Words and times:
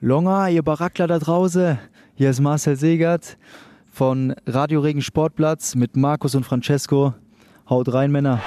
Longa, 0.00 0.46
ihr 0.46 0.62
Barackler 0.62 1.08
da 1.08 1.18
draußen. 1.18 1.76
Hier 2.14 2.30
ist 2.30 2.38
Marcel 2.38 2.76
Segert 2.76 3.36
von 3.92 4.32
Radio 4.46 4.78
Regen 4.78 5.02
Sportplatz 5.02 5.74
mit 5.74 5.96
Markus 5.96 6.36
und 6.36 6.44
Francesco. 6.44 7.14
Haut 7.68 7.92
rein, 7.92 8.12
Männer. 8.12 8.40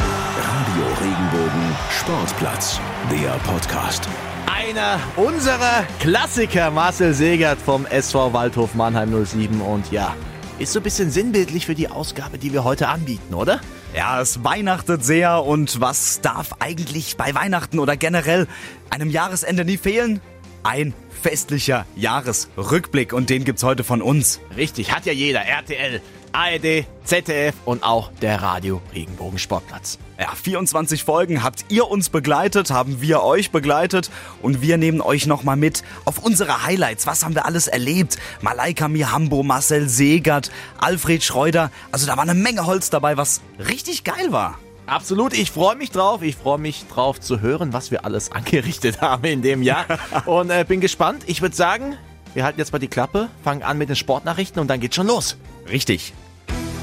Radio 0.00 0.84
Regenbogen 1.00 1.76
Sportplatz, 1.92 2.80
der 3.08 3.30
Podcast. 3.48 4.08
Einer 4.52 4.98
unserer 5.14 5.84
Klassiker, 6.00 6.72
Marcel 6.72 7.14
Segert 7.14 7.60
vom 7.60 7.86
SV 7.86 8.32
Waldhof 8.32 8.74
Mannheim 8.74 9.24
07. 9.24 9.60
Und 9.60 9.92
ja, 9.92 10.12
ist 10.58 10.72
so 10.72 10.80
ein 10.80 10.82
bisschen 10.82 11.12
sinnbildlich 11.12 11.66
für 11.66 11.76
die 11.76 11.88
Ausgabe, 11.88 12.36
die 12.36 12.52
wir 12.52 12.64
heute 12.64 12.88
anbieten, 12.88 13.32
oder? 13.32 13.60
Ja, 13.96 14.20
es 14.20 14.42
weihnachtet 14.42 15.04
sehr 15.04 15.44
und 15.44 15.80
was 15.80 16.20
darf 16.20 16.54
eigentlich 16.58 17.16
bei 17.16 17.32
Weihnachten 17.32 17.78
oder 17.78 17.96
generell 17.96 18.48
einem 18.90 19.08
Jahresende 19.08 19.64
nie 19.64 19.76
fehlen? 19.76 20.20
Ein 20.66 20.94
festlicher 21.22 21.86
Jahresrückblick 21.94 23.12
und 23.12 23.30
den 23.30 23.44
gibt's 23.44 23.62
heute 23.62 23.84
von 23.84 24.02
uns. 24.02 24.40
Richtig, 24.56 24.90
hat 24.90 25.06
ja 25.06 25.12
jeder. 25.12 25.42
RTL, 25.42 26.00
ARD, 26.32 26.86
ZDF 27.04 27.54
und 27.64 27.84
auch 27.84 28.10
der 28.20 28.42
Radio 28.42 28.82
Regenbogen 28.92 29.38
Sportplatz. 29.38 30.00
Ja, 30.18 30.34
24 30.34 31.04
Folgen 31.04 31.44
habt 31.44 31.66
ihr 31.68 31.86
uns 31.86 32.08
begleitet, 32.08 32.72
haben 32.72 33.00
wir 33.00 33.22
euch 33.22 33.52
begleitet 33.52 34.10
und 34.42 34.60
wir 34.60 34.76
nehmen 34.76 35.00
euch 35.00 35.26
nochmal 35.26 35.56
mit 35.56 35.84
auf 36.04 36.18
unsere 36.18 36.64
Highlights. 36.64 37.06
Was 37.06 37.24
haben 37.24 37.36
wir 37.36 37.46
alles 37.46 37.68
erlebt? 37.68 38.18
Malaika 38.40 38.88
Mihambo, 38.88 39.44
Marcel 39.44 39.88
Segert, 39.88 40.50
Alfred 40.78 41.22
Schreuder. 41.22 41.70
Also 41.92 42.08
da 42.08 42.16
war 42.16 42.24
eine 42.24 42.34
Menge 42.34 42.66
Holz 42.66 42.90
dabei, 42.90 43.16
was 43.16 43.40
richtig 43.60 44.02
geil 44.02 44.32
war. 44.32 44.58
Absolut, 44.86 45.36
ich 45.36 45.50
freue 45.50 45.74
mich 45.74 45.90
drauf. 45.90 46.22
Ich 46.22 46.36
freue 46.36 46.58
mich 46.58 46.86
drauf 46.86 47.20
zu 47.20 47.40
hören, 47.40 47.72
was 47.72 47.90
wir 47.90 48.04
alles 48.04 48.30
angerichtet 48.32 49.00
haben 49.00 49.24
in 49.24 49.42
dem 49.42 49.62
Jahr. 49.62 49.86
und 50.26 50.50
äh, 50.50 50.64
bin 50.66 50.80
gespannt. 50.80 51.24
Ich 51.26 51.42
würde 51.42 51.56
sagen, 51.56 51.96
wir 52.34 52.44
halten 52.44 52.60
jetzt 52.60 52.72
mal 52.72 52.78
die 52.78 52.88
Klappe, 52.88 53.28
fangen 53.42 53.62
an 53.62 53.78
mit 53.78 53.88
den 53.88 53.96
Sportnachrichten 53.96 54.60
und 54.60 54.68
dann 54.68 54.80
geht's 54.80 54.94
schon 54.94 55.08
los. 55.08 55.36
Richtig. 55.68 56.12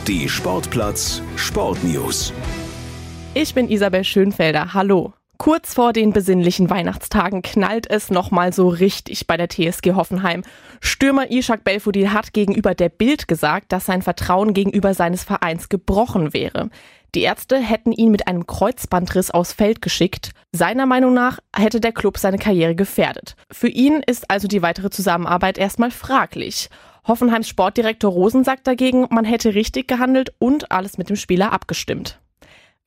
Die 0.07 0.27
Sportplatz 0.27 1.21
Sportnews. 1.37 2.33
Ich 3.35 3.53
bin 3.53 3.69
Isabel 3.69 4.03
Schönfelder. 4.03 4.73
Hallo. 4.73 5.13
Kurz 5.37 5.73
vor 5.73 5.93
den 5.93 6.13
besinnlichen 6.13 6.69
Weihnachtstagen 6.69 7.41
knallt 7.41 7.89
es 7.89 8.09
nochmal 8.09 8.53
so 8.53 8.67
richtig 8.67 9.27
bei 9.27 9.35
der 9.35 9.49
TSG 9.49 9.93
Hoffenheim. 9.93 10.43
Stürmer 10.79 11.31
Ishak 11.31 11.63
Belfodil 11.63 12.13
hat 12.13 12.33
gegenüber 12.33 12.75
der 12.75 12.89
Bild 12.89 13.27
gesagt, 13.27 13.71
dass 13.71 13.85
sein 13.85 14.01
Vertrauen 14.01 14.53
gegenüber 14.53 14.93
seines 14.93 15.23
Vereins 15.23 15.69
gebrochen 15.69 16.33
wäre. 16.33 16.69
Die 17.15 17.21
Ärzte 17.21 17.57
hätten 17.57 17.91
ihn 17.91 18.09
mit 18.09 18.27
einem 18.27 18.47
Kreuzbandriss 18.47 19.29
aufs 19.29 19.53
Feld 19.53 19.81
geschickt. 19.81 20.31
Seiner 20.51 20.87
Meinung 20.87 21.13
nach 21.13 21.39
hätte 21.55 21.79
der 21.79 21.91
Club 21.91 22.17
seine 22.17 22.39
Karriere 22.39 22.73
gefährdet. 22.75 23.35
Für 23.51 23.67
ihn 23.67 24.01
ist 24.05 24.31
also 24.31 24.47
die 24.47 24.63
weitere 24.63 24.89
Zusammenarbeit 24.89 25.57
erstmal 25.57 25.91
fraglich. 25.91 26.69
Hoffenheims 27.07 27.49
Sportdirektor 27.49 28.11
Rosen 28.11 28.43
sagt 28.43 28.65
dagegen, 28.65 29.07
man 29.11 29.25
hätte 29.25 29.53
richtig 29.53 29.87
gehandelt 29.87 30.33
und 30.39 30.71
alles 30.71 30.97
mit 30.97 31.09
dem 31.09 31.15
Spieler 31.15 31.51
abgestimmt. 31.51 32.19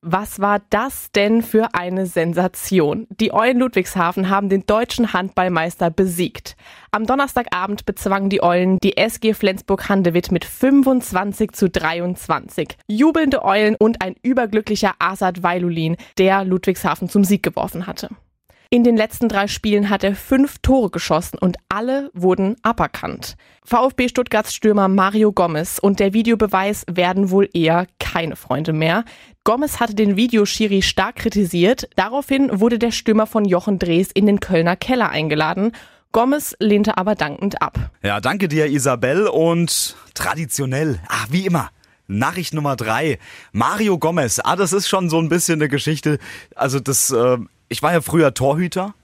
Was 0.08 0.38
war 0.38 0.60
das 0.70 1.10
denn 1.10 1.42
für 1.42 1.74
eine 1.74 2.06
Sensation? 2.06 3.08
Die 3.10 3.34
Eulen 3.34 3.58
Ludwigshafen 3.58 4.30
haben 4.30 4.48
den 4.48 4.64
deutschen 4.64 5.12
Handballmeister 5.12 5.90
besiegt. 5.90 6.54
Am 6.92 7.06
Donnerstagabend 7.06 7.86
bezwangen 7.86 8.30
die 8.30 8.40
Eulen 8.40 8.78
die 8.84 8.96
SG 8.96 9.34
Flensburg-Handewitt 9.34 10.30
mit 10.30 10.44
25 10.44 11.50
zu 11.50 11.68
23. 11.68 12.76
Jubelnde 12.86 13.44
Eulen 13.44 13.74
und 13.74 14.00
ein 14.00 14.14
überglücklicher 14.22 14.94
Asad 15.00 15.42
Weilulin, 15.42 15.96
der 16.18 16.44
Ludwigshafen 16.44 17.08
zum 17.08 17.24
Sieg 17.24 17.42
geworfen 17.42 17.88
hatte. 17.88 18.10
In 18.68 18.82
den 18.82 18.96
letzten 18.96 19.28
drei 19.28 19.46
Spielen 19.46 19.91
hat 19.91 20.02
er 20.02 20.16
fünf 20.16 20.58
Tore 20.58 20.91
geschossen 20.91 21.38
und 21.38 21.56
alle 21.68 22.10
wurden 22.14 22.56
aberkannt. 22.62 23.36
VfB 23.64 24.08
Stuttgarts 24.08 24.54
Stürmer 24.54 24.88
Mario 24.88 25.32
Gomez 25.32 25.78
und 25.80 26.00
der 26.00 26.12
Videobeweis 26.12 26.84
werden 26.91 27.30
wohl 27.30 27.48
eher 27.52 27.86
keine 28.12 28.36
Freunde 28.36 28.72
mehr. 28.72 29.04
Gomez 29.44 29.81
hatte 29.81 29.94
den 29.94 30.16
Videoschiri 30.16 30.82
stark 30.82 31.16
kritisiert. 31.16 31.88
Daraufhin 31.97 32.60
wurde 32.60 32.78
der 32.78 32.92
Stürmer 32.92 33.26
von 33.26 33.44
Jochen 33.44 33.78
Drees 33.78 34.10
in 34.12 34.26
den 34.26 34.41
Kölner 34.41 34.76
Keller 34.76 35.10
eingeladen. 35.10 35.72
Gomez 36.12 36.54
lehnte 36.60 36.97
aber 36.97 37.14
dankend 37.14 37.60
ab. 37.60 37.91
Ja, 38.03 38.20
danke 38.20 38.48
dir, 38.48 38.66
Isabel. 38.66 39.26
Und 39.26 39.97
traditionell, 40.14 41.00
ach, 41.08 41.26
wie 41.31 41.47
immer, 41.47 41.70
Nachricht 42.06 42.54
Nummer 42.54 42.76
drei. 42.76 43.19
Mario 43.53 43.98
Gomez. 43.98 44.38
Ah, 44.38 44.56
das 44.56 44.72
ist 44.72 44.88
schon 44.88 45.10
so 45.10 45.19
ein 45.19 45.28
bisschen 45.28 45.60
eine 45.60 45.69
Geschichte. 45.69 46.19
Also 46.54 46.78
das, 46.78 47.10
äh, 47.10 47.38
ich 47.69 47.82
war 47.82 47.92
ja 47.92 48.00
früher 48.00 48.34
Torhüter 48.34 48.94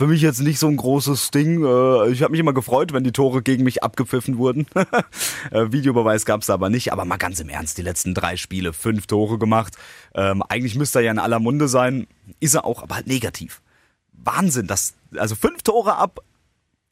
für 0.00 0.06
mich 0.06 0.22
jetzt 0.22 0.40
nicht 0.40 0.58
so 0.58 0.66
ein 0.66 0.78
großes 0.78 1.30
Ding. 1.30 1.62
Äh, 1.62 2.08
ich 2.08 2.22
habe 2.22 2.30
mich 2.30 2.40
immer 2.40 2.54
gefreut, 2.54 2.94
wenn 2.94 3.04
die 3.04 3.12
Tore 3.12 3.42
gegen 3.42 3.64
mich 3.64 3.82
abgepfiffen 3.82 4.38
wurden. 4.38 4.66
Äh, 5.50 5.72
Videobeweis 5.72 6.26
gab's 6.26 6.48
aber 6.48 6.70
nicht. 6.70 6.92
Aber 6.92 7.04
mal 7.04 7.16
ganz 7.16 7.40
im 7.40 7.48
Ernst, 7.48 7.76
die 7.76 7.82
letzten 7.82 8.14
drei 8.14 8.36
Spiele, 8.36 8.72
fünf 8.72 9.06
Tore 9.06 9.38
gemacht. 9.38 9.76
Ähm, 10.14 10.42
eigentlich 10.42 10.76
müsste 10.76 11.00
er 11.00 11.06
ja 11.06 11.10
in 11.10 11.18
aller 11.18 11.40
Munde 11.40 11.66
sein. 11.66 12.06
Ist 12.38 12.54
er 12.54 12.64
auch, 12.64 12.82
aber 12.82 12.94
halt 12.96 13.06
negativ. 13.08 13.62
Wahnsinn, 14.12 14.66
das, 14.66 14.94
also 15.16 15.34
fünf 15.34 15.62
Tore 15.62 15.96
ab. 15.96 16.20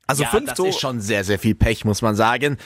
Also 0.07 0.25
ja, 0.25 0.31
fünf 0.31 0.47
das 0.47 0.57
Tore. 0.57 0.69
ist 0.71 0.81
schon 0.81 1.01
sehr, 1.01 1.25
sehr 1.25 1.39
viel 1.39 1.55
Pech, 1.55 1.85
muss 1.85 2.03
man 2.03 2.17
sagen. 2.17 2.59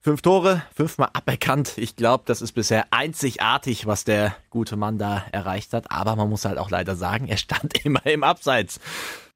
Fünf 0.00 0.22
Tore, 0.22 0.62
fünfmal 0.74 1.10
aberkannt. 1.12 1.74
Ich 1.76 1.96
glaube, 1.96 2.24
das 2.26 2.42
ist 2.42 2.52
bisher 2.52 2.86
einzigartig, 2.90 3.86
was 3.86 4.04
der 4.04 4.34
gute 4.50 4.76
Mann 4.76 4.98
da 4.98 5.24
erreicht 5.32 5.72
hat. 5.72 5.90
Aber 5.90 6.16
man 6.16 6.28
muss 6.28 6.44
halt 6.44 6.58
auch 6.58 6.70
leider 6.70 6.96
sagen, 6.96 7.28
er 7.28 7.36
stand 7.36 7.78
immer 7.84 8.04
im 8.06 8.24
Abseits 8.24 8.80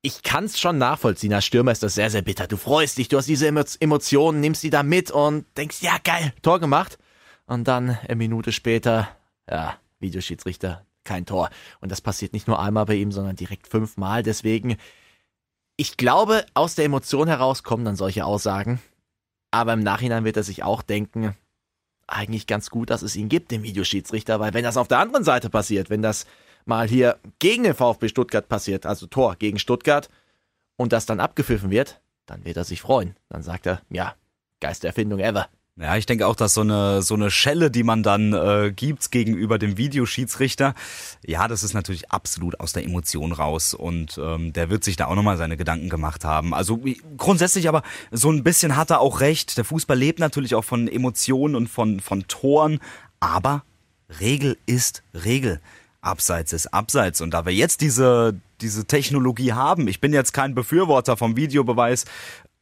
ich 0.02 0.22
kann 0.22 0.44
es 0.44 0.58
schon 0.58 0.78
nachvollziehen. 0.78 1.32
Als 1.32 1.44
Stürmer 1.44 1.72
ist 1.72 1.82
das 1.82 1.94
sehr, 1.94 2.10
sehr 2.10 2.22
bitter. 2.22 2.46
Du 2.46 2.56
freust 2.56 2.98
dich, 2.98 3.08
du 3.08 3.18
hast 3.18 3.26
diese 3.26 3.46
Emotionen, 3.46 4.40
nimmst 4.40 4.62
die 4.62 4.70
da 4.70 4.82
mit 4.82 5.10
und 5.10 5.44
denkst, 5.56 5.82
ja 5.82 5.96
geil, 6.02 6.32
Tor 6.42 6.58
gemacht. 6.58 6.98
Und 7.46 7.68
dann 7.68 7.90
eine 7.90 8.16
Minute 8.16 8.52
später, 8.52 9.08
ja, 9.48 9.76
Videoschiedsrichter, 9.98 10.86
kein 11.04 11.26
Tor. 11.26 11.50
Und 11.80 11.92
das 11.92 12.00
passiert 12.00 12.32
nicht 12.32 12.46
nur 12.46 12.60
einmal 12.60 12.86
bei 12.86 12.94
ihm, 12.94 13.12
sondern 13.12 13.36
direkt 13.36 13.66
fünfmal. 13.66 14.22
Deswegen, 14.22 14.76
ich 15.76 15.96
glaube, 15.96 16.46
aus 16.54 16.76
der 16.76 16.84
Emotion 16.86 17.28
heraus 17.28 17.62
kommen 17.62 17.84
dann 17.84 17.96
solche 17.96 18.24
Aussagen. 18.24 18.80
Aber 19.50 19.72
im 19.72 19.80
Nachhinein 19.80 20.24
wird 20.24 20.36
er 20.36 20.44
sich 20.44 20.62
auch 20.62 20.80
denken, 20.80 21.36
eigentlich 22.06 22.46
ganz 22.46 22.70
gut, 22.70 22.90
dass 22.90 23.02
es 23.02 23.16
ihn 23.16 23.28
gibt, 23.28 23.50
den 23.50 23.62
Videoschiedsrichter, 23.62 24.40
weil 24.40 24.54
wenn 24.54 24.64
das 24.64 24.76
auf 24.76 24.88
der 24.88 24.98
anderen 24.98 25.24
Seite 25.24 25.50
passiert, 25.50 25.90
wenn 25.90 26.02
das 26.02 26.26
mal 26.70 26.88
hier 26.88 27.18
gegen 27.38 27.64
den 27.64 27.74
VfB 27.74 28.08
Stuttgart 28.08 28.48
passiert, 28.48 28.86
also 28.86 29.06
Tor 29.06 29.36
gegen 29.36 29.58
Stuttgart, 29.58 30.08
und 30.76 30.94
das 30.94 31.04
dann 31.04 31.20
abgepfiffen 31.20 31.70
wird, 31.70 32.00
dann 32.24 32.46
wird 32.46 32.56
er 32.56 32.64
sich 32.64 32.80
freuen. 32.80 33.14
Dann 33.28 33.42
sagt 33.42 33.66
er, 33.66 33.82
ja, 33.90 34.14
geilste 34.60 34.86
Erfindung 34.86 35.18
ever. 35.18 35.48
Ja, 35.76 35.96
ich 35.96 36.04
denke 36.04 36.26
auch, 36.26 36.36
dass 36.36 36.54
so 36.54 36.60
eine 36.60 37.00
so 37.00 37.14
eine 37.14 37.30
Schelle, 37.30 37.70
die 37.70 37.84
man 37.84 38.02
dann 38.02 38.34
äh, 38.34 38.70
gibt 38.74 39.10
gegenüber 39.10 39.58
dem 39.58 39.78
Videoschiedsrichter, 39.78 40.74
ja, 41.24 41.48
das 41.48 41.62
ist 41.62 41.72
natürlich 41.72 42.10
absolut 42.10 42.60
aus 42.60 42.74
der 42.74 42.84
Emotion 42.84 43.32
raus 43.32 43.72
und 43.72 44.18
ähm, 44.22 44.52
der 44.52 44.68
wird 44.68 44.84
sich 44.84 44.96
da 44.96 45.06
auch 45.06 45.14
nochmal 45.14 45.38
seine 45.38 45.56
Gedanken 45.56 45.88
gemacht 45.88 46.24
haben. 46.24 46.52
Also 46.52 46.80
grundsätzlich 47.16 47.68
aber 47.68 47.82
so 48.10 48.30
ein 48.30 48.44
bisschen 48.44 48.76
hat 48.76 48.90
er 48.90 49.00
auch 49.00 49.20
recht. 49.20 49.56
Der 49.56 49.64
Fußball 49.64 49.98
lebt 49.98 50.18
natürlich 50.18 50.54
auch 50.54 50.64
von 50.64 50.86
Emotionen 50.86 51.54
und 51.54 51.68
von 51.68 52.00
von 52.00 52.28
Toren, 52.28 52.78
aber 53.18 53.64
Regel 54.20 54.58
ist 54.66 55.02
Regel. 55.14 55.60
Abseits 56.02 56.52
ist 56.52 56.68
Abseits. 56.68 57.20
Und 57.20 57.32
da 57.32 57.44
wir 57.46 57.52
jetzt 57.52 57.80
diese, 57.80 58.40
diese 58.60 58.86
Technologie 58.86 59.52
haben, 59.52 59.88
ich 59.88 60.00
bin 60.00 60.12
jetzt 60.12 60.32
kein 60.32 60.54
Befürworter 60.54 61.16
vom 61.16 61.36
Videobeweis, 61.36 62.04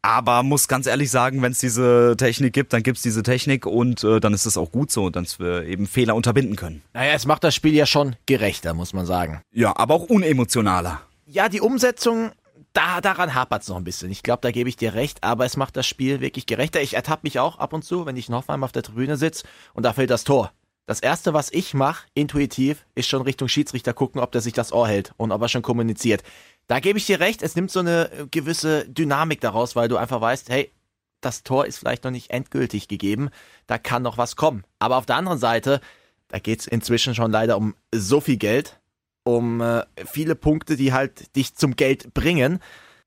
aber 0.02 0.42
muss 0.42 0.68
ganz 0.68 0.86
ehrlich 0.86 1.10
sagen, 1.10 1.42
wenn 1.42 1.52
es 1.52 1.58
diese 1.58 2.14
Technik 2.16 2.52
gibt, 2.52 2.72
dann 2.72 2.82
gibt 2.82 2.98
es 2.98 3.02
diese 3.02 3.22
Technik 3.22 3.66
und 3.66 4.04
äh, 4.04 4.20
dann 4.20 4.32
ist 4.32 4.46
es 4.46 4.56
auch 4.56 4.70
gut 4.70 4.90
so, 4.90 5.10
dass 5.10 5.40
wir 5.40 5.64
eben 5.64 5.86
Fehler 5.86 6.14
unterbinden 6.14 6.56
können. 6.56 6.82
Naja, 6.94 7.12
es 7.12 7.26
macht 7.26 7.42
das 7.44 7.54
Spiel 7.54 7.74
ja 7.74 7.84
schon 7.84 8.16
gerechter, 8.26 8.74
muss 8.74 8.92
man 8.92 9.06
sagen. 9.06 9.40
Ja, 9.52 9.76
aber 9.76 9.94
auch 9.94 10.04
unemotionaler. 10.04 11.00
Ja, 11.26 11.48
die 11.48 11.60
Umsetzung, 11.60 12.30
da, 12.72 13.00
daran 13.00 13.34
hapert 13.34 13.62
es 13.62 13.68
noch 13.68 13.76
ein 13.76 13.84
bisschen. 13.84 14.10
Ich 14.10 14.22
glaube, 14.22 14.40
da 14.42 14.52
gebe 14.52 14.68
ich 14.68 14.76
dir 14.76 14.94
recht, 14.94 15.24
aber 15.24 15.44
es 15.44 15.56
macht 15.56 15.76
das 15.76 15.86
Spiel 15.86 16.20
wirklich 16.20 16.46
gerechter. 16.46 16.80
Ich 16.80 16.94
ertappe 16.94 17.20
mich 17.24 17.40
auch 17.40 17.58
ab 17.58 17.72
und 17.72 17.84
zu, 17.84 18.06
wenn 18.06 18.16
ich 18.16 18.28
in 18.28 18.34
Hoffenheim 18.34 18.62
auf 18.62 18.72
der 18.72 18.84
Tribüne 18.84 19.16
sitze 19.16 19.46
und 19.74 19.82
da 19.82 19.92
fällt 19.92 20.10
das 20.10 20.24
Tor. 20.24 20.52
Das 20.88 21.00
erste, 21.00 21.34
was 21.34 21.52
ich 21.52 21.74
mache, 21.74 22.06
intuitiv, 22.14 22.86
ist 22.94 23.08
schon 23.08 23.20
Richtung 23.20 23.46
Schiedsrichter 23.46 23.92
gucken, 23.92 24.22
ob 24.22 24.32
der 24.32 24.40
sich 24.40 24.54
das 24.54 24.72
Ohr 24.72 24.88
hält 24.88 25.12
und 25.18 25.32
ob 25.32 25.42
er 25.42 25.50
schon 25.50 25.60
kommuniziert. 25.60 26.22
Da 26.66 26.80
gebe 26.80 26.96
ich 26.98 27.04
dir 27.04 27.20
recht, 27.20 27.42
es 27.42 27.54
nimmt 27.54 27.70
so 27.70 27.80
eine 27.80 28.10
gewisse 28.30 28.88
Dynamik 28.88 29.42
daraus, 29.42 29.76
weil 29.76 29.88
du 29.88 29.98
einfach 29.98 30.22
weißt, 30.22 30.48
hey, 30.48 30.72
das 31.20 31.42
Tor 31.42 31.66
ist 31.66 31.76
vielleicht 31.76 32.04
noch 32.04 32.10
nicht 32.10 32.30
endgültig 32.30 32.88
gegeben, 32.88 33.28
da 33.66 33.76
kann 33.76 34.02
noch 34.02 34.16
was 34.16 34.34
kommen. 34.34 34.64
Aber 34.78 34.96
auf 34.96 35.04
der 35.04 35.16
anderen 35.16 35.36
Seite, 35.38 35.82
da 36.28 36.38
geht 36.38 36.60
es 36.60 36.66
inzwischen 36.66 37.14
schon 37.14 37.30
leider 37.30 37.58
um 37.58 37.74
so 37.94 38.22
viel 38.22 38.38
Geld, 38.38 38.80
um 39.24 39.60
äh, 39.60 39.84
viele 40.06 40.36
Punkte, 40.36 40.76
die 40.76 40.94
halt 40.94 41.36
dich 41.36 41.54
zum 41.54 41.76
Geld 41.76 42.14
bringen. 42.14 42.60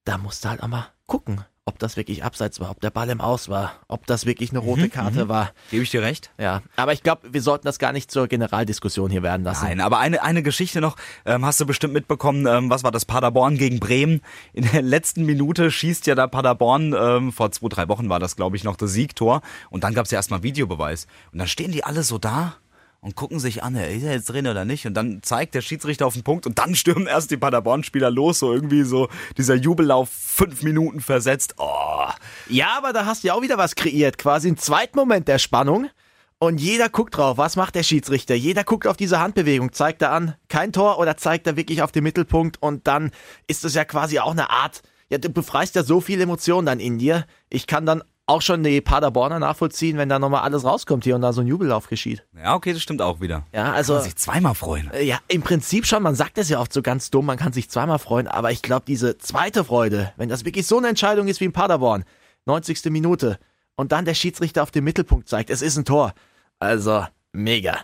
Da 0.04 0.19
musst 0.19 0.45
du 0.45 0.50
halt 0.50 0.62
auch 0.62 0.68
mal 0.68 0.89
gucken, 1.07 1.44
ob 1.72 1.80
das 1.80 1.96
wirklich 1.96 2.24
abseits 2.24 2.60
war, 2.60 2.70
ob 2.70 2.82
der 2.82 2.90
Ball 2.90 3.10
im 3.10 3.22
Aus 3.22 3.48
war, 3.48 3.74
ob 3.88 4.06
das 4.06 4.26
wirklich 4.26 4.50
eine 4.50 4.60
rote 4.60 4.90
Karte 4.90 5.30
war. 5.30 5.52
Gebe 5.70 5.84
ich 5.84 5.90
dir 5.90 6.02
recht? 6.02 6.30
Ja, 6.38 6.62
aber 6.76 6.92
ich 6.92 7.02
glaube, 7.02 7.34
wir 7.34 7.42
sollten 7.42 7.66
das 7.66 7.80
gar 7.80 7.94
nicht 7.94 8.12
zur 8.12 8.28
Generaldiskussion 8.28 9.10
hier 9.10 9.24
werden 9.24 9.44
lassen. 9.44 9.66
Nein, 9.66 9.80
aber 9.80 10.00
eine, 10.00 10.22
eine 10.22 10.44
Geschichte 10.44 10.82
noch, 10.82 10.98
ähm, 11.26 11.46
hast 11.46 11.62
du 11.62 11.66
bestimmt 11.66 11.94
mitbekommen, 11.94 12.46
ähm, 12.46 12.70
was 12.70 12.84
war 12.84 12.92
das, 12.92 13.06
Paderborn 13.06 13.58
gegen 13.58 13.80
Bremen? 13.80 14.22
In 14.52 14.70
der 14.70 14.82
letzten 14.82 15.26
Minute 15.26 15.72
schießt 15.72 16.08
ja 16.08 16.16
da 16.16 16.28
Paderborn, 16.28 16.94
ähm, 16.98 17.32
vor 17.32 17.52
zwei, 17.52 17.70
drei 17.70 17.88
Wochen 17.88 18.10
war 18.10 18.20
das, 18.20 18.36
glaube 18.36 18.58
ich, 18.58 18.66
noch 18.66 18.76
das 18.76 18.92
Siegtor. 18.92 19.42
Und 19.70 19.86
dann 19.86 19.94
gab 19.94 20.06
es 20.06 20.12
ja 20.12 20.18
erstmal 20.18 20.44
Videobeweis. 20.44 21.08
Und 21.32 21.40
dann 21.40 21.48
stehen 21.48 21.72
die 21.72 21.86
alle 21.86 22.04
so 22.04 22.18
da 22.18 22.58
und 23.01 23.15
gucken 23.15 23.39
sich 23.39 23.63
an, 23.63 23.75
ist 23.75 24.03
er 24.03 24.13
jetzt 24.13 24.30
drin 24.30 24.45
oder 24.48 24.63
nicht? 24.63 24.86
Und 24.86 24.94
dann 24.94 25.24
zeigt 25.24 25.56
der 25.56 25.62
Schiedsrichter 25.62 26.06
auf 26.06 26.13
den 26.13 26.24
Punkt 26.24 26.45
und 26.45 26.59
dann 26.59 26.75
stürmen 26.75 27.07
erst 27.07 27.31
die 27.31 27.38
Paderborn-Spieler 27.38 28.12
los, 28.12 28.39
so 28.39 28.53
irgendwie 28.53 28.83
so 28.83 29.09
dieser 29.38 29.56
Jubellauf 29.56 30.09
fünf 30.09 30.62
Minuten 30.62 31.01
versetzt. 31.01 31.56
Oh. 31.57 32.06
Ja, 32.48 32.77
aber 32.77 32.94
da 32.94 33.06
hast 33.06 33.24
du 33.24 33.30
ja 33.30 33.33
auch 33.33 33.42
wieder 33.42 33.57
was 33.57 33.74
kreiert, 33.74 34.19
quasi 34.19 34.50
ein 34.50 34.57
zweiten 34.57 34.98
Moment 34.98 35.27
der 35.27 35.39
Spannung. 35.39 35.89
Und 36.38 36.59
jeder 36.59 36.89
guckt 36.89 37.18
drauf, 37.18 37.38
was 37.38 37.56
macht 37.56 37.75
der 37.75 37.83
Schiedsrichter? 37.83 38.33
Jeder 38.33 38.63
guckt 38.63 38.88
auf 38.88 38.98
diese 38.98 39.19
Handbewegung, 39.19 39.74
zeigt 39.74 40.01
er 40.01 40.12
an, 40.12 40.36
kein 40.48 40.71
Tor 40.71 40.98
oder 40.98 41.18
zeigt 41.18 41.45
er 41.45 41.56
wirklich 41.56 41.81
auf 41.83 41.92
den 41.92 42.03
Mittelpunkt 42.03 42.62
und 42.62 42.88
dann 42.88 43.12
ist 43.48 43.65
es 43.65 43.75
ja 43.75 43.86
quasi 43.86 44.19
auch 44.19 44.31
eine 44.31 44.50
Art, 44.50 44.81
ja, 45.09 45.18
du 45.18 45.30
befreist 45.30 45.75
ja 45.75 45.83
so 45.83 46.01
viel 46.01 46.21
Emotionen 46.21 46.65
dann 46.65 46.80
in 46.80 46.98
dir. 46.98 47.25
Ich 47.50 47.68
kann 47.68 47.86
dann 47.86 48.03
auch 48.28 48.42
schon 48.42 48.64
die 48.64 48.80
Paderborner 48.82 49.40
nachvollziehen, 49.40 49.98
wenn 49.98 50.08
da 50.10 50.20
nochmal 50.20 50.42
alles 50.44 50.64
rauskommt 50.64 51.04
hier 51.04 51.16
und 51.16 51.22
da 51.22 51.34
so 51.34 51.42
ein 51.42 51.48
Jubellauf 51.48 51.88
geschieht. 51.88 52.26
Ja, 52.36 52.56
okay, 52.56 52.74
das 52.74 52.82
stimmt 52.82 53.02
auch 53.02 53.20
wieder. 53.20 53.46
Ja, 53.54 53.74
also. 53.74 53.94
Kann 53.94 54.02
man 54.02 54.04
sich 54.06 54.16
zweimal 54.16 54.56
freuen. 54.56 54.90
Äh, 54.92 55.04
Ja, 55.04 55.20
im 55.28 55.42
Prinzip 55.42 55.86
schon. 55.86 56.04
Man 56.04 56.16
sagt 56.16 56.38
das 56.38 56.48
ja 56.50 56.60
oft 56.60 56.72
so 56.72 56.82
ganz 56.82 57.10
dumm, 57.10 57.26
man 57.26 57.38
kann 57.38 57.52
sich 57.54 57.70
zweimal 57.70 58.00
freuen, 58.00 58.28
aber 58.28 58.52
ich 58.52 58.62
glaube, 58.62 58.86
diese 58.88 59.18
zweite 59.18 59.64
Freude, 59.66 60.14
wenn 60.18 60.30
das 60.30 60.46
wirklich 60.46 60.66
so 60.68 60.78
eine 60.78 60.88
Entscheidung 60.88 61.28
ist 61.28 61.42
wie 61.42 61.46
in 61.46 61.52
Paderborn, 61.54 62.06
90. 62.46 62.86
Minute, 62.86 63.38
und 63.76 63.92
dann 63.92 64.06
der 64.06 64.14
Schiedsrichter 64.14 64.64
auf 64.64 64.72
den 64.72 64.84
Mittelpunkt 64.84 65.28
zeigt, 65.28 65.50
es 65.50 65.62
ist 65.62 65.78
ein 65.78 65.86
Tor. 65.86 66.14
Also, 66.60 67.06
mega. 67.34 67.80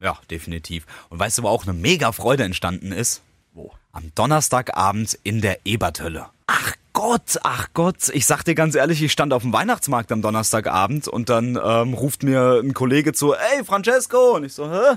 Ja, 0.00 0.18
definitiv. 0.30 0.86
Und 1.10 1.18
weißt 1.18 1.38
du, 1.38 1.42
wo 1.44 1.48
auch 1.48 1.64
eine 1.64 1.72
mega 1.72 2.12
Freude 2.12 2.44
entstanden 2.44 2.92
ist? 2.92 3.22
Wo? 3.52 3.72
Am 3.92 4.12
Donnerstagabend 4.14 5.18
in 5.22 5.40
der 5.40 5.64
Eberthölle. 5.64 6.26
Ach 6.46 6.72
Gott, 6.96 7.38
ach 7.42 7.68
Gott. 7.74 8.08
Ich 8.14 8.24
sag 8.24 8.42
dir 8.42 8.54
ganz 8.54 8.74
ehrlich, 8.74 9.02
ich 9.02 9.12
stand 9.12 9.34
auf 9.34 9.42
dem 9.42 9.52
Weihnachtsmarkt 9.52 10.10
am 10.12 10.22
Donnerstagabend 10.22 11.08
und 11.08 11.28
dann 11.28 11.60
ähm, 11.62 11.92
ruft 11.92 12.22
mir 12.22 12.62
ein 12.64 12.72
Kollege 12.72 13.12
zu, 13.12 13.34
ey 13.34 13.62
Francesco. 13.66 14.34
Und 14.34 14.44
ich 14.44 14.54
so, 14.54 14.70
hä? 14.70 14.96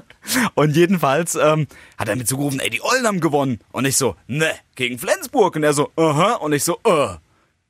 Und 0.56 0.78
jedenfalls 0.78 1.36
ähm, 1.36 1.68
hat 1.98 2.07
er 2.07 2.16
mir 2.16 2.24
zugerufen, 2.24 2.62
ey, 2.62 2.69
die 2.69 2.81
Eulen 2.81 3.06
haben 3.06 3.19
gewonnen. 3.19 3.60
Und 3.74 3.84
ich 3.84 3.98
so, 3.98 4.16
ne, 4.28 4.50
gegen 4.75 4.98
Flensburg. 4.98 5.57
Und 5.57 5.63
er 5.63 5.74
so, 5.74 5.92
aha. 5.98 6.36
Und 6.36 6.54
ich 6.54 6.63
so, 6.63 6.80
äh. 6.86 7.18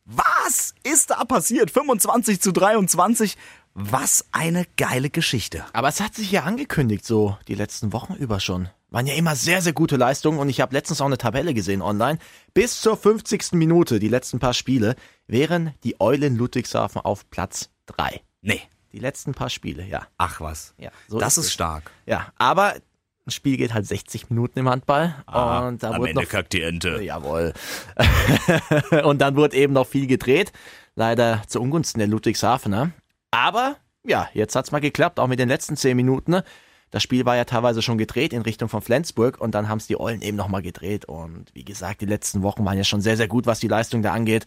Was 0.05 0.75
ist 0.83 1.09
da 1.09 1.25
passiert? 1.25 1.71
25 1.71 2.39
zu 2.39 2.51
23. 2.51 3.35
Was 3.73 4.25
eine 4.31 4.67
geile 4.77 5.09
Geschichte. 5.09 5.65
Aber 5.73 5.87
es 5.87 6.01
hat 6.01 6.13
sich 6.13 6.31
ja 6.31 6.43
angekündigt, 6.43 7.03
so 7.03 7.35
die 7.47 7.55
letzten 7.55 7.93
Wochen 7.93 8.13
über 8.13 8.39
schon. 8.39 8.69
Waren 8.91 9.05
ja 9.05 9.13
immer 9.13 9.35
sehr, 9.35 9.61
sehr 9.61 9.73
gute 9.73 9.97
Leistungen 9.97 10.39
und 10.39 10.49
ich 10.49 10.61
habe 10.61 10.73
letztens 10.73 10.99
auch 11.01 11.05
eine 11.05 11.17
Tabelle 11.17 11.53
gesehen 11.53 11.81
online. 11.81 12.17
Bis 12.53 12.81
zur 12.81 12.97
50. 12.97 13.53
Minute, 13.53 13.99
die 13.99 14.07
letzten 14.07 14.39
paar 14.39 14.53
Spiele, 14.53 14.95
wären 15.27 15.73
die 15.83 15.99
Eulen 15.99 16.35
Ludwigshafen 16.37 17.01
auf 17.01 17.29
Platz 17.29 17.69
3. 17.85 18.21
Nee. 18.41 18.61
Die 18.91 18.99
letzten 18.99 19.33
paar 19.33 19.51
Spiele, 19.51 19.85
ja. 19.85 20.07
Ach 20.17 20.41
was. 20.41 20.73
ja 20.79 20.89
so 21.07 21.19
das 21.19 21.37
ist 21.37 21.45
es. 21.45 21.53
stark. 21.53 21.91
Ja, 22.07 22.33
aber 22.37 22.73
ein 23.27 23.31
Spiel 23.31 23.57
geht 23.57 23.75
halt 23.75 23.85
60 23.85 24.31
Minuten 24.31 24.57
im 24.57 24.69
Handball. 24.69 25.15
und 25.27 25.83
da 25.83 25.91
Am 25.91 25.99
wurde 25.99 26.09
Ende 26.09 26.23
noch, 26.23 26.29
kackt 26.29 26.53
die 26.53 26.63
Ente. 26.63 26.99
Jawohl. 27.03 27.53
und 29.03 29.19
dann 29.21 29.35
wurde 29.35 29.55
eben 29.55 29.73
noch 29.73 29.85
viel 29.85 30.07
gedreht. 30.07 30.51
Leider 30.95 31.43
zu 31.47 31.61
Ungunsten 31.61 31.99
der 31.99 32.07
Ludwigshafener. 32.07 32.91
Aber 33.29 33.75
ja, 34.03 34.27
jetzt 34.33 34.55
hat's 34.55 34.71
mal 34.71 34.81
geklappt, 34.81 35.19
auch 35.19 35.27
mit 35.27 35.39
den 35.39 35.49
letzten 35.49 35.77
10 35.77 35.95
Minuten. 35.95 36.41
Das 36.91 37.03
Spiel 37.03 37.25
war 37.25 37.35
ja 37.35 37.45
teilweise 37.45 37.81
schon 37.81 37.97
gedreht 37.97 38.33
in 38.33 38.41
Richtung 38.41 38.69
von 38.69 38.81
Flensburg 38.81 39.39
und 39.39 39.53
dann 39.53 39.69
haben's 39.69 39.87
die 39.87 39.99
Eulen 39.99 40.21
eben 40.21 40.37
nochmal 40.37 40.61
gedreht. 40.61 41.05
Und 41.05 41.45
wie 41.53 41.63
gesagt, 41.63 42.01
die 42.01 42.05
letzten 42.05 42.41
Wochen 42.41 42.65
waren 42.65 42.77
ja 42.77 42.83
schon 42.83 43.01
sehr, 43.01 43.17
sehr 43.17 43.27
gut, 43.27 43.45
was 43.45 43.59
die 43.59 43.67
Leistung 43.67 44.01
da 44.01 44.13
angeht. 44.13 44.45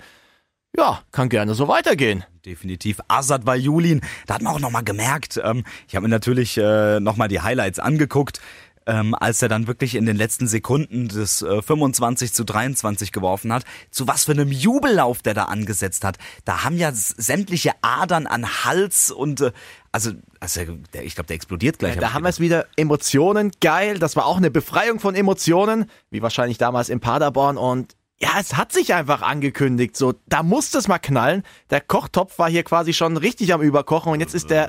Ja, 0.76 1.02
kann 1.12 1.28
gerne 1.28 1.54
so 1.54 1.68
weitergehen. 1.68 2.24
Definitiv. 2.46 3.00
Azad 3.06 3.44
bei 3.44 3.56
Julin. 3.56 4.00
Da 4.26 4.34
hat 4.34 4.42
man 4.42 4.54
auch 4.54 4.60
nochmal 4.60 4.84
gemerkt. 4.84 5.38
Ähm, 5.42 5.64
ich 5.86 5.94
habe 5.94 6.04
mir 6.04 6.08
natürlich 6.08 6.56
äh, 6.56 6.98
nochmal 6.98 7.28
die 7.28 7.42
Highlights 7.42 7.78
angeguckt. 7.78 8.40
Ähm, 8.84 9.14
als 9.14 9.40
er 9.40 9.48
dann 9.48 9.68
wirklich 9.68 9.94
in 9.94 10.06
den 10.06 10.16
letzten 10.16 10.48
Sekunden 10.48 11.06
des 11.06 11.40
äh, 11.42 11.62
25 11.62 12.32
zu 12.32 12.42
23 12.42 13.12
geworfen 13.12 13.52
hat, 13.52 13.64
zu 13.92 14.08
was 14.08 14.24
für 14.24 14.32
einem 14.32 14.50
Jubellauf 14.50 15.22
der 15.22 15.34
da 15.34 15.44
angesetzt 15.44 16.02
hat. 16.04 16.18
Da 16.44 16.64
haben 16.64 16.76
ja 16.76 16.90
sämtliche 16.92 17.74
Adern 17.82 18.26
an 18.26 18.64
Hals 18.64 19.12
und 19.12 19.40
äh, 19.40 19.52
also, 19.92 20.10
also 20.42 20.60
der, 20.92 21.04
ich 21.04 21.14
glaube, 21.14 21.28
der 21.28 21.36
explodiert 21.36 21.78
gleich. 21.78 21.94
Ja, 21.94 22.00
da 22.00 22.12
haben 22.14 22.24
wir 22.24 22.28
es 22.28 22.40
wieder. 22.40 22.66
Emotionen, 22.74 23.52
geil. 23.60 24.00
Das 24.00 24.16
war 24.16 24.26
auch 24.26 24.38
eine 24.38 24.50
Befreiung 24.50 24.98
von 24.98 25.14
Emotionen, 25.14 25.88
wie 26.10 26.20
wahrscheinlich 26.20 26.58
damals 26.58 26.88
in 26.88 26.98
Paderborn. 26.98 27.56
Und 27.56 27.94
ja, 28.20 28.30
es 28.40 28.56
hat 28.56 28.72
sich 28.72 28.92
einfach 28.92 29.22
angekündigt. 29.22 29.96
So, 29.96 30.14
da 30.26 30.42
musste 30.42 30.78
es 30.78 30.88
mal 30.88 30.98
knallen. 30.98 31.44
Der 31.70 31.80
Kochtopf 31.80 32.40
war 32.40 32.50
hier 32.50 32.64
quasi 32.64 32.92
schon 32.92 33.16
richtig 33.16 33.54
am 33.54 33.62
Überkochen 33.62 34.12
und 34.12 34.18
jetzt 34.18 34.34
ist 34.34 34.50
der 34.50 34.68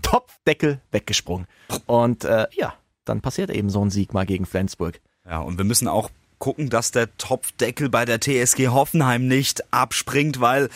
Topfdeckel 0.00 0.80
weggesprungen. 0.90 1.46
Und 1.84 2.24
äh, 2.24 2.46
ja, 2.52 2.72
dann 3.04 3.20
passiert 3.20 3.50
eben 3.50 3.68
so 3.68 3.84
ein 3.84 3.90
Sieg 3.90 4.14
mal 4.14 4.24
gegen 4.24 4.46
Flensburg. 4.46 5.00
Ja, 5.28 5.40
und 5.40 5.58
wir 5.58 5.66
müssen 5.66 5.86
auch 5.86 6.08
gucken, 6.38 6.70
dass 6.70 6.92
der 6.92 7.14
Topfdeckel 7.18 7.90
bei 7.90 8.06
der 8.06 8.20
TSG 8.20 8.68
Hoffenheim 8.68 9.28
nicht 9.28 9.70
abspringt, 9.70 10.40
weil 10.40 10.70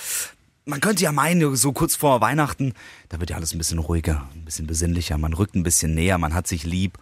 man 0.68 0.80
könnte 0.80 1.02
ja 1.02 1.12
meinen, 1.12 1.56
so 1.56 1.72
kurz 1.72 1.96
vor 1.96 2.20
Weihnachten, 2.20 2.74
da 3.08 3.18
wird 3.18 3.30
ja 3.30 3.36
alles 3.36 3.54
ein 3.54 3.58
bisschen 3.58 3.78
ruhiger, 3.78 4.28
ein 4.34 4.44
bisschen 4.44 4.66
besinnlicher, 4.66 5.16
man 5.16 5.32
rückt 5.32 5.54
ein 5.54 5.62
bisschen 5.62 5.94
näher, 5.94 6.18
man 6.18 6.34
hat 6.34 6.46
sich 6.46 6.64
lieb. 6.64 6.98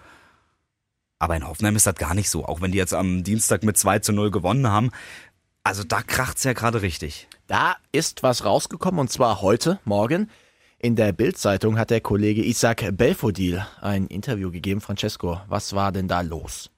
Aber 1.19 1.35
in 1.35 1.47
Hoffenheim 1.47 1.75
ist 1.75 1.87
das 1.87 1.97
gar 1.97 2.15
nicht 2.15 2.31
so, 2.31 2.45
auch 2.45 2.61
wenn 2.61 2.73
die 2.73 2.79
jetzt 2.79 2.95
am 2.95 3.25
Dienstag 3.25 3.65
mit 3.65 3.77
2 3.77 3.99
zu 4.01 4.13
0 4.13 4.31
gewonnen 4.31 4.69
haben. 4.69 4.91
Also 5.65 5.83
da 5.83 6.03
kracht's 6.03 6.45
ja 6.45 6.53
gerade 6.53 6.83
richtig. 6.83 7.27
Da 7.49 7.77
ist 7.91 8.23
was 8.23 8.45
rausgekommen 8.45 9.01
und 9.01 9.11
zwar 9.11 9.43
heute, 9.43 9.81
morgen. 9.85 10.31
In 10.79 10.95
der 10.95 11.13
Bild-Zeitung 11.13 11.79
hat 11.79 11.91
der 11.91 12.03
Kollege 12.03 12.45
Isaac 12.45 12.97
Belfodil 12.97 13.67
ein 13.81 14.07
Interview 14.07 14.53
gegeben. 14.53 14.81
Francesco, 14.81 15.41
was 15.49 15.73
war 15.73 15.91
denn 15.91 16.07
da 16.07 16.21
los? 16.21 16.71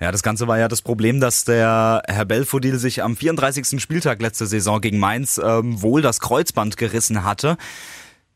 Ja, 0.00 0.12
das 0.12 0.22
Ganze 0.22 0.46
war 0.46 0.58
ja 0.58 0.68
das 0.68 0.80
Problem, 0.80 1.20
dass 1.20 1.44
der 1.44 2.02
Herr 2.06 2.24
Belfodil 2.24 2.78
sich 2.78 3.02
am 3.02 3.16
34. 3.16 3.80
Spieltag 3.80 4.22
letzte 4.22 4.46
Saison 4.46 4.80
gegen 4.80 4.98
Mainz 4.98 5.40
ähm, 5.42 5.82
wohl 5.82 6.02
das 6.02 6.20
Kreuzband 6.20 6.76
gerissen 6.76 7.24
hatte. 7.24 7.56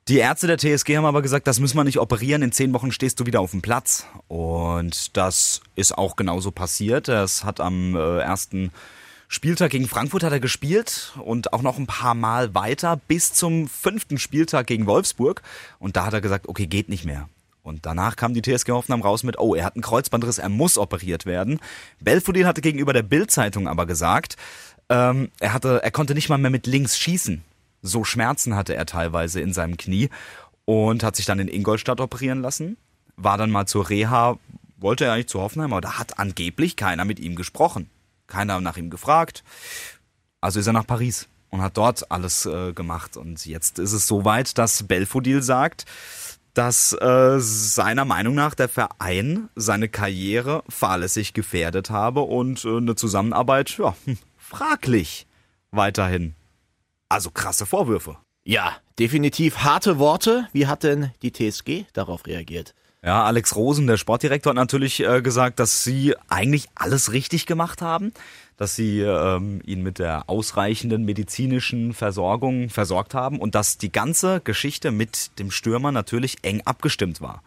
Die 0.08 0.18
Ärzte 0.18 0.48
der 0.48 0.58
TSG 0.58 0.96
haben 0.96 1.04
aber 1.04 1.22
gesagt, 1.22 1.46
das 1.46 1.60
müssen 1.60 1.76
wir 1.76 1.84
nicht 1.84 2.00
operieren. 2.00 2.42
In 2.42 2.50
zehn 2.50 2.72
Wochen 2.72 2.90
stehst 2.90 3.20
du 3.20 3.26
wieder 3.26 3.40
auf 3.40 3.52
dem 3.52 3.62
Platz. 3.62 4.06
Und 4.26 5.16
das 5.16 5.60
ist 5.76 5.96
auch 5.96 6.16
genauso 6.16 6.50
passiert. 6.50 7.08
Es 7.08 7.44
hat 7.44 7.60
am 7.60 7.94
äh, 7.94 8.18
ersten 8.18 8.72
Spieltag 9.28 9.70
gegen 9.70 9.86
Frankfurt 9.86 10.24
hat 10.24 10.32
er 10.32 10.40
gespielt 10.40 11.12
und 11.24 11.52
auch 11.52 11.62
noch 11.62 11.78
ein 11.78 11.86
paar 11.86 12.14
Mal 12.14 12.54
weiter 12.56 13.00
bis 13.06 13.32
zum 13.32 13.68
fünften 13.68 14.18
Spieltag 14.18 14.66
gegen 14.66 14.86
Wolfsburg. 14.86 15.42
Und 15.78 15.96
da 15.96 16.04
hat 16.04 16.12
er 16.12 16.20
gesagt, 16.20 16.48
okay, 16.48 16.66
geht 16.66 16.88
nicht 16.88 17.04
mehr. 17.04 17.28
Und 17.62 17.86
danach 17.86 18.16
kam 18.16 18.34
die 18.34 18.42
TSG 18.42 18.70
Hoffenheim 18.72 19.02
raus 19.02 19.22
mit, 19.22 19.38
oh, 19.38 19.54
er 19.54 19.64
hat 19.64 19.76
einen 19.76 19.82
Kreuzbandriss, 19.82 20.38
er 20.38 20.48
muss 20.48 20.78
operiert 20.78 21.26
werden. 21.26 21.60
Belfodil 22.00 22.46
hatte 22.46 22.60
gegenüber 22.60 22.92
der 22.92 23.02
Bild-Zeitung 23.02 23.68
aber 23.68 23.86
gesagt, 23.86 24.36
ähm, 24.88 25.30
er, 25.38 25.52
hatte, 25.52 25.80
er 25.82 25.90
konnte 25.92 26.14
nicht 26.14 26.28
mal 26.28 26.38
mehr 26.38 26.50
mit 26.50 26.66
links 26.66 26.98
schießen. 26.98 27.44
So 27.82 28.04
Schmerzen 28.04 28.56
hatte 28.56 28.74
er 28.74 28.86
teilweise 28.86 29.40
in 29.40 29.52
seinem 29.52 29.76
Knie 29.76 30.10
und 30.64 31.02
hat 31.02 31.16
sich 31.16 31.26
dann 31.26 31.38
in 31.38 31.48
Ingolstadt 31.48 32.00
operieren 32.00 32.42
lassen. 32.42 32.76
War 33.16 33.38
dann 33.38 33.50
mal 33.50 33.66
zur 33.66 33.88
Reha, 33.88 34.38
wollte 34.76 35.04
er 35.04 35.12
eigentlich 35.12 35.28
zu 35.28 35.40
Hoffenheim, 35.40 35.72
aber 35.72 35.80
da 35.80 35.98
hat 35.98 36.18
angeblich 36.18 36.76
keiner 36.76 37.04
mit 37.04 37.20
ihm 37.20 37.36
gesprochen. 37.36 37.88
Keiner 38.26 38.60
nach 38.60 38.76
ihm 38.76 38.90
gefragt. 38.90 39.44
Also 40.40 40.58
ist 40.58 40.66
er 40.66 40.72
nach 40.72 40.86
Paris 40.86 41.28
und 41.50 41.62
hat 41.62 41.76
dort 41.76 42.10
alles 42.10 42.46
äh, 42.46 42.72
gemacht. 42.72 43.16
Und 43.16 43.46
jetzt 43.46 43.78
ist 43.78 43.92
es 43.92 44.06
soweit, 44.08 44.58
dass 44.58 44.84
Belfodil 44.84 45.42
sagt, 45.42 45.84
dass 46.54 46.92
äh, 46.92 47.38
seiner 47.38 48.04
Meinung 48.04 48.34
nach 48.34 48.54
der 48.54 48.68
Verein 48.68 49.48
seine 49.54 49.88
Karriere 49.88 50.62
fahrlässig 50.68 51.32
gefährdet 51.32 51.90
habe 51.90 52.20
und 52.20 52.64
äh, 52.64 52.76
eine 52.76 52.94
Zusammenarbeit, 52.94 53.78
ja, 53.78 53.94
hm, 54.04 54.18
fraglich 54.36 55.26
weiterhin. 55.70 56.34
Also 57.08 57.30
krasse 57.30 57.66
Vorwürfe. 57.66 58.16
Ja, 58.44 58.76
definitiv 58.98 59.58
harte 59.58 59.98
Worte. 59.98 60.48
Wie 60.52 60.66
hat 60.66 60.82
denn 60.82 61.12
die 61.22 61.32
TSG 61.32 61.84
darauf 61.92 62.26
reagiert? 62.26 62.74
Ja, 63.04 63.24
Alex 63.24 63.56
Rosen, 63.56 63.88
der 63.88 63.96
Sportdirektor, 63.96 64.50
hat 64.50 64.56
natürlich 64.56 65.00
äh, 65.00 65.22
gesagt, 65.22 65.58
dass 65.58 65.82
sie 65.82 66.14
eigentlich 66.28 66.68
alles 66.76 67.12
richtig 67.12 67.46
gemacht 67.46 67.82
haben, 67.82 68.12
dass 68.62 68.76
sie 68.76 69.00
ähm, 69.00 69.60
ihn 69.66 69.82
mit 69.82 69.98
der 69.98 70.30
ausreichenden 70.30 71.04
medizinischen 71.04 71.92
Versorgung 71.94 72.70
versorgt 72.70 73.12
haben 73.12 73.40
und 73.40 73.56
dass 73.56 73.76
die 73.76 73.90
ganze 73.90 74.40
Geschichte 74.40 74.92
mit 74.92 75.36
dem 75.40 75.50
Stürmer 75.50 75.90
natürlich 75.90 76.36
eng 76.42 76.62
abgestimmt 76.64 77.20
war. 77.20 77.42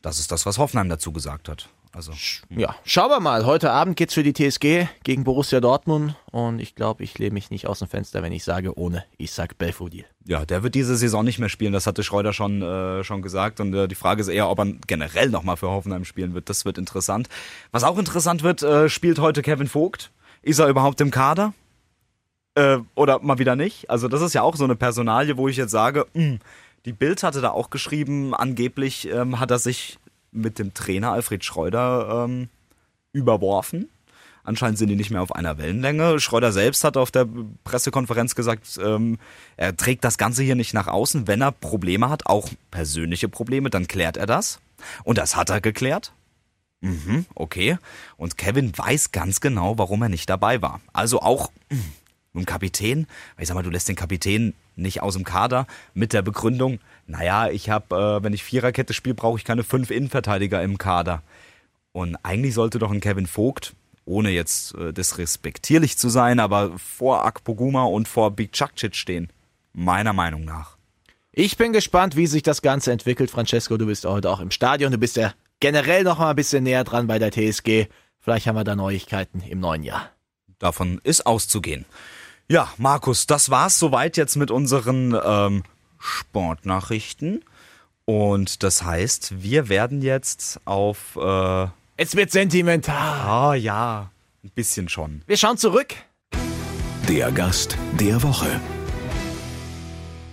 Das 0.00 0.18
ist 0.18 0.32
das, 0.32 0.46
was 0.46 0.56
Hoffenheim 0.56 0.88
dazu 0.88 1.12
gesagt 1.12 1.50
hat. 1.50 1.68
Also 1.92 2.12
Ja, 2.48 2.74
schauen 2.86 3.10
wir 3.10 3.20
mal. 3.20 3.44
Heute 3.44 3.70
Abend 3.70 3.96
geht's 3.96 4.14
für 4.14 4.22
die 4.22 4.32
TSG 4.32 4.86
gegen 5.02 5.24
Borussia 5.24 5.60
Dortmund 5.60 6.14
und 6.30 6.58
ich 6.58 6.74
glaube, 6.74 7.04
ich 7.04 7.18
lehne 7.18 7.34
mich 7.34 7.50
nicht 7.50 7.66
aus 7.66 7.80
dem 7.80 7.88
Fenster, 7.88 8.22
wenn 8.22 8.32
ich 8.32 8.42
sage, 8.42 8.78
ohne 8.78 9.04
Isaac 9.18 9.58
Belfodil. 9.58 10.06
Ja, 10.24 10.46
der 10.46 10.62
wird 10.62 10.74
diese 10.74 10.96
Saison 10.96 11.22
nicht 11.22 11.38
mehr 11.38 11.50
spielen, 11.50 11.74
das 11.74 11.86
hatte 11.86 12.02
Schreuder 12.02 12.32
schon, 12.32 12.62
äh, 12.62 13.04
schon 13.04 13.20
gesagt. 13.20 13.60
Und 13.60 13.74
äh, 13.74 13.88
die 13.88 13.94
Frage 13.94 14.22
ist 14.22 14.28
eher, 14.28 14.48
ob 14.48 14.58
er 14.60 14.72
generell 14.86 15.28
nochmal 15.28 15.58
für 15.58 15.68
Hoffenheim 15.68 16.06
spielen 16.06 16.32
wird. 16.32 16.48
Das 16.48 16.64
wird 16.64 16.78
interessant. 16.78 17.28
Was 17.72 17.84
auch 17.84 17.98
interessant 17.98 18.42
wird, 18.42 18.62
äh, 18.62 18.88
spielt 18.88 19.18
heute 19.18 19.42
Kevin 19.42 19.68
Vogt. 19.68 20.10
Ist 20.46 20.60
er 20.60 20.68
überhaupt 20.68 21.00
im 21.00 21.10
Kader? 21.10 21.54
Äh, 22.54 22.78
oder 22.94 23.18
mal 23.18 23.40
wieder 23.40 23.56
nicht? 23.56 23.90
Also 23.90 24.06
das 24.06 24.22
ist 24.22 24.32
ja 24.32 24.42
auch 24.42 24.54
so 24.54 24.62
eine 24.62 24.76
Personalie, 24.76 25.36
wo 25.36 25.48
ich 25.48 25.56
jetzt 25.56 25.72
sage, 25.72 26.06
mh, 26.14 26.38
die 26.84 26.92
Bild 26.92 27.24
hatte 27.24 27.40
da 27.40 27.50
auch 27.50 27.68
geschrieben, 27.68 28.32
angeblich 28.32 29.10
ähm, 29.10 29.40
hat 29.40 29.50
er 29.50 29.58
sich 29.58 29.98
mit 30.30 30.60
dem 30.60 30.72
Trainer 30.72 31.10
Alfred 31.10 31.44
Schreuder 31.44 32.26
ähm, 32.26 32.48
überworfen. 33.12 33.88
Anscheinend 34.44 34.78
sind 34.78 34.88
die 34.88 34.94
nicht 34.94 35.10
mehr 35.10 35.20
auf 35.20 35.34
einer 35.34 35.58
Wellenlänge. 35.58 36.20
Schreuder 36.20 36.52
selbst 36.52 36.84
hat 36.84 36.96
auf 36.96 37.10
der 37.10 37.26
Pressekonferenz 37.64 38.36
gesagt, 38.36 38.78
ähm, 38.80 39.18
er 39.56 39.76
trägt 39.76 40.04
das 40.04 40.16
Ganze 40.16 40.44
hier 40.44 40.54
nicht 40.54 40.74
nach 40.74 40.86
außen. 40.86 41.26
Wenn 41.26 41.40
er 41.40 41.50
Probleme 41.50 42.08
hat, 42.08 42.26
auch 42.26 42.50
persönliche 42.70 43.28
Probleme, 43.28 43.68
dann 43.68 43.88
klärt 43.88 44.16
er 44.16 44.26
das. 44.26 44.60
Und 45.02 45.18
das 45.18 45.34
hat 45.34 45.50
er 45.50 45.60
geklärt. 45.60 46.12
Mhm, 46.80 47.26
okay. 47.34 47.78
Und 48.16 48.36
Kevin 48.36 48.76
weiß 48.76 49.12
ganz 49.12 49.40
genau, 49.40 49.78
warum 49.78 50.02
er 50.02 50.08
nicht 50.08 50.28
dabei 50.28 50.62
war. 50.62 50.80
Also 50.92 51.20
auch 51.20 51.50
mh, 51.70 51.78
mit 52.32 52.44
dem 52.44 52.46
Kapitän. 52.46 53.06
Ich 53.38 53.48
sag 53.48 53.54
mal, 53.54 53.62
du 53.62 53.70
lässt 53.70 53.88
den 53.88 53.96
Kapitän 53.96 54.54
nicht 54.76 55.02
aus 55.02 55.14
dem 55.14 55.24
Kader 55.24 55.66
mit 55.94 56.12
der 56.12 56.22
Begründung, 56.22 56.80
naja, 57.06 57.48
ich 57.48 57.70
habe, 57.70 57.96
äh, 57.96 58.22
wenn 58.22 58.32
ich 58.32 58.44
Viererkette 58.44 58.92
spiele, 58.92 59.14
brauche 59.14 59.38
ich 59.38 59.44
keine 59.44 59.64
fünf 59.64 59.90
Innenverteidiger 59.90 60.62
im 60.62 60.76
Kader. 60.76 61.22
Und 61.92 62.16
eigentlich 62.22 62.54
sollte 62.54 62.78
doch 62.78 62.90
ein 62.90 63.00
Kevin 63.00 63.26
Vogt, 63.26 63.74
ohne 64.04 64.30
jetzt 64.30 64.74
äh, 64.74 64.92
disrespektierlich 64.92 65.96
zu 65.96 66.08
sein, 66.08 66.40
aber 66.40 66.78
vor 66.78 67.24
Akpoguma 67.24 67.84
und 67.84 68.06
vor 68.06 68.32
Big 68.32 68.52
Chakcic 68.52 68.94
stehen. 68.94 69.30
Meiner 69.72 70.12
Meinung 70.12 70.44
nach. 70.44 70.76
Ich 71.32 71.56
bin 71.56 71.72
gespannt, 71.72 72.16
wie 72.16 72.26
sich 72.26 72.42
das 72.42 72.62
Ganze 72.62 72.92
entwickelt. 72.92 73.30
Francesco, 73.30 73.76
du 73.76 73.86
bist 73.86 74.04
heute 74.04 74.30
auch 74.30 74.40
im 74.40 74.50
Stadion. 74.50 74.90
Du 74.90 74.98
bist 74.98 75.16
ja 75.16 75.32
generell 75.60 76.04
noch 76.04 76.18
mal 76.18 76.30
ein 76.30 76.36
bisschen 76.36 76.64
näher 76.64 76.84
dran 76.84 77.06
bei 77.06 77.18
der 77.18 77.30
TSG. 77.32 77.86
Vielleicht 78.20 78.46
haben 78.46 78.56
wir 78.56 78.64
da 78.64 78.76
Neuigkeiten 78.76 79.40
im 79.40 79.60
neuen 79.60 79.82
Jahr. 79.82 80.10
Davon 80.58 81.00
ist 81.04 81.26
auszugehen. 81.26 81.84
Ja, 82.48 82.72
Markus, 82.78 83.26
das 83.26 83.50
war's 83.50 83.78
soweit 83.78 84.16
jetzt 84.16 84.36
mit 84.36 84.50
unseren 84.50 85.16
ähm, 85.24 85.62
Sportnachrichten. 85.98 87.44
Und 88.04 88.62
das 88.62 88.82
heißt, 88.84 89.42
wir 89.42 89.68
werden 89.68 90.00
jetzt 90.02 90.60
auf. 90.64 91.16
Äh, 91.16 91.66
Es 91.96 92.14
wird 92.14 92.30
sentimental. 92.30 92.94
ah 92.96 93.54
ja, 93.54 94.10
ein 94.44 94.50
bisschen 94.50 94.88
schon. 94.88 95.22
Wir 95.26 95.36
schauen 95.36 95.58
zurück. 95.58 95.94
Der 97.08 97.32
Gast 97.32 97.76
der 97.98 98.22
Woche. 98.22 98.60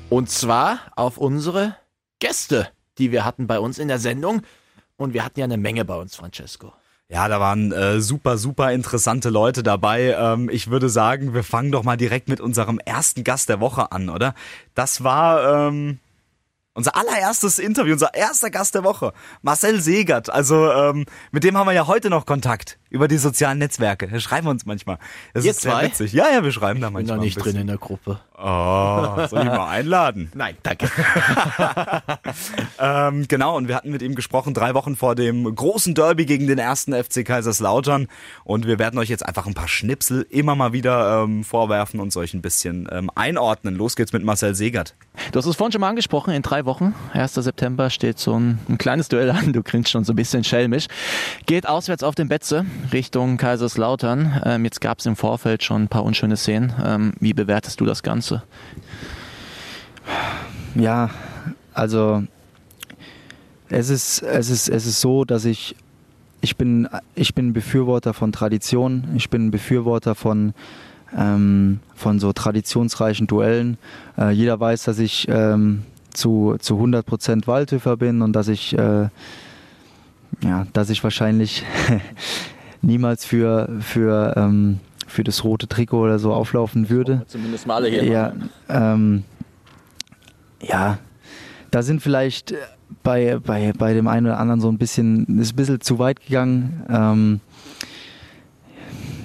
Und 0.09 0.29
zwar 0.29 0.79
auf 0.95 1.17
unsere 1.17 1.75
Gäste, 2.19 2.69
die 2.99 3.11
wir 3.11 3.25
hatten 3.25 3.47
bei 3.47 3.59
uns 3.59 3.79
in 3.79 3.87
der 3.87 3.99
Sendung. 3.99 4.43
Und 4.97 5.13
wir 5.13 5.25
hatten 5.25 5.39
ja 5.39 5.45
eine 5.45 5.57
Menge 5.57 5.85
bei 5.85 5.95
uns, 5.95 6.15
Francesco. 6.15 6.73
Ja, 7.09 7.27
da 7.27 7.39
waren 7.39 7.71
äh, 7.71 8.00
super, 8.01 8.38
super 8.38 8.71
interessante 8.71 9.29
Leute 9.29 9.62
dabei. 9.62 10.15
Ähm, 10.17 10.50
ich 10.50 10.69
würde 10.69 10.89
sagen, 10.89 11.33
wir 11.33 11.43
fangen 11.43 11.71
doch 11.71 11.83
mal 11.83 11.97
direkt 11.97 12.27
mit 12.27 12.39
unserem 12.41 12.79
ersten 12.79 13.23
Gast 13.23 13.50
der 13.50 13.59
Woche 13.59 13.91
an, 13.91 14.09
oder? 14.09 14.33
Das 14.73 15.03
war 15.03 15.67
ähm, 15.67 16.00
unser 16.75 16.95
allererstes 16.95 17.59
Interview, 17.59 17.93
unser 17.93 18.13
erster 18.13 18.49
Gast 18.49 18.75
der 18.75 18.83
Woche, 18.83 19.13
Marcel 19.41 19.79
Segert. 19.81 20.29
Also 20.29 20.71
ähm, 20.71 21.05
mit 21.31 21.43
dem 21.43 21.57
haben 21.57 21.67
wir 21.67 21.73
ja 21.73 21.87
heute 21.87 22.09
noch 22.09 22.25
Kontakt 22.25 22.79
über 22.89 23.07
die 23.07 23.17
sozialen 23.17 23.57
Netzwerke. 23.59 24.07
Da 24.07 24.19
schreiben 24.19 24.47
wir 24.47 24.51
uns 24.51 24.65
manchmal. 24.65 24.97
Das 25.33 25.45
Ihr 25.45 25.51
ist 25.51 25.61
sehr 25.61 25.73
zwei? 25.73 25.85
witzig. 25.85 26.13
Ja, 26.13 26.29
ja, 26.31 26.43
wir 26.43 26.51
schreiben 26.51 26.79
da 26.81 26.87
Bin 26.87 26.93
manchmal. 26.93 27.17
noch 27.17 27.23
nicht 27.23 27.37
ein 27.37 27.43
drin 27.43 27.55
in 27.57 27.67
der 27.67 27.77
Gruppe. 27.77 28.19
Oh, 28.37 29.27
soll 29.27 29.41
ich 29.41 29.45
mal 29.45 29.69
einladen? 29.69 30.31
Nein, 30.35 30.57
danke. 30.63 30.89
Ähm, 32.79 33.27
genau, 33.27 33.55
und 33.55 33.67
wir 33.67 33.75
hatten 33.75 33.91
mit 33.91 34.01
ihm 34.01 34.15
gesprochen, 34.15 34.53
drei 34.53 34.73
Wochen 34.73 34.95
vor 34.95 35.15
dem 35.15 35.53
großen 35.53 35.95
Derby 35.95 36.25
gegen 36.25 36.47
den 36.47 36.57
ersten 36.57 36.93
FC 36.93 37.23
Kaiserslautern. 37.25 38.07
Und 38.43 38.67
wir 38.67 38.79
werden 38.79 38.97
euch 38.99 39.09
jetzt 39.09 39.25
einfach 39.25 39.45
ein 39.45 39.53
paar 39.53 39.67
Schnipsel 39.67 40.25
immer 40.29 40.55
mal 40.55 40.73
wieder 40.73 41.23
ähm, 41.23 41.43
vorwerfen 41.43 41.99
und 41.99 42.15
euch 42.17 42.33
ein 42.33 42.41
bisschen 42.41 42.87
ähm, 42.91 43.09
einordnen. 43.15 43.75
Los 43.75 43.95
geht's 43.95 44.13
mit 44.13 44.23
Marcel 44.23 44.55
Segert. 44.55 44.95
Du 45.31 45.39
hast 45.39 45.45
es 45.45 45.55
vorhin 45.55 45.71
schon 45.71 45.81
mal 45.81 45.89
angesprochen, 45.89 46.33
in 46.33 46.41
drei 46.41 46.62
Wochen, 46.65 46.93
1. 47.13 47.34
September, 47.34 47.89
steht 47.89 48.20
so 48.20 48.39
ein, 48.39 48.60
ein 48.70 48.77
kleines 48.77 49.10
Duell 49.10 49.29
an. 49.32 49.53
Du 49.53 49.63
grinst 49.63 49.89
schon 49.91 50.03
so 50.03 50.13
ein 50.13 50.15
bisschen 50.15 50.43
schelmisch. 50.43 50.88
Geht 51.46 51.67
auswärts 51.67 52.03
auf 52.03 52.15
den 52.15 52.27
Betze 52.27 52.65
Richtung 52.91 53.38
Kaiserslautern. 53.38 54.41
Ähm, 54.46 54.65
jetzt 54.65 54.82
gab 54.82 55.00
es 55.00 55.05
im 55.05 55.15
Vorfeld 55.15 55.63
schon 55.63 55.84
ein 55.84 55.88
paar 55.88 56.03
unschöne 56.03 56.38
Szenen. 56.38 56.74
Ähm, 56.84 57.13
wie 57.20 57.34
bewertest 57.34 57.79
du 57.79 57.86
das 57.86 58.03
Ganze? 58.03 58.43
Ja, 60.75 61.10
also 61.74 62.24
es 63.70 63.89
ist, 63.89 64.22
es 64.22 64.50
ist, 64.50 64.70
es 64.70 64.86
ist 64.86 65.01
so, 65.01 65.25
dass 65.25 65.46
ich, 65.46 65.75
ich 66.41 66.58
bin, 66.58 66.88
ich 67.15 67.34
bin 67.34 67.53
Befürworter 67.53 68.13
von 68.13 68.32
Tradition, 68.32 69.10
ich 69.15 69.29
bin 69.29 69.51
Befürworter 69.51 70.15
von, 70.15 70.53
ähm, 71.17 71.79
von 71.96 72.20
so 72.20 72.34
traditionsreichen 72.34 73.27
Duellen. 73.27 73.77
Äh, 74.17 74.32
jeder 74.32 74.60
weiß, 74.60 74.84
dass 74.84 75.00
ich 75.00 75.27
ähm, 75.29 75.84
zu, 76.13 76.55
zu 76.60 76.75
100% 76.79 77.48
Waldhöfer 77.48 77.98
bin 77.98 78.22
und 78.22 78.34
dass 78.34 78.48
ich, 78.48 78.77
äh, 78.77 79.10
ja, 80.41 80.67
dass 80.74 80.89
ich 80.89 81.03
wahrscheinlich 81.03 81.63
niemals 82.82 83.25
für, 83.25 83.70
für, 83.79 84.34
ähm, 84.38 84.79
für 85.08 85.24
das 85.24 85.43
rote 85.43 85.67
Trikot 85.67 86.01
oder 86.01 86.20
so 86.20 86.34
auflaufen 86.34 86.89
würde. 86.89 87.24
Zumindest 87.27 87.67
mal 87.67 87.75
alle 87.75 87.89
hier. 87.89 88.03
Ja, 88.03 88.34
ähm, 88.70 89.24
ja, 90.62 90.98
da 91.72 91.82
sind 91.82 92.01
vielleicht 92.01 92.53
bei, 93.01 93.39
bei, 93.39 93.74
bei 93.77 93.93
dem 93.93 94.08
einen 94.08 94.27
oder 94.27 94.39
anderen 94.39 94.62
so 94.62 94.70
ein 94.70 94.77
bisschen, 94.77 95.39
ist 95.39 95.53
ein 95.53 95.55
bisschen 95.55 95.82
zu 95.82 96.00
weit 96.00 96.25
gegangen. 96.25 96.84
Ähm, 96.89 97.39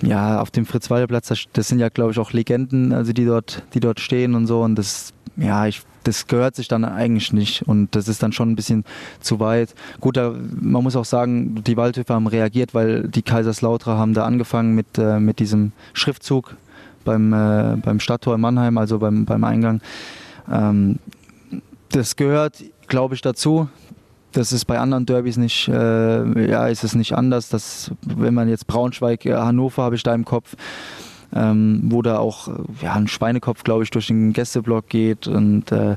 ja, 0.03 0.41
auf 0.41 0.51
dem 0.51 0.65
Fritz-Walter-Platz, 0.65 1.29
das, 1.29 1.45
das 1.53 1.69
sind 1.69 1.81
ja, 1.81 1.89
glaube 1.89 2.13
ich, 2.13 2.19
auch 2.19 2.33
Legenden, 2.33 2.93
also 2.93 3.13
die 3.13 3.25
dort, 3.25 3.63
die 3.75 3.81
dort 3.81 4.01
stehen 4.01 4.35
und 4.35 4.47
so. 4.47 4.63
Und 4.63 4.77
das, 4.77 5.13
ja, 5.37 5.67
ich, 5.67 5.83
das 6.09 6.27
gehört 6.27 6.57
sich 6.57 6.69
dann 6.69 6.85
eigentlich 6.87 7.35
nicht. 7.35 7.63
Und 7.69 7.95
das 7.95 8.09
ist 8.09 8.23
dann 8.23 8.33
schon 8.33 8.51
ein 8.51 8.57
bisschen 8.57 8.85
zu 9.21 9.41
weit. 9.41 9.75
Gut, 10.01 10.17
da, 10.17 10.35
man 10.61 10.83
muss 10.83 10.97
auch 10.97 11.05
sagen, 11.05 11.63
die 11.63 11.77
Waldhöfer 11.77 12.15
haben 12.15 12.27
reagiert, 12.27 12.73
weil 12.73 13.09
die 13.09 13.23
Kaiserslauterer 13.23 13.99
haben 13.99 14.15
da 14.15 14.25
angefangen 14.25 14.75
mit, 14.75 14.97
äh, 14.97 15.21
mit 15.21 15.39
diesem 15.39 15.73
Schriftzug 15.93 16.57
beim, 17.05 17.33
äh, 17.35 17.77
beim 17.77 18.01
Stadttor 18.01 18.35
in 18.35 18.41
Mannheim, 18.41 18.79
also 18.79 18.99
beim, 18.99 19.27
beim 19.27 19.45
Eingang. 19.45 19.83
Ähm, 20.51 20.99
das 21.91 22.17
gehört, 22.17 22.65
glaube 22.87 23.15
ich, 23.15 23.21
dazu. 23.21 23.69
Das 24.33 24.53
ist 24.53 24.65
bei 24.65 24.79
anderen 24.79 25.05
Derbys 25.05 25.37
nicht, 25.37 25.69
äh, 25.69 26.51
ja, 26.51 26.69
ist 26.69 26.85
es 26.85 26.95
nicht 26.95 27.13
anders. 27.13 27.51
Das, 27.51 27.91
wenn 28.03 28.33
man 28.33 28.49
jetzt 28.49 28.67
Braunschweig, 28.67 29.27
äh, 29.27 29.35
Hannover 29.35 29.83
habe 29.83 29.95
ich 29.95 30.03
da 30.03 30.15
im 30.15 30.25
Kopf, 30.25 30.55
ähm, 31.35 31.83
wo 31.85 32.03
da 32.03 32.19
auch 32.19 32.49
äh, 32.49 32.53
ja, 32.83 32.95
ein 32.95 33.09
Schweinekopf, 33.09 33.65
glaube 33.65 33.85
ich, 33.85 33.91
durch 33.91 34.07
den 34.09 34.33
Gästeblock 34.33 34.89
geht 34.89 35.27
und 35.27 35.71
äh, 35.73 35.97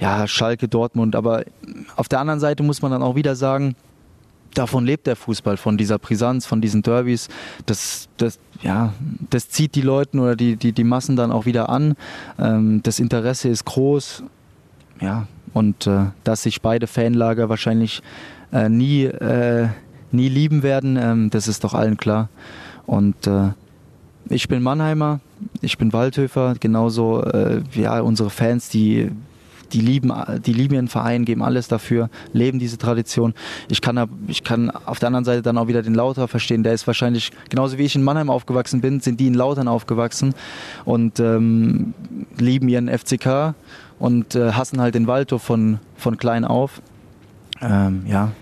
ja, 0.00 0.26
Schalke, 0.26 0.68
Dortmund. 0.68 1.16
Aber 1.16 1.44
auf 1.96 2.08
der 2.08 2.20
anderen 2.20 2.40
Seite 2.40 2.62
muss 2.62 2.82
man 2.82 2.90
dann 2.90 3.02
auch 3.02 3.16
wieder 3.16 3.34
sagen, 3.36 3.74
davon 4.54 4.84
lebt 4.84 5.06
der 5.06 5.16
Fußball, 5.16 5.56
von 5.56 5.76
dieser 5.76 5.98
Brisanz, 5.98 6.46
von 6.46 6.60
diesen 6.60 6.82
Derbys. 6.82 7.28
Das, 7.66 8.08
das, 8.16 8.38
ja, 8.62 8.92
das 9.30 9.48
zieht 9.48 9.74
die 9.74 9.82
Leute 9.82 10.18
oder 10.18 10.36
die, 10.36 10.56
die, 10.56 10.72
die 10.72 10.84
Massen 10.84 11.16
dann 11.16 11.32
auch 11.32 11.46
wieder 11.46 11.68
an. 11.68 11.96
Ähm, 12.38 12.82
das 12.82 12.98
Interesse 12.98 13.48
ist 13.48 13.64
groß. 13.64 14.22
Ja, 15.00 15.26
und 15.54 15.86
äh, 15.86 16.06
dass 16.24 16.42
sich 16.42 16.60
beide 16.60 16.86
Fanlager 16.86 17.48
wahrscheinlich 17.48 18.02
äh, 18.52 18.68
nie, 18.68 19.04
äh, 19.04 19.68
nie 20.10 20.28
lieben 20.28 20.62
werden, 20.62 20.96
ähm, 20.96 21.30
das 21.30 21.48
ist 21.48 21.64
doch 21.64 21.74
allen 21.74 21.96
klar. 21.96 22.28
Und 22.86 23.26
äh, 23.26 23.50
ich 24.28 24.48
bin 24.48 24.62
Mannheimer, 24.62 25.20
ich 25.60 25.78
bin 25.78 25.92
Waldhöfer, 25.92 26.54
genauso 26.58 27.22
äh, 27.22 27.62
ja, 27.74 28.00
unsere 28.00 28.30
Fans, 28.30 28.68
die, 28.68 29.10
die, 29.72 29.80
lieben, 29.80 30.12
die 30.44 30.52
lieben 30.52 30.74
ihren 30.74 30.88
Verein, 30.88 31.24
geben 31.24 31.42
alles 31.42 31.68
dafür, 31.68 32.10
leben 32.32 32.58
diese 32.58 32.78
Tradition. 32.78 33.34
Ich 33.68 33.80
kann, 33.80 34.08
ich 34.26 34.44
kann 34.44 34.70
auf 34.70 34.98
der 34.98 35.08
anderen 35.08 35.24
Seite 35.24 35.42
dann 35.42 35.58
auch 35.58 35.68
wieder 35.68 35.82
den 35.82 35.94
Lauter 35.94 36.28
verstehen, 36.28 36.62
der 36.62 36.74
ist 36.74 36.86
wahrscheinlich, 36.86 37.30
genauso 37.48 37.78
wie 37.78 37.84
ich 37.84 37.94
in 37.94 38.02
Mannheim 38.02 38.30
aufgewachsen 38.30 38.80
bin, 38.80 39.00
sind 39.00 39.20
die 39.20 39.26
in 39.26 39.34
Lautern 39.34 39.68
aufgewachsen 39.68 40.34
und 40.84 41.20
ähm, 41.20 41.94
lieben 42.38 42.68
ihren 42.68 42.88
FCK 42.88 43.54
und 43.98 44.34
äh, 44.34 44.52
hassen 44.52 44.80
halt 44.80 44.94
den 44.94 45.06
Waldhof 45.06 45.42
von, 45.42 45.78
von 45.96 46.16
klein 46.16 46.44
auf. 46.44 46.82
Ähm, 47.60 48.04
ja, 48.06 48.32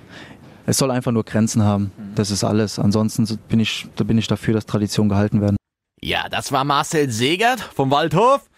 es 0.67 0.79
soll 0.79 0.91
einfach 0.91 1.13
nur 1.13 1.25
Grenzen 1.25 1.63
haben. 1.63 1.93
Das 2.15 2.31
ist 2.31 2.43
alles. 2.45 2.79
Ansonsten 2.79 3.27
bin 3.49 3.61
ich, 3.61 3.87
da 3.97 4.05
bin 4.05 4.19
ich 4.19 4.27
dafür, 4.27 4.55
dass 4.55 4.67
Traditionen 4.67 5.09
gehalten 5.09 5.41
werden. 5.41 5.57
Ja, 6.01 6.29
das 6.29 6.53
war 6.53 6.65
Marcel 6.65 7.11
Segert 7.11 7.61
vom 7.61 7.91
Waldhof. 7.91 8.49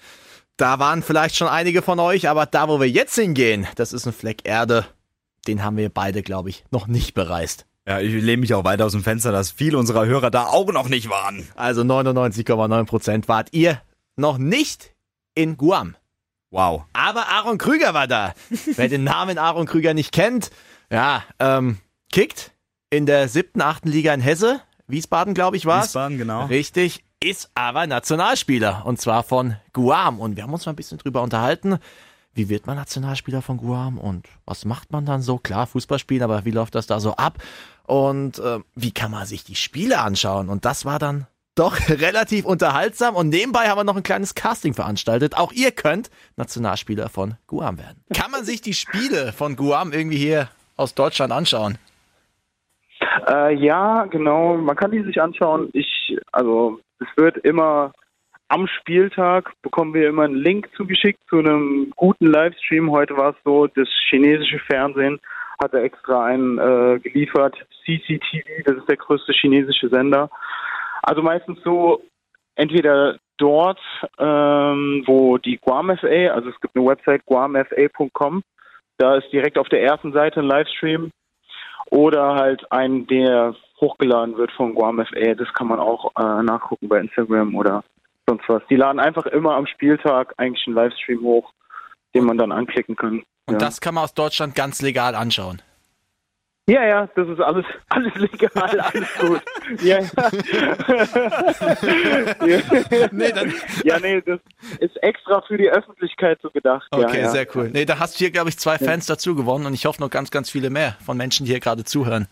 Da 0.57 0.79
waren 0.81 1.03
vielleicht 1.03 1.37
schon 1.37 1.47
einige 1.49 1.83
von 1.83 2.01
euch, 2.01 2.29
aber 2.29 2.47
da, 2.47 2.69
wo 2.69 2.81
wir 2.81 2.89
jetzt 2.89 3.15
hingehen, 3.15 3.67
das 3.77 3.93
ist 3.93 4.07
ein 4.07 4.13
Fleck 4.13 4.41
Erde. 4.45 4.87
Den 5.47 5.63
haben 5.63 5.77
wir 5.77 5.89
beide, 5.89 6.23
glaube 6.23 6.51
ich, 6.51 6.65
noch 6.71 6.89
nicht 6.89 7.15
bereist. 7.15 7.65
Ja, 7.87 8.01
ich 8.01 8.13
lehne 8.13 8.39
mich 8.39 8.53
auch 8.53 8.65
weiter 8.65 8.85
aus 8.85 8.93
dem 8.93 9.03
Fenster, 9.03 9.33
dass 9.33 9.51
viele 9.51 9.79
unserer 9.79 10.05
Hörer 10.05 10.31
da 10.31 10.47
auch 10.47 10.71
noch 10.73 10.89
nicht 10.89 11.09
waren. 11.09 11.49
Also 11.55 11.83
99,9 11.83 12.85
Prozent 12.85 13.29
wart 13.29 13.49
ihr 13.53 13.81
noch 14.17 14.37
nicht 14.37 14.95
in 15.35 15.57
Guam. 15.57 15.97
Wow. 16.51 16.85
Aber 16.93 17.29
Aaron 17.29 17.57
Krüger 17.57 17.95
war 17.95 18.07
da. 18.07 18.35
Wer 18.77 18.89
den 18.89 19.05
Namen 19.05 19.39
Aaron 19.39 19.67
Krüger 19.67 19.95
nicht 19.95 20.13
kennt, 20.13 20.51
ja, 20.91 21.23
ähm, 21.39 21.79
kickt 22.11 22.53
in 22.91 23.07
der 23.07 23.29
siebten, 23.29 23.63
achten 23.63 23.89
Liga 23.89 24.13
in 24.13 24.21
Hesse. 24.21 24.61
Wiesbaden, 24.87 25.35
glaube 25.35 25.57
ich, 25.57 25.67
war 25.67 25.83
Wiesbaden, 25.85 26.19
genau. 26.19 26.47
Richtig, 26.47 27.05
ist 27.23 27.51
aber 27.55 27.87
Nationalspieler 27.87 28.83
und 28.85 29.01
zwar 29.01 29.23
von 29.23 29.57
Guam. 29.73 30.21
Und 30.21 30.37
wir 30.37 30.45
haben 30.45 30.53
uns 30.53 30.67
mal 30.67 30.73
ein 30.73 30.77
bisschen 30.77 30.99
drüber 30.99 31.23
unterhalten. 31.23 31.79
Wie 32.35 32.49
wird 32.49 32.67
man 32.67 32.77
Nationalspieler 32.77 33.43
von 33.43 33.57
Guam 33.57 33.99
und 33.99 34.29
was 34.45 34.65
macht 34.65 34.93
man 34.93 35.05
dann 35.05 35.23
so? 35.23 35.39
Klar, 35.39 35.67
Fußball 35.67 35.99
spielen, 35.99 36.23
aber 36.23 36.45
wie 36.45 36.53
läuft 36.53 36.75
das 36.75 36.87
da 36.87 37.01
so 37.01 37.15
ab? 37.15 37.39
Und 37.85 38.39
äh, 38.39 38.61
wie 38.77 38.93
kann 38.93 39.11
man 39.11 39.27
sich 39.27 39.43
die 39.43 39.57
Spiele 39.57 39.99
anschauen? 39.99 40.49
Und 40.49 40.65
das 40.65 40.85
war 40.85 40.99
dann 40.99 41.27
doch 41.57 41.77
relativ 41.89 42.45
unterhaltsam. 42.45 43.17
Und 43.17 43.31
nebenbei 43.31 43.69
haben 43.69 43.79
wir 43.79 43.85
noch 43.85 43.97
ein 43.97 44.05
kleines 44.05 44.35
Casting 44.35 44.75
veranstaltet. 44.75 45.37
Auch 45.37 45.53
ihr 45.53 45.73
könnt 45.73 46.11
Nationalspieler 46.37 47.09
von 47.09 47.35
Guam 47.49 47.79
werden. 47.79 48.05
Kann 48.15 48.31
man 48.31 48.45
sich 48.45 48.61
die 48.61 48.75
Spiele 48.75 49.33
von 49.33 49.57
Guam 49.57 49.93
irgendwie 49.93 50.19
hier 50.19 50.49
aus 50.77 50.95
Deutschland 50.95 51.33
anschauen? 51.33 51.79
Äh, 53.29 53.55
ja, 53.55 54.05
genau. 54.05 54.57
Man 54.57 54.77
kann 54.77 54.93
die 54.93 55.03
sich 55.03 55.21
anschauen. 55.21 55.71
Ich, 55.73 56.17
also 56.31 56.79
es 57.01 57.09
wird 57.17 57.39
immer 57.39 57.93
am 58.49 58.67
Spieltag 58.67 59.53
bekommen 59.63 59.93
wir 59.95 60.09
immer 60.09 60.25
einen 60.25 60.37
Link 60.37 60.71
zugeschickt 60.75 61.21
zu 61.29 61.39
einem 61.39 61.93
guten 61.97 62.27
Livestream. 62.27 62.91
Heute 62.91 63.17
war 63.17 63.31
es 63.31 63.37
so, 63.45 63.67
das 63.67 63.89
chinesische 64.09 64.59
Fernsehen 64.61 65.21
hatte 65.61 65.81
extra 65.83 66.25
einen 66.25 66.59
äh, 66.59 66.99
geliefert, 67.01 67.57
CCTV, 67.85 68.65
das 68.65 68.77
ist 68.77 68.89
der 68.89 68.97
größte 68.97 69.33
chinesische 69.33 69.89
Sender. 69.89 70.31
Also 71.03 71.21
meistens 71.23 71.59
so, 71.65 72.03
entweder 72.55 73.19
dort, 73.39 73.81
ähm, 74.19 75.03
wo 75.07 75.39
die 75.39 75.59
Guam 75.59 75.97
FA, 75.97 76.29
also 76.33 76.49
es 76.49 76.61
gibt 76.61 76.77
eine 76.77 76.87
Website 76.87 77.25
guamfa.com, 77.27 78.43
da 78.99 79.17
ist 79.17 79.33
direkt 79.33 79.59
auf 79.59 79.69
der 79.69 79.83
ersten 79.83 80.13
Seite 80.13 80.41
ein 80.41 80.47
Livestream 80.47 81.11
oder 81.91 82.35
halt 82.35 82.71
ein, 82.71 83.07
der 83.07 83.55
hochgeladen 83.81 84.37
wird 84.37 84.53
von 84.53 84.75
Guam 84.75 85.05
FA. 85.05 85.35
Das 85.35 85.53
kann 85.55 85.69
man 85.69 85.81
auch 85.81 86.13
äh, 86.19 86.43
nachgucken 86.43 86.89
bei 86.89 87.01
Instagram 87.01 87.55
oder 87.55 87.85
sonst 88.27 88.49
was. 88.49 88.63
Die 88.71 88.77
laden 88.77 89.01
einfach 89.01 89.27
immer 89.27 89.55
am 89.55 89.67
Spieltag 89.67 90.35
eigentlich 90.37 90.67
einen 90.67 90.77
Livestream 90.77 91.23
hoch, 91.23 91.53
den 92.15 92.25
man 92.25 92.39
dann 92.39 92.53
anklicken 92.53 92.97
kann. 92.97 93.23
Und 93.47 93.55
ja. 93.55 93.59
das 93.59 93.81
kann 93.81 93.95
man 93.95 94.05
aus 94.05 94.15
Deutschland 94.15 94.55
ganz 94.55 94.83
legal 94.83 95.15
anschauen. 95.15 95.63
Ja, 96.69 96.87
ja, 96.87 97.09
das 97.17 97.27
ist 97.27 97.41
alles, 97.41 97.65
alles 97.89 98.15
legal, 98.17 98.81
alles 98.81 99.09
gut. 99.19 99.41
Ja, 99.83 100.01
ja. 100.01 100.09
Nee, 103.11 103.33
dann, 103.33 103.55
ja, 103.85 103.99
nee, 103.99 104.21
das 104.21 104.39
ist 104.79 105.03
extra 105.03 105.41
für 105.49 105.57
die 105.57 105.71
Öffentlichkeit 105.71 106.39
so 106.43 106.51
gedacht. 106.51 106.87
okay, 106.91 107.17
ja, 107.17 107.23
ja. 107.23 107.31
sehr 107.31 107.47
cool. 107.57 107.71
Nee, 107.73 107.87
da 107.87 107.99
hast 107.99 108.17
du 108.17 108.19
hier, 108.19 108.31
glaube 108.31 108.51
ich, 108.51 108.59
zwei 108.59 108.77
Fans 108.77 109.07
dazu 109.07 109.35
gewonnen 109.35 109.65
und 109.65 109.73
ich 109.73 109.87
hoffe 109.87 110.03
noch 110.03 110.11
ganz, 110.11 110.31
ganz 110.31 110.51
viele 110.51 110.69
mehr 110.69 110.99
von 111.05 111.17
Menschen, 111.17 111.47
die 111.47 111.53
hier 111.53 111.61
gerade 111.61 111.85
zuhören. 111.85 112.29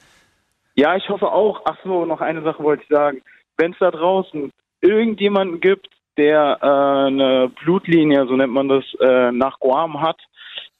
Ja, 0.76 0.94
ich 0.94 1.08
hoffe 1.08 1.32
auch. 1.32 1.62
Ach 1.64 1.76
so, 1.84 2.04
noch 2.04 2.20
eine 2.20 2.42
Sache 2.42 2.62
wollte 2.62 2.82
ich 2.82 2.88
sagen. 2.88 3.22
Wenn 3.56 3.72
es 3.72 3.78
da 3.78 3.90
draußen 3.90 4.50
irgendjemanden 4.82 5.60
gibt, 5.60 5.88
der 6.18 6.58
äh, 6.62 6.66
eine 6.66 7.50
Blutlinie, 7.62 8.26
so 8.26 8.36
nennt 8.36 8.52
man 8.52 8.68
das, 8.68 8.84
äh, 9.00 9.32
nach 9.32 9.58
Guam 9.58 10.00
hat 10.00 10.20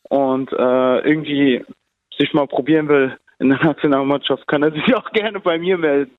und 0.09 0.53
äh, 0.53 0.99
irgendwie 1.01 1.65
sich 2.19 2.33
mal 2.35 2.47
probieren 2.47 2.89
will 2.89 3.17
in 3.39 3.51
der 3.51 3.63
Nationalmannschaft, 3.63 4.47
kann 4.47 4.63
er 4.63 4.73
sich 4.73 4.95
auch 4.95 5.11
gerne 5.13 5.41
bei 5.41 5.59
mir 5.59 5.79
melden. 5.79 6.15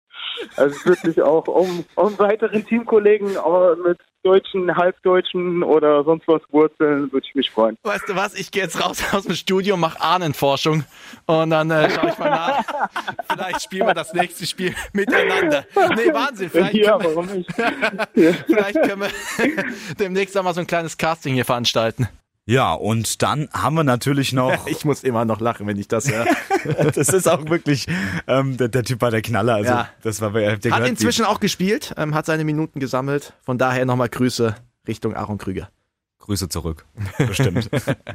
Also 0.55 0.85
wirklich 0.85 1.21
auch 1.21 1.47
um, 1.47 1.85
um 1.95 2.19
weiteren 2.19 2.65
Teamkollegen 2.65 3.37
mit 3.83 3.99
deutschen, 4.23 4.75
halbdeutschen 4.75 5.63
oder 5.63 6.03
sonst 6.03 6.27
was 6.27 6.41
Wurzeln, 6.51 7.11
würde 7.11 7.25
ich 7.25 7.33
mich 7.35 7.49
freuen. 7.49 7.77
Weißt 7.83 8.09
du 8.09 8.15
was, 8.15 8.33
ich 8.33 8.51
gehe 8.51 8.63
jetzt 8.63 8.83
raus 8.83 9.01
aus 9.13 9.23
dem 9.23 9.35
Studio, 9.35 9.77
mache 9.77 10.01
Ahnenforschung 10.01 10.83
und 11.27 11.49
dann 11.49 11.71
äh, 11.71 11.89
schaue 11.89 12.09
ich 12.09 12.17
mal 12.17 12.29
nach. 12.29 12.63
Vielleicht 13.31 13.61
spielen 13.61 13.87
wir 13.87 13.93
das 13.93 14.13
nächste 14.13 14.45
Spiel 14.45 14.75
miteinander. 14.91 15.65
Nee, 15.95 16.13
Wahnsinn. 16.13 16.49
Vielleicht 16.49 16.73
Ja, 16.73 16.97
können 16.97 17.09
wir, 17.09 17.15
warum 17.15 17.25
nicht? 17.27 17.53
vielleicht 18.45 18.81
können 18.81 19.01
wir 19.01 19.65
demnächst 19.99 20.37
auch 20.37 20.43
mal 20.43 20.53
so 20.53 20.61
ein 20.61 20.67
kleines 20.67 20.97
Casting 20.97 21.33
hier 21.33 21.45
veranstalten. 21.45 22.09
Ja, 22.49 22.73
und 22.73 23.21
dann 23.21 23.49
haben 23.51 23.75
wir 23.75 23.83
natürlich 23.83 24.31
noch, 24.31 24.65
Ich 24.67 24.85
muss 24.85 25.03
immer 25.03 25.25
noch 25.25 25.41
lachen, 25.41 25.67
wenn 25.67 25.77
ich 25.77 25.89
das 25.89 26.09
höre. 26.09 26.25
das 26.93 27.09
ist 27.09 27.27
auch 27.27 27.45
wirklich, 27.49 27.87
ähm, 28.25 28.55
der, 28.55 28.69
der 28.69 28.83
Typ 28.83 29.01
war 29.01 29.11
der 29.11 29.21
Knaller. 29.21 29.55
Also, 29.55 29.69
Ja. 29.71 29.89
das 30.01 30.21
war, 30.21 30.31
der 30.31 30.53
Hat 30.53 30.61
gehört 30.61 30.87
inzwischen 30.87 31.25
auch 31.25 31.41
gespielt, 31.41 31.93
ähm, 31.97 32.15
hat 32.15 32.25
seine 32.25 32.45
Minuten 32.45 32.79
gesammelt. 32.79 33.33
Von 33.43 33.57
daher 33.57 33.85
nochmal 33.85 34.07
Grüße 34.07 34.55
Richtung 34.87 35.13
Aaron 35.13 35.37
Krüger. 35.37 35.69
Grüße 36.19 36.47
zurück. 36.47 36.85
Bestimmt. 37.17 37.69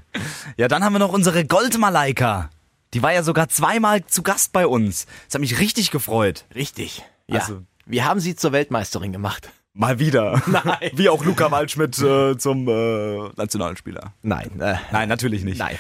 ja, 0.56 0.66
dann 0.68 0.82
haben 0.82 0.94
wir 0.94 0.98
noch 0.98 1.12
unsere 1.12 1.44
Goldmalaika. 1.44 2.48
Die 2.94 3.02
war 3.02 3.12
ja 3.12 3.22
sogar 3.22 3.48
zweimal 3.50 4.04
zu 4.06 4.22
Gast 4.22 4.52
bei 4.54 4.66
uns. 4.66 5.06
Das 5.26 5.34
hat 5.34 5.40
mich 5.42 5.58
richtig 5.60 5.90
gefreut. 5.90 6.46
Richtig. 6.54 7.02
Ja. 7.26 7.40
Also- 7.40 7.62
wir 7.84 8.04
haben 8.06 8.20
sie 8.20 8.34
zur 8.36 8.52
Weltmeisterin 8.52 9.12
gemacht. 9.12 9.50
Mal 9.74 9.98
wieder. 9.98 10.42
Nein. 10.46 10.90
Wie 10.94 11.08
auch 11.08 11.24
Luca 11.24 11.50
Waldschmidt 11.50 11.98
äh, 12.02 12.36
zum 12.36 12.68
äh, 12.68 13.28
Nationalspieler. 13.36 14.12
Nein, 14.20 14.60
äh, 14.60 14.74
Nein, 14.90 15.08
natürlich 15.08 15.44
nicht. 15.44 15.58
nein. 15.58 15.76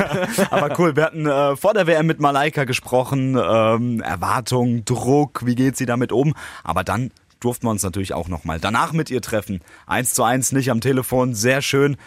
Aber 0.50 0.78
cool, 0.78 0.96
wir 0.96 1.04
hatten 1.04 1.26
äh, 1.26 1.54
vor 1.56 1.74
der 1.74 1.86
WM 1.86 2.06
mit 2.06 2.20
Malaika 2.20 2.64
gesprochen. 2.64 3.36
Ähm, 3.36 4.00
Erwartung, 4.00 4.86
Druck, 4.86 5.44
wie 5.44 5.54
geht 5.56 5.76
sie 5.76 5.84
damit 5.84 6.10
um? 6.10 6.34
Aber 6.62 6.84
dann 6.84 7.10
durften 7.40 7.66
wir 7.66 7.70
uns 7.70 7.82
natürlich 7.82 8.14
auch 8.14 8.28
nochmal 8.28 8.60
danach 8.60 8.92
mit 8.94 9.10
ihr 9.10 9.20
treffen. 9.20 9.60
Eins 9.86 10.14
zu 10.14 10.22
eins, 10.22 10.52
nicht 10.52 10.70
am 10.70 10.80
Telefon, 10.80 11.34
sehr 11.34 11.60
schön. 11.60 11.98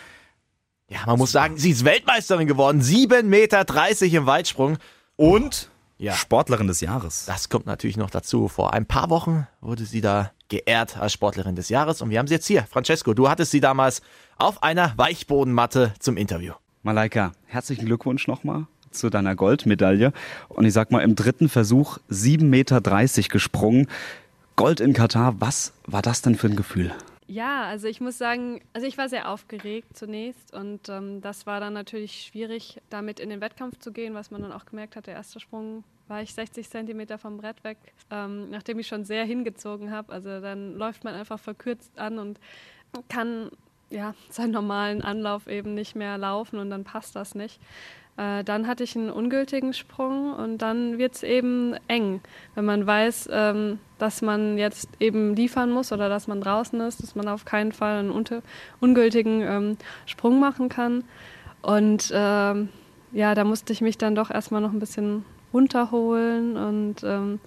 Ja, 0.90 1.00
man 1.06 1.20
muss 1.20 1.32
sagen, 1.32 1.58
sie 1.58 1.70
ist 1.70 1.86
Weltmeisterin 1.86 2.48
geworden. 2.48 2.82
7,30 2.82 3.24
Meter 3.24 4.18
im 4.18 4.26
Weitsprung. 4.26 4.78
Und 5.18 5.70
Ja. 6.00 6.14
Sportlerin 6.14 6.66
des 6.68 6.82
Jahres. 6.82 7.26
Das 7.26 7.50
kommt 7.50 7.68
natürlich 7.68 7.98
noch 7.98 8.10
dazu. 8.10 8.48
Vor 8.48 8.74
ein 8.74 8.88
paar 8.88 9.12
Wochen 9.12 9.46
wurde 9.62 9.86
sie 9.86 10.02
da 10.02 10.32
geehrt 10.50 10.98
als 10.98 11.14
Sportlerin 11.14 11.56
des 11.56 11.70
Jahres 11.70 12.02
und 12.02 12.10
wir 12.10 12.20
haben 12.20 12.28
sie 12.28 12.36
jetzt 12.36 12.48
hier. 12.48 12.64
Francesco, 12.64 13.14
du 13.14 13.30
hattest 13.30 13.52
sie 13.52 13.60
damals 13.60 14.02
auf 14.38 14.64
einer 14.64 14.94
Weichbodenmatte 14.98 15.94
zum 16.00 16.18
Interview. 16.18 16.54
Malaika, 16.84 17.34
herzlichen 17.46 17.86
Glückwunsch 17.86 18.28
nochmal 18.28 18.68
zu 18.92 19.10
deiner 19.10 19.36
Goldmedaille. 19.36 20.14
Und 20.50 20.66
ich 20.66 20.74
sag 20.74 20.92
mal, 20.92 21.02
im 21.02 21.16
dritten 21.16 21.50
Versuch 21.50 21.98
7,30 22.10 22.44
Meter 22.46 22.82
gesprungen. 23.30 23.88
Gold 24.56 24.80
in 24.80 24.94
Katar, 24.94 25.40
was 25.40 25.74
war 25.86 26.02
das 26.02 26.22
denn 26.22 26.36
für 26.36 26.48
ein 26.48 26.56
Gefühl? 26.56 26.92
Ja, 27.28 27.66
also 27.66 27.88
ich 27.88 28.00
muss 28.00 28.18
sagen, 28.18 28.62
also 28.74 28.88
ich 28.88 28.98
war 28.98 29.10
sehr 29.10 29.30
aufgeregt 29.30 29.98
zunächst 29.98 30.54
und 30.54 30.88
ähm, 30.88 31.20
das 31.22 31.46
war 31.46 31.60
dann 31.60 31.74
natürlich 31.74 32.24
schwierig, 32.24 32.82
damit 32.90 33.20
in 33.20 33.30
den 33.30 33.42
Wettkampf 33.42 33.78
zu 33.80 33.92
gehen, 33.92 34.14
was 34.14 34.32
man 34.32 34.42
dann 34.42 34.54
auch 34.54 34.66
gemerkt 34.66 34.96
hat. 34.96 35.08
Der 35.08 35.16
erste 35.16 35.42
Sprung 35.42 35.84
war 36.08 36.22
ich 36.22 36.34
60 36.34 36.70
Zentimeter 36.70 37.18
vom 37.18 37.38
Brett 37.38 37.64
weg, 37.64 37.78
ähm, 38.12 38.50
nachdem 38.50 38.80
ich 38.80 38.88
schon 38.88 39.06
sehr 39.06 39.26
hingezogen 39.26 39.92
habe. 39.92 40.12
Also 40.12 40.42
dann 40.42 40.76
läuft 40.76 41.04
man 41.04 41.14
einfach 41.14 41.40
verkürzt 41.40 41.98
an 41.98 42.20
und 42.20 42.40
kann 43.10 43.52
ja 43.90 44.14
seinen 44.30 44.52
normalen 44.52 45.02
Anlauf 45.02 45.48
eben 45.48 45.74
nicht 45.74 45.96
mehr 45.96 46.18
laufen 46.18 46.60
und 46.60 46.70
dann 46.70 46.84
passt 46.84 47.16
das 47.16 47.36
nicht. 47.36 47.60
Äh, 48.18 48.44
dann 48.44 48.68
hatte 48.68 48.84
ich 48.84 48.96
einen 48.96 49.12
ungültigen 49.12 49.74
Sprung 49.74 50.34
und 50.34 50.58
dann 50.58 50.98
wird 50.98 51.16
es 51.16 51.24
eben 51.24 51.76
eng, 51.88 52.22
wenn 52.56 52.66
man 52.66 52.86
weiß, 52.86 53.30
ähm, 53.32 53.80
dass 54.00 54.22
man 54.22 54.58
jetzt 54.58 54.90
eben 55.00 55.36
liefern 55.36 55.72
muss 55.72 55.92
oder 55.92 56.10
dass 56.10 56.28
man 56.28 56.42
draußen 56.42 56.82
ist, 56.82 57.04
dass 57.04 57.16
man 57.16 57.28
auf 57.28 57.46
keinen 57.46 57.72
Fall 57.72 58.00
einen 58.00 58.12
ungültigen 58.80 59.42
ähm, 59.42 59.78
Sprung 60.08 60.40
machen 60.40 60.68
kann. 60.68 61.04
Und 61.62 62.12
ähm, 62.14 62.70
ja, 63.12 63.36
da 63.36 63.44
musste 63.44 63.72
ich 63.72 63.82
mich 63.82 63.98
dann 63.98 64.16
doch 64.16 64.32
erstmal 64.32 64.62
noch 64.62 64.74
ein 64.74 64.80
bisschen 64.80 65.24
runterholen 65.54 66.58
und 66.58 67.04
ähm, 67.04 67.40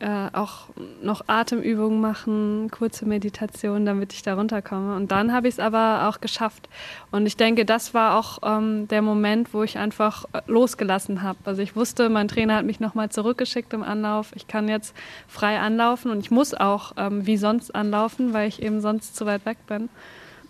äh, 0.00 0.28
auch 0.32 0.66
noch 1.02 1.22
Atemübungen 1.28 2.00
machen, 2.00 2.68
kurze 2.70 3.06
Meditation, 3.06 3.86
damit 3.86 4.12
ich 4.12 4.22
da 4.22 4.34
runterkomme. 4.34 4.96
Und 4.96 5.12
dann 5.12 5.32
habe 5.32 5.48
ich 5.48 5.54
es 5.54 5.60
aber 5.60 6.08
auch 6.08 6.20
geschafft. 6.20 6.68
Und 7.10 7.26
ich 7.26 7.36
denke, 7.36 7.64
das 7.64 7.94
war 7.94 8.18
auch 8.18 8.38
ähm, 8.42 8.88
der 8.88 9.02
Moment, 9.02 9.54
wo 9.54 9.62
ich 9.62 9.78
einfach 9.78 10.24
äh, 10.32 10.42
losgelassen 10.46 11.22
habe. 11.22 11.38
Also 11.44 11.62
ich 11.62 11.76
wusste, 11.76 12.08
mein 12.08 12.28
Trainer 12.28 12.56
hat 12.56 12.66
mich 12.66 12.80
nochmal 12.80 13.08
zurückgeschickt 13.08 13.72
im 13.72 13.82
Anlauf. 13.82 14.32
Ich 14.34 14.48
kann 14.48 14.68
jetzt 14.68 14.94
frei 15.28 15.60
anlaufen 15.60 16.10
und 16.10 16.20
ich 16.20 16.30
muss 16.30 16.54
auch 16.54 16.92
ähm, 16.96 17.26
wie 17.26 17.36
sonst 17.36 17.74
anlaufen, 17.74 18.34
weil 18.34 18.48
ich 18.48 18.62
eben 18.62 18.80
sonst 18.80 19.16
zu 19.16 19.26
weit 19.26 19.46
weg 19.46 19.58
bin. 19.68 19.88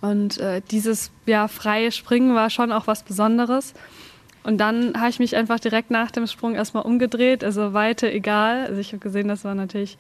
Und 0.01 0.39
äh, 0.39 0.63
dieses 0.71 1.11
ja, 1.27 1.49
freie 1.49 1.93
Springen 1.93 2.35
war 2.35 2.51
schon 2.51 2.73
auch 2.73 2.87
was 2.87 3.03
Besonderes. 3.03 3.75
Und 4.45 4.59
dann 4.59 4.93
habe 5.01 5.09
ich 5.09 5.19
mich 5.19 5.35
einfach 5.37 5.59
direkt 5.59 5.91
nach 5.91 6.11
dem 6.11 6.27
Sprung 6.27 6.55
erstmal 6.55 6.85
umgedreht, 6.85 7.43
also 7.43 7.73
Weite 7.73 8.13
egal. 8.13 8.67
Also 8.67 8.79
ich 8.79 8.89
habe 8.89 8.99
gesehen, 8.99 9.27
das 9.27 9.45
war 9.45 9.55
natürlich 9.55 9.97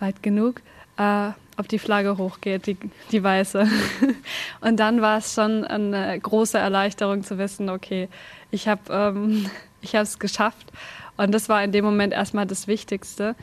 weit 0.00 0.22
genug, 0.22 0.60
äh, 0.98 1.30
ob 1.56 1.68
die 1.68 1.78
Flagge 1.78 2.18
hochgeht, 2.18 2.66
die, 2.66 2.76
die 3.12 3.22
weiße. 3.22 3.68
Und 4.60 4.80
dann 4.80 5.00
war 5.00 5.18
es 5.18 5.34
schon 5.34 5.64
eine 5.64 6.18
große 6.18 6.58
Erleichterung 6.58 7.22
zu 7.22 7.38
wissen, 7.38 7.70
okay, 7.70 8.08
ich 8.50 8.66
habe 8.66 8.82
ähm, 8.90 9.46
ich 9.80 9.94
es 9.94 10.18
geschafft. 10.18 10.72
Und 11.16 11.32
das 11.32 11.48
war 11.48 11.62
in 11.62 11.70
dem 11.70 11.84
Moment 11.84 12.12
erstmal 12.12 12.46
das 12.46 12.66
Wichtigste. 12.66 13.36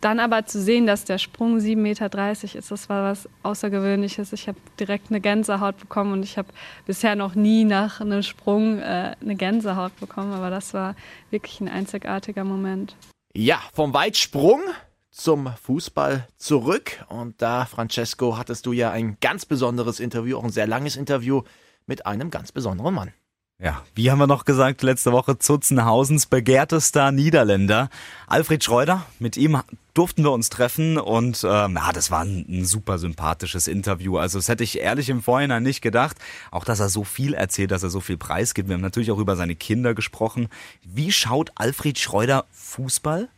Dann 0.00 0.20
aber 0.20 0.44
zu 0.46 0.60
sehen, 0.60 0.86
dass 0.86 1.04
der 1.04 1.18
Sprung 1.18 1.56
7,30 1.56 1.76
Meter 1.76 2.32
ist, 2.32 2.70
das 2.70 2.88
war 2.88 3.10
was 3.10 3.28
Außergewöhnliches. 3.42 4.32
Ich 4.32 4.46
habe 4.46 4.58
direkt 4.78 5.10
eine 5.10 5.20
Gänsehaut 5.20 5.78
bekommen 5.78 6.12
und 6.12 6.22
ich 6.22 6.36
habe 6.36 6.48
bisher 6.86 7.16
noch 7.16 7.34
nie 7.34 7.64
nach 7.64 8.00
einem 8.00 8.22
Sprung 8.22 8.78
äh, 8.78 9.14
eine 9.20 9.36
Gänsehaut 9.36 9.98
bekommen, 9.98 10.32
aber 10.32 10.50
das 10.50 10.74
war 10.74 10.94
wirklich 11.30 11.60
ein 11.60 11.68
einzigartiger 11.68 12.44
Moment. 12.44 12.94
Ja, 13.34 13.60
vom 13.72 13.94
Weitsprung 13.94 14.60
zum 15.10 15.50
Fußball 15.62 16.28
zurück. 16.36 17.04
Und 17.08 17.40
da, 17.40 17.64
Francesco, 17.64 18.36
hattest 18.36 18.66
du 18.66 18.72
ja 18.72 18.90
ein 18.90 19.16
ganz 19.20 19.46
besonderes 19.46 19.98
Interview, 19.98 20.36
auch 20.38 20.44
ein 20.44 20.50
sehr 20.50 20.66
langes 20.66 20.96
Interview 20.96 21.42
mit 21.86 22.06
einem 22.06 22.30
ganz 22.30 22.52
besonderen 22.52 22.94
Mann. 22.94 23.12
Ja, 23.58 23.82
wie 23.94 24.10
haben 24.10 24.18
wir 24.18 24.26
noch 24.26 24.44
gesagt, 24.44 24.82
letzte 24.82 25.12
Woche 25.12 25.38
Zutzenhausens 25.38 26.26
begehrtester 26.26 27.10
Niederländer, 27.10 27.88
Alfred 28.26 28.62
Schreuder. 28.62 29.06
Mit 29.18 29.38
ihm 29.38 29.62
durften 29.96 30.24
wir 30.24 30.32
uns 30.32 30.50
treffen 30.50 30.98
und 30.98 31.42
ähm, 31.44 31.74
ja, 31.76 31.92
das 31.92 32.10
war 32.10 32.20
ein, 32.20 32.44
ein, 32.48 32.64
super 32.64 32.98
sympathisches 32.98 33.66
Interview. 33.66 34.18
Also 34.18 34.38
das 34.38 34.48
hätte 34.48 34.62
ich 34.62 34.78
ehrlich 34.78 35.08
im 35.08 35.22
Vorhinein 35.22 35.62
nicht 35.62 35.80
gedacht. 35.80 36.16
Auch, 36.50 36.64
dass 36.64 36.80
er 36.80 36.88
so 36.88 37.02
viel 37.04 37.32
erzählt, 37.32 37.70
dass 37.70 37.82
er 37.82 37.88
so 37.88 38.00
viel 38.00 38.16
preisgibt. 38.16 38.68
Wir 38.68 38.74
haben 38.74 38.82
natürlich 38.82 39.10
auch 39.10 39.18
über 39.18 39.36
seine 39.36 39.54
Kinder 39.54 39.94
gesprochen. 39.94 40.48
Wie 40.84 41.12
schaut 41.12 41.50
Alfred 41.54 41.98
Schreuder 41.98 42.44
Fußball? 42.52 43.28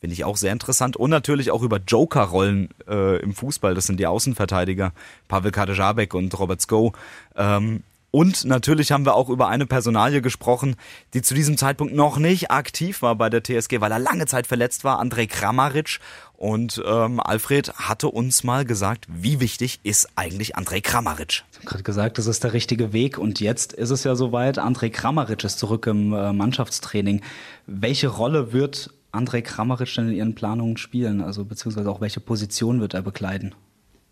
Finde 0.00 0.14
ich 0.14 0.24
auch 0.24 0.36
sehr 0.36 0.52
interessant. 0.52 0.96
Und 0.96 1.10
natürlich 1.10 1.50
auch 1.50 1.62
über 1.62 1.78
Joker-Rollen 1.78 2.70
äh, 2.88 3.20
im 3.22 3.34
Fußball. 3.34 3.74
Das 3.74 3.86
sind 3.86 4.00
die 4.00 4.06
Außenverteidiger, 4.06 4.92
Pavel 5.28 5.52
Kadejabek 5.52 6.14
und 6.14 6.36
Robert 6.38 6.62
Sko. 6.62 6.92
Ähm, 7.36 7.82
und 8.10 8.44
natürlich 8.44 8.90
haben 8.90 9.04
wir 9.04 9.14
auch 9.14 9.28
über 9.28 9.48
eine 9.48 9.66
Personalie 9.66 10.20
gesprochen, 10.20 10.76
die 11.14 11.22
zu 11.22 11.34
diesem 11.34 11.56
Zeitpunkt 11.56 11.94
noch 11.94 12.18
nicht 12.18 12.50
aktiv 12.50 13.02
war 13.02 13.14
bei 13.14 13.30
der 13.30 13.42
TSG, 13.42 13.80
weil 13.80 13.92
er 13.92 14.00
lange 14.00 14.26
Zeit 14.26 14.46
verletzt 14.46 14.82
war, 14.82 14.98
Andrej 14.98 15.28
Kramaric. 15.28 16.00
Und 16.36 16.82
ähm, 16.86 17.20
Alfred 17.20 17.72
hatte 17.74 18.08
uns 18.08 18.44
mal 18.44 18.64
gesagt, 18.64 19.06
wie 19.08 19.40
wichtig 19.40 19.78
ist 19.84 20.08
eigentlich 20.16 20.56
Andrej 20.56 20.80
Kramaric? 20.80 21.44
Ich 21.52 21.58
habe 21.58 21.66
gerade 21.66 21.82
gesagt, 21.84 22.18
das 22.18 22.26
ist 22.26 22.42
der 22.42 22.52
richtige 22.52 22.92
Weg. 22.92 23.18
Und 23.18 23.40
jetzt 23.40 23.74
ist 23.74 23.90
es 23.90 24.04
ja 24.04 24.16
soweit, 24.16 24.58
Andrej 24.58 24.90
Kramaric 24.90 25.44
ist 25.44 25.58
zurück 25.58 25.86
im 25.86 26.12
äh, 26.12 26.32
Mannschaftstraining. 26.32 27.20
Welche 27.66 28.08
Rolle 28.08 28.52
wird 28.52 28.90
Andrej 29.12 29.42
Kramaric 29.42 29.94
denn 29.94 30.08
in 30.08 30.14
Ihren 30.14 30.34
Planungen 30.34 30.78
spielen? 30.78 31.20
Also 31.20 31.44
beziehungsweise 31.44 31.90
auch 31.90 32.00
welche 32.00 32.20
Position 32.20 32.80
wird 32.80 32.94
er 32.94 33.02
bekleiden? 33.02 33.54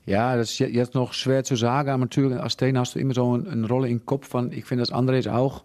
Ja, 0.08 0.36
das 0.36 0.52
ist 0.52 0.58
jetzt 0.60 0.94
noch 0.94 1.12
schwer 1.12 1.44
zu 1.44 1.54
sagen. 1.54 2.08
Als 2.38 2.56
Trainer 2.56 2.80
hast 2.80 2.94
du 2.94 2.98
immer 2.98 3.12
so 3.12 3.34
eine 3.34 3.68
Rolle 3.68 3.90
im 3.90 4.06
Kopf. 4.06 4.26
Von, 4.26 4.52
ich 4.52 4.64
finde, 4.64 4.80
das 4.80 4.90
andere 4.90 5.18
ist 5.18 5.28
auch 5.28 5.64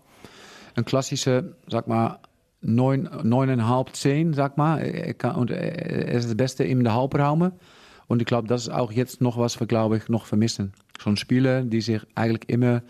ein 0.76 0.84
klassischer, 0.84 1.46
sag 1.68 1.88
mal, 1.88 2.20
neun, 2.60 3.10
neuneinhalb, 3.24 3.96
zehn, 3.96 4.34
sag 4.34 4.58
mal. 4.58 4.80
Er 4.80 5.14
kann, 5.14 5.38
und 5.38 5.50
er 5.50 6.36
Beste 6.36 6.66
in 6.66 6.84
der 6.84 6.94
Halbraum. 6.94 7.54
Und 8.08 8.22
ich 8.22 8.26
glaube, 8.26 8.50
das 8.50 8.64
ist 8.64 8.70
auch 8.70 8.92
jetzt 8.92 9.22
noch 9.22 9.38
was 9.38 9.62
wir, 9.62 9.68
glaube 9.68 9.96
ich, 9.96 10.10
noch 10.10 10.26
vermissen. 10.26 10.74
So 11.02 11.10
ein 11.10 11.16
Spieler, 11.16 11.62
die 11.62 11.80
sich 11.80 12.02
eigentlich 12.16 12.50
immer 12.50 12.84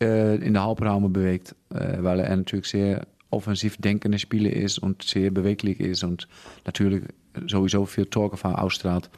äh, 0.00 0.36
in 0.36 0.54
der 0.54 0.64
Halbraum 0.64 1.12
bewegt. 1.12 1.54
Äh, 1.68 1.98
weil 2.02 2.20
er 2.20 2.34
natürlich 2.34 2.66
sehr 2.66 3.06
offensiv 3.28 3.76
denkende 3.76 4.18
Spieler 4.18 4.54
ist 4.54 4.78
und 4.78 5.02
sehr 5.02 5.30
beweglich 5.30 5.80
ist 5.80 6.02
und 6.02 6.28
natürlich 6.64 7.04
sowieso 7.46 7.84
viel 7.84 8.06
Torgefahr 8.06 8.62
ausstrahlt. 8.62 9.10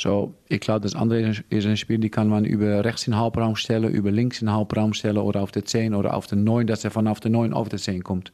So, 0.00 0.32
ich 0.48 0.60
glaube, 0.60 0.80
das 0.80 0.94
andere 0.94 1.34
ist 1.50 1.66
ein 1.66 1.76
Spiel, 1.76 1.98
die 1.98 2.08
kann 2.08 2.26
man 2.26 2.46
über 2.46 2.82
rechts 2.86 3.06
in 3.06 3.10
den 3.10 3.20
Halbraum 3.20 3.54
stellen, 3.54 3.92
über 3.92 4.10
links 4.10 4.40
in 4.40 4.46
den 4.46 4.54
Halbraum 4.56 4.94
stellen 4.94 5.18
oder 5.18 5.42
auf 5.42 5.52
der 5.52 5.66
10 5.66 5.94
oder 5.94 6.14
auf 6.14 6.26
der 6.26 6.38
9, 6.38 6.66
dass 6.66 6.84
er 6.84 6.90
von 6.90 7.06
auf 7.06 7.20
der 7.20 7.30
9 7.30 7.52
auf 7.52 7.68
der 7.68 7.78
10 7.78 8.02
kommt. 8.02 8.32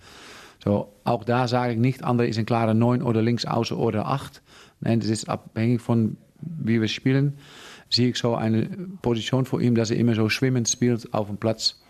So, 0.63 0.93
auch 1.03 1.25
da 1.25 1.49
sage 1.49 1.73
ich 1.73 1.79
nicht, 1.81 2.05
andere 2.05 2.29
ist 2.29 2.39
ein 2.39 2.47
klarer 2.47 2.73
9 2.73 3.03
oder 3.03 3.21
links 3.21 3.47
außen 3.47 3.77
oder 3.77 4.07
8. 4.07 4.43
Nein, 4.79 5.01
das 5.01 5.09
ist 5.09 5.29
abhängig 5.29 5.81
von 5.81 6.19
wie 6.41 6.81
wir 6.81 6.87
spielen. 6.87 7.37
Sehe 7.91 8.11
ich 8.11 8.17
so 8.17 8.37
eine 8.37 8.69
Position 9.03 9.45
vor 9.45 9.61
ihm, 9.61 9.75
dass 9.75 9.91
er 9.91 9.97
immer 9.97 10.15
so 10.15 10.29
schwimmend 10.29 10.69
spielt 10.69 11.13
auf 11.13 11.27
dem 11.27 11.39
Platz. 11.39 11.83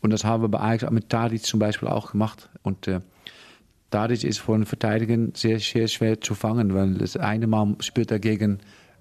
Und 0.00 0.12
das 0.12 0.24
haben 0.24 0.44
wir 0.44 0.48
bei 0.48 0.60
Ajax 0.60 0.88
mit 0.92 1.08
Tadic 1.08 1.42
zum 1.42 1.58
Beispiel 1.58 1.88
auch 1.88 2.12
gemacht. 2.12 2.50
Und 2.62 2.86
äh, 2.86 3.00
Tadic 3.90 4.22
ist 4.22 4.38
für 4.38 4.54
einen 4.54 4.64
Verteidiger 4.66 5.16
sehr, 5.34 5.58
sehr 5.58 5.88
schwer 5.88 6.20
zu 6.20 6.36
fangen, 6.36 6.72
weil 6.72 6.94
das 6.94 7.16
eine 7.16 7.48
Mal 7.48 7.74
spielt 7.80 8.12
er 8.12 8.20
gegen 8.20 8.60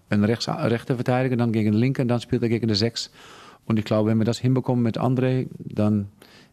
einen 0.09 0.23
rechts, 0.23 0.47
rechten 0.47 0.95
Verteidiger, 0.95 1.35
dann 1.35 1.51
gegen 1.51 1.71
den 1.71 1.79
linken, 1.79 2.07
dann 2.07 2.21
spielt 2.21 2.43
er 2.43 2.49
gegen 2.49 2.67
den 2.67 2.75
Sechs. 2.75 3.11
Und 3.65 3.77
ich 3.79 3.85
glaube, 3.85 4.09
wenn 4.09 4.17
wir 4.17 4.25
das 4.25 4.39
hinbekommen 4.39 4.83
mit 4.83 4.97
André, 4.97 5.47
dann 5.59 6.07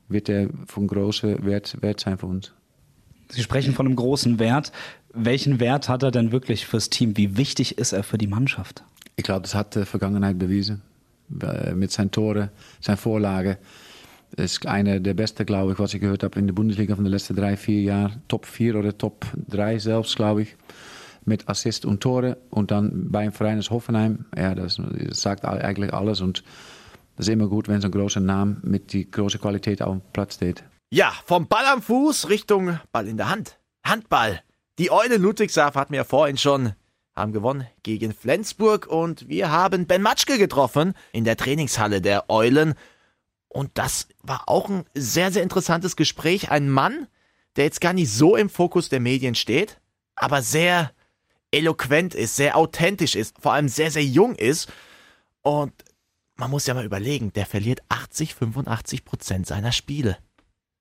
wird 0.09 0.29
er 0.29 0.49
von 0.67 0.87
großem 0.87 1.45
Wert, 1.45 1.81
Wert 1.81 2.01
sein 2.01 2.19
für 2.19 2.27
uns. 2.27 2.53
Sie 3.31 3.43
sprechen 3.43 3.73
von 3.73 3.87
einem 3.87 3.97
großen 3.97 4.39
Wert. 4.39 4.73
Welchen 5.13 5.61
Wert 5.61 5.89
hat 5.89 6.03
er 6.03 6.11
denn 6.11 6.33
wirklich 6.33 6.67
fürs 6.67 6.91
Team? 6.91 7.17
Wie 7.17 7.37
wichtig 7.37 7.79
ist 7.79 7.93
er 7.93 8.03
für 8.03 8.19
die 8.19 8.27
Mannschaft? 8.27 8.85
Ich 9.17 9.25
glaube, 9.25 9.43
das 9.43 9.55
hat 9.55 9.77
die 9.77 9.85
Vergangenheit 9.85 10.39
bewiesen. 10.39 10.83
Mit 11.75 11.91
seinen 11.91 12.11
Toren, 12.11 12.51
seinen 12.81 12.97
Vorlagen. 12.97 13.57
Das 14.37 14.53
ist 14.53 14.67
einer 14.67 15.01
der 15.01 15.15
besten, 15.15 15.47
glaube 15.47 15.73
ich, 15.73 15.79
was 15.79 15.95
ich 15.95 16.01
gehört 16.01 16.23
habe 16.23 16.39
in 16.39 16.47
der 16.49 16.55
Bundesliga 16.55 16.97
von 16.97 17.05
den 17.05 17.13
letzten 17.13 17.37
drei, 17.37 17.57
vier 17.57 17.81
Jahren. 17.81 18.23
Top 18.29 18.45
4 18.45 18.77
oder 18.77 18.99
Top 18.99 19.25
3 19.49 19.79
selbst, 19.79 20.17
glaube 20.17 20.43
ich. 20.43 20.57
Mit 21.25 21.49
Assist 21.49 21.85
und 21.85 22.01
Tore. 22.01 22.37
Und 22.51 22.71
dann 22.71 23.11
beim 23.11 23.31
ist 23.31 23.71
Hoffenheim. 23.71 24.27
Ja, 24.37 24.55
das, 24.55 24.81
sagt 25.11 25.45
eigentlich 25.45 25.93
alles. 25.93 26.21
Und 26.21 26.45
das 27.17 27.27
ist 27.29 27.33
immer 27.33 27.49
gut, 27.49 27.69
wenn 27.69 27.81
so 27.81 27.89
ein 27.89 27.93
großer 27.93 28.21
Name 28.21 28.57
mit 28.63 28.93
die 28.93 29.11
große 29.11 29.39
Qualität 29.39 29.83
auf 29.83 29.93
dem 29.93 30.03
Platz 30.13 30.35
steht. 30.35 30.65
Ja, 30.91 31.13
vom 31.25 31.49
Ball 31.49 31.65
am 31.67 31.83
Fuß 31.83 32.29
Richtung 32.29 32.79
Ball 32.93 33.09
in 33.09 33.17
der 33.17 33.29
Hand. 33.29 33.59
Handball. 33.85 34.41
Die 34.79 34.91
Eule 34.91 35.17
Ludwigshafen 35.17 35.81
hatten 35.81 35.93
wir 35.93 35.99
ja 35.99 36.05
vorhin 36.05 36.37
schon 36.37 36.75
haben 37.15 37.33
gewonnen 37.33 37.67
gegen 37.83 38.13
Flensburg 38.13 38.87
und 38.87 39.29
wir 39.29 39.51
haben 39.51 39.87
Ben 39.87 40.03
Matschke 40.03 40.39
getroffen 40.39 40.95
in 41.13 41.25
der 41.25 41.37
Trainingshalle 41.37 42.01
der 42.01 42.29
Eulen. 42.29 42.75
Und 43.49 43.71
das 43.75 44.09
war 44.23 44.49
auch 44.49 44.69
ein 44.69 44.85
sehr, 44.95 45.31
sehr 45.31 45.45
interessantes 45.45 45.95
Gespräch. 45.95 46.51
Ein 46.51 46.69
Mann, 46.69 47.07
der 47.57 47.65
jetzt 47.65 47.81
gar 47.81 47.93
nicht 47.93 48.11
so 48.11 48.35
im 48.35 48.51
Fokus 48.51 48.89
der 48.89 48.99
Medien 48.99 49.37
steht, 49.37 49.81
aber 50.17 50.43
sehr 50.43 50.91
eloquent 51.55 52.15
ist, 52.15 52.37
sehr 52.37 52.57
authentisch 52.57 53.15
ist, 53.15 53.41
vor 53.41 53.53
allem 53.53 53.69
sehr, 53.69 53.91
sehr 53.91 54.05
jung 54.05 54.35
ist. 54.35 54.71
Und 55.43 55.73
man 56.37 56.51
muss 56.51 56.67
ja 56.67 56.75
mal 56.75 56.85
überlegen, 56.85 57.33
der 57.33 57.47
verliert 57.47 57.81
80, 57.89 58.35
85 58.35 59.05
Prozent 59.05 59.47
seiner 59.47 59.73
Spiele. 59.73 60.19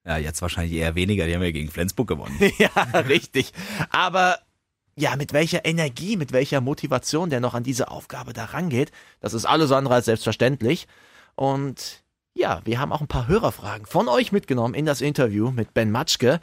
Ja, 0.06 0.18
jetzt 0.18 0.42
wahrscheinlich 0.42 0.74
eher 0.74 0.96
weniger, 0.96 1.26
die 1.28 1.36
haben 1.36 1.44
ja 1.44 1.52
gegen 1.52 1.72
Flensburg 1.72 2.08
gewonnen. 2.08 2.38
ja, 2.58 2.70
richtig. 3.00 3.54
Aber 3.90 4.40
ja, 4.96 5.16
mit 5.16 5.34
welcher 5.34 5.66
Energie, 5.66 6.18
mit 6.18 6.34
welcher 6.34 6.62
Motivation 6.62 7.30
der 7.30 7.40
noch 7.40 7.54
an 7.54 7.64
diese 7.64 7.90
Aufgabe 7.90 8.34
da 8.34 8.46
rangeht, 8.46 8.92
das 9.22 9.34
ist 9.34 9.46
alles 9.46 9.72
andere 9.72 9.96
als 9.96 10.06
selbstverständlich. 10.06 10.88
Und 11.36 12.04
ja, 12.34 12.62
wir 12.66 12.80
haben 12.80 12.92
auch 12.92 13.02
ein 13.02 13.08
paar 13.08 13.28
Hörerfragen 13.28 13.86
von 13.86 14.08
euch 14.08 14.32
mitgenommen 14.32 14.74
in 14.74 14.86
das 14.86 15.02
Interview 15.02 15.52
mit 15.52 15.74
Ben 15.74 15.92
Matschke. 15.92 16.40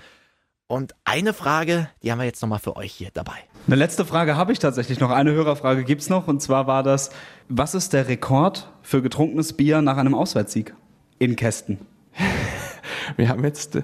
Und 0.66 0.94
eine 1.04 1.34
Frage, 1.34 1.90
die 2.02 2.12
haben 2.12 2.18
wir 2.18 2.26
jetzt 2.26 2.42
nochmal 2.42 2.60
für 2.60 2.76
euch 2.76 2.92
hier 2.92 3.10
dabei. 3.12 3.49
Eine 3.66 3.76
letzte 3.76 4.04
Frage 4.04 4.36
habe 4.36 4.52
ich 4.52 4.58
tatsächlich 4.58 5.00
noch. 5.00 5.10
Eine 5.10 5.32
Hörerfrage 5.32 5.84
gibt 5.84 6.02
es 6.02 6.08
noch. 6.08 6.26
Und 6.28 6.40
zwar 6.42 6.66
war 6.66 6.82
das, 6.82 7.10
was 7.48 7.74
ist 7.74 7.92
der 7.92 8.08
Rekord 8.08 8.70
für 8.82 9.02
getrunkenes 9.02 9.52
Bier 9.52 9.82
nach 9.82 9.96
einem 9.96 10.14
Auswärtssieg 10.14 10.74
in 11.18 11.36
Kästen? 11.36 11.78
wir 13.16 13.28
haben 13.28 13.44
jetzt, 13.44 13.78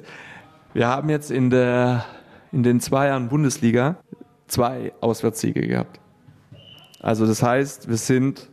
wir 0.72 0.88
haben 0.88 1.08
jetzt 1.08 1.30
in, 1.30 1.50
der, 1.50 2.04
in 2.52 2.62
den 2.62 2.80
zwei 2.80 3.08
Jahren 3.08 3.28
Bundesliga 3.28 3.96
zwei 4.48 4.92
Auswärtssiege 5.00 5.66
gehabt. 5.66 6.00
Also 7.00 7.26
das 7.26 7.42
heißt, 7.42 7.88
wir 7.88 7.98
sind 7.98 8.48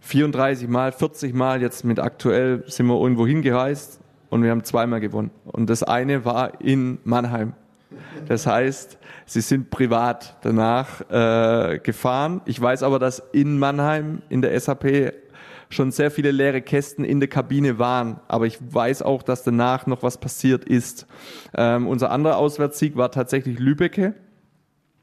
34 0.00 0.68
Mal, 0.68 0.92
40 0.92 1.34
Mal 1.34 1.62
jetzt 1.62 1.84
mit 1.84 1.98
aktuell 1.98 2.62
sind 2.68 2.86
wir 2.86 3.00
irgendwo 3.00 3.26
hingereist 3.26 4.00
und 4.30 4.44
wir 4.44 4.50
haben 4.50 4.62
zweimal 4.62 5.00
gewonnen. 5.00 5.30
Und 5.44 5.68
das 5.68 5.82
eine 5.82 6.24
war 6.24 6.60
in 6.60 6.98
Mannheim. 7.02 7.54
Das 8.26 8.46
heißt, 8.46 8.98
sie 9.26 9.40
sind 9.40 9.70
privat 9.70 10.36
danach 10.42 11.00
äh, 11.10 11.78
gefahren. 11.78 12.40
Ich 12.44 12.60
weiß 12.60 12.82
aber, 12.82 12.98
dass 12.98 13.22
in 13.32 13.58
Mannheim 13.58 14.22
in 14.28 14.42
der 14.42 14.58
SAP 14.58 15.12
schon 15.68 15.90
sehr 15.90 16.10
viele 16.10 16.30
leere 16.30 16.62
Kästen 16.62 17.04
in 17.04 17.20
der 17.20 17.28
Kabine 17.28 17.78
waren. 17.78 18.20
Aber 18.28 18.46
ich 18.46 18.58
weiß 18.60 19.02
auch, 19.02 19.22
dass 19.22 19.42
danach 19.42 19.86
noch 19.86 20.02
was 20.02 20.18
passiert 20.18 20.64
ist. 20.64 21.06
Ähm, 21.54 21.86
unser 21.86 22.10
anderer 22.10 22.36
Auswärtssieg 22.36 22.96
war 22.96 23.10
tatsächlich 23.10 23.58
Lübecke, 23.58 24.14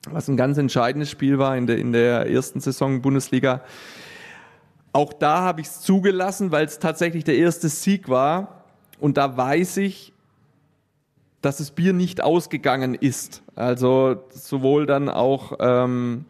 was 0.09 0.27
ein 0.27 0.37
ganz 0.37 0.57
entscheidendes 0.57 1.09
Spiel 1.09 1.37
war 1.37 1.57
in 1.57 1.67
der, 1.67 1.77
in 1.77 1.91
der 1.91 2.29
ersten 2.29 2.59
Saison 2.59 3.01
Bundesliga. 3.01 3.61
Auch 4.93 5.11
da 5.11 5.41
habe 5.41 5.61
ich 5.61 5.67
es 5.67 5.81
zugelassen, 5.81 6.51
weil 6.51 6.65
es 6.65 6.79
tatsächlich 6.79 7.23
der 7.23 7.35
erste 7.35 7.67
Sieg 7.67 8.09
war. 8.09 8.63
Und 8.99 9.17
da 9.17 9.35
weiß 9.35 9.77
ich, 9.77 10.12
dass 11.43 11.57
das 11.57 11.71
Bier 11.71 11.91
nicht 11.93 12.23
ausgegangen 12.23 12.95
ist. 12.95 13.43
Also 13.55 14.23
sowohl 14.29 14.85
dann 14.85 15.09
auch 15.09 15.57
ähm, 15.59 16.23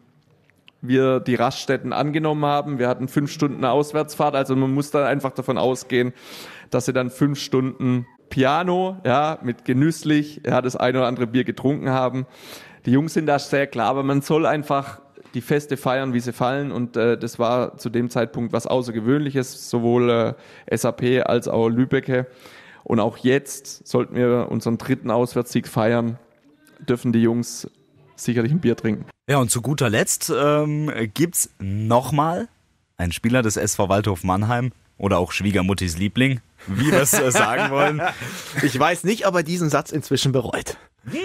wir 0.82 1.20
die 1.20 1.36
Raststätten 1.36 1.92
angenommen 1.92 2.44
haben. 2.44 2.78
Wir 2.80 2.88
hatten 2.88 3.06
fünf 3.06 3.30
Stunden 3.30 3.64
Auswärtsfahrt. 3.64 4.34
Also 4.34 4.56
man 4.56 4.74
muss 4.74 4.90
da 4.90 5.06
einfach 5.06 5.30
davon 5.30 5.56
ausgehen, 5.56 6.12
dass 6.70 6.86
sie 6.86 6.92
dann 6.92 7.10
fünf 7.10 7.38
Stunden 7.38 8.06
Piano, 8.28 8.96
ja, 9.04 9.38
mit 9.42 9.64
genüsslich, 9.64 10.40
ja, 10.44 10.60
das 10.60 10.74
ein 10.74 10.96
oder 10.96 11.06
andere 11.06 11.28
Bier 11.28 11.44
getrunken 11.44 11.90
haben. 11.90 12.26
Die 12.84 12.90
Jungs 12.90 13.14
sind 13.14 13.26
da 13.26 13.38
sehr 13.38 13.68
klar, 13.68 13.86
aber 13.86 14.02
man 14.02 14.20
soll 14.20 14.46
einfach 14.46 15.00
die 15.34 15.42
Feste 15.42 15.76
feiern, 15.76 16.12
wie 16.12 16.20
sie 16.20 16.32
fallen. 16.32 16.72
Und 16.72 16.96
äh, 16.96 17.16
das 17.16 17.38
war 17.38 17.78
zu 17.78 17.88
dem 17.88 18.10
Zeitpunkt 18.10 18.52
was 18.52 18.66
Außergewöhnliches, 18.66 19.70
sowohl 19.70 20.36
äh, 20.66 20.76
SAP 20.76 21.24
als 21.24 21.46
auch 21.46 21.68
Lübecke. 21.68 22.26
Und 22.84 23.00
auch 23.00 23.16
jetzt 23.16 23.86
sollten 23.86 24.14
wir 24.14 24.48
unseren 24.50 24.78
dritten 24.78 25.10
Auswärtssieg 25.10 25.66
feiern, 25.66 26.18
dürfen 26.78 27.12
die 27.12 27.22
Jungs 27.22 27.68
sicherlich 28.14 28.52
ein 28.52 28.60
Bier 28.60 28.76
trinken. 28.76 29.06
Ja, 29.28 29.38
und 29.38 29.50
zu 29.50 29.62
guter 29.62 29.90
Letzt 29.90 30.32
ähm, 30.34 30.92
gibt's 31.14 31.50
nochmal 31.58 32.48
einen 32.96 33.12
Spieler 33.12 33.42
des 33.42 33.56
SV 33.56 33.88
Waldhof 33.88 34.22
Mannheim 34.22 34.72
oder 34.98 35.18
auch 35.18 35.32
Schwiegermuttis 35.32 35.98
Liebling, 35.98 36.40
wie 36.66 36.92
wir 36.92 37.00
es 37.00 37.14
äh, 37.14 37.30
sagen 37.30 37.72
wollen. 37.72 38.00
Ich 38.62 38.78
weiß 38.78 39.04
nicht, 39.04 39.26
ob 39.26 39.34
er 39.34 39.42
diesen 39.42 39.70
Satz 39.70 39.90
inzwischen 39.90 40.32
bereut. 40.32 40.76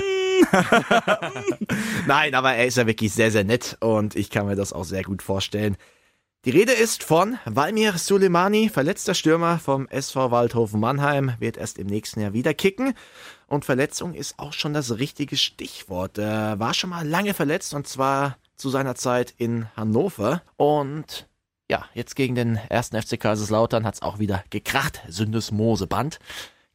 Nein, 2.07 2.33
aber 2.33 2.53
er 2.53 2.65
ist 2.65 2.77
ja 2.77 2.87
wirklich 2.87 3.13
sehr, 3.13 3.31
sehr 3.31 3.43
nett 3.43 3.77
und 3.79 4.15
ich 4.15 4.29
kann 4.29 4.47
mir 4.47 4.55
das 4.55 4.73
auch 4.73 4.85
sehr 4.85 5.03
gut 5.03 5.21
vorstellen. 5.21 5.77
Die 6.45 6.51
Rede 6.51 6.71
ist 6.71 7.03
von 7.03 7.37
Valmir 7.43 7.97
Suleimani, 7.97 8.69
verletzter 8.69 9.13
Stürmer 9.13 9.59
vom 9.59 9.89
SV 9.89 10.31
Waldhofen 10.31 10.79
Mannheim, 10.79 11.33
wird 11.39 11.57
erst 11.57 11.77
im 11.77 11.87
nächsten 11.87 12.21
Jahr 12.21 12.31
wieder 12.31 12.53
kicken. 12.53 12.93
Und 13.47 13.65
Verletzung 13.65 14.13
ist 14.13 14.39
auch 14.39 14.53
schon 14.53 14.73
das 14.73 14.99
richtige 14.99 15.35
Stichwort. 15.35 16.17
Er 16.17 16.57
war 16.57 16.73
schon 16.73 16.91
mal 16.91 17.05
lange 17.05 17.33
verletzt 17.33 17.73
und 17.73 17.89
zwar 17.89 18.37
zu 18.55 18.69
seiner 18.69 18.95
Zeit 18.95 19.33
in 19.35 19.67
Hannover. 19.75 20.41
Und 20.55 21.27
ja, 21.69 21.83
jetzt 21.93 22.15
gegen 22.15 22.35
den 22.35 22.55
ersten 22.69 23.01
FC 23.01 23.19
Kaiserslautern 23.19 23.85
hat 23.85 23.95
es 23.95 24.01
auch 24.01 24.17
wieder 24.19 24.45
gekracht. 24.49 25.01
Syndesmoseband. 25.09 26.19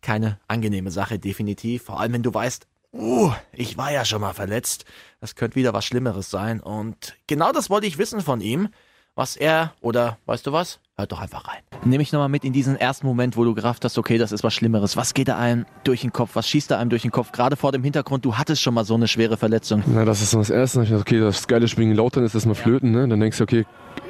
Keine 0.03 0.38
angenehme 0.46 0.90
Sache, 0.90 1.18
definitiv. 1.18 1.85
Vor 1.85 2.00
allem, 2.00 2.12
wenn 2.12 2.22
du 2.22 2.35
weißt, 2.35 2.66
uh, 2.92 3.33
ich 3.50 3.79
war 3.79 3.90
ja 3.90 4.05
schon 4.05 4.20
mal 4.20 4.35
verletzt. 4.35 4.85
Das 5.20 5.37
könnte 5.37 5.57
wieder 5.57 5.72
was 5.72 5.87
Schlimmeres 5.87 6.29
sein. 6.29 6.61
Und 6.61 7.16
genau 7.27 7.50
das 7.50 7.70
wollte 7.70 7.87
ich 7.87 7.96
wissen 7.96 8.20
von 8.20 8.42
ihm 8.42 8.68
was 9.14 9.37
er 9.37 9.72
oder 9.81 10.18
weißt 10.27 10.46
du 10.46 10.53
was? 10.53 10.81
Hört 10.96 11.11
doch 11.11 11.20
einfach 11.20 11.48
rein. 11.48 11.61
Nehme 11.85 12.03
ich 12.05 12.12
nochmal 12.12 12.29
mit 12.29 12.44
in 12.44 12.53
diesen 12.53 12.77
ersten 12.77 13.07
Moment, 13.07 13.37
wo 13.37 13.42
du 13.42 13.53
gerafft 13.53 13.85
hast, 13.85 13.98
okay, 13.98 14.16
das 14.16 14.31
ist 14.31 14.44
was 14.44 14.55
Schlimmeres. 14.55 14.96
Was 14.96 15.12
geht 15.12 15.27
da 15.27 15.37
einem 15.37 15.66
durch 15.83 16.03
den 16.03 16.12
Kopf? 16.12 16.31
Was 16.35 16.48
schießt 16.48 16.70
da 16.70 16.79
einem 16.79 16.88
durch 16.88 17.03
den 17.03 17.11
Kopf? 17.11 17.33
Gerade 17.33 17.57
vor 17.57 17.72
dem 17.72 17.83
Hintergrund, 17.83 18.24
du 18.24 18.37
hattest 18.37 18.62
schon 18.62 18.74
mal 18.74 18.85
so 18.85 18.94
eine 18.94 19.09
schwere 19.09 19.37
Verletzung. 19.37 19.83
Na, 19.87 20.05
das 20.05 20.22
ist 20.22 20.31
so 20.31 20.38
das 20.38 20.50
Erste. 20.50 20.85
Ich 20.85 20.90
dachte, 20.90 21.00
okay, 21.00 21.18
das 21.18 21.48
geile 21.48 21.66
Spiel 21.66 21.87
gegen 21.87 21.96
Lautern 21.96 22.24
ist 22.24 22.37
das 22.37 22.46
mal 22.46 22.55
flöten. 22.55 22.92
Ne? 22.92 23.09
Dann 23.09 23.18
denkst 23.18 23.38
du, 23.38 23.44
okay, 23.44 23.66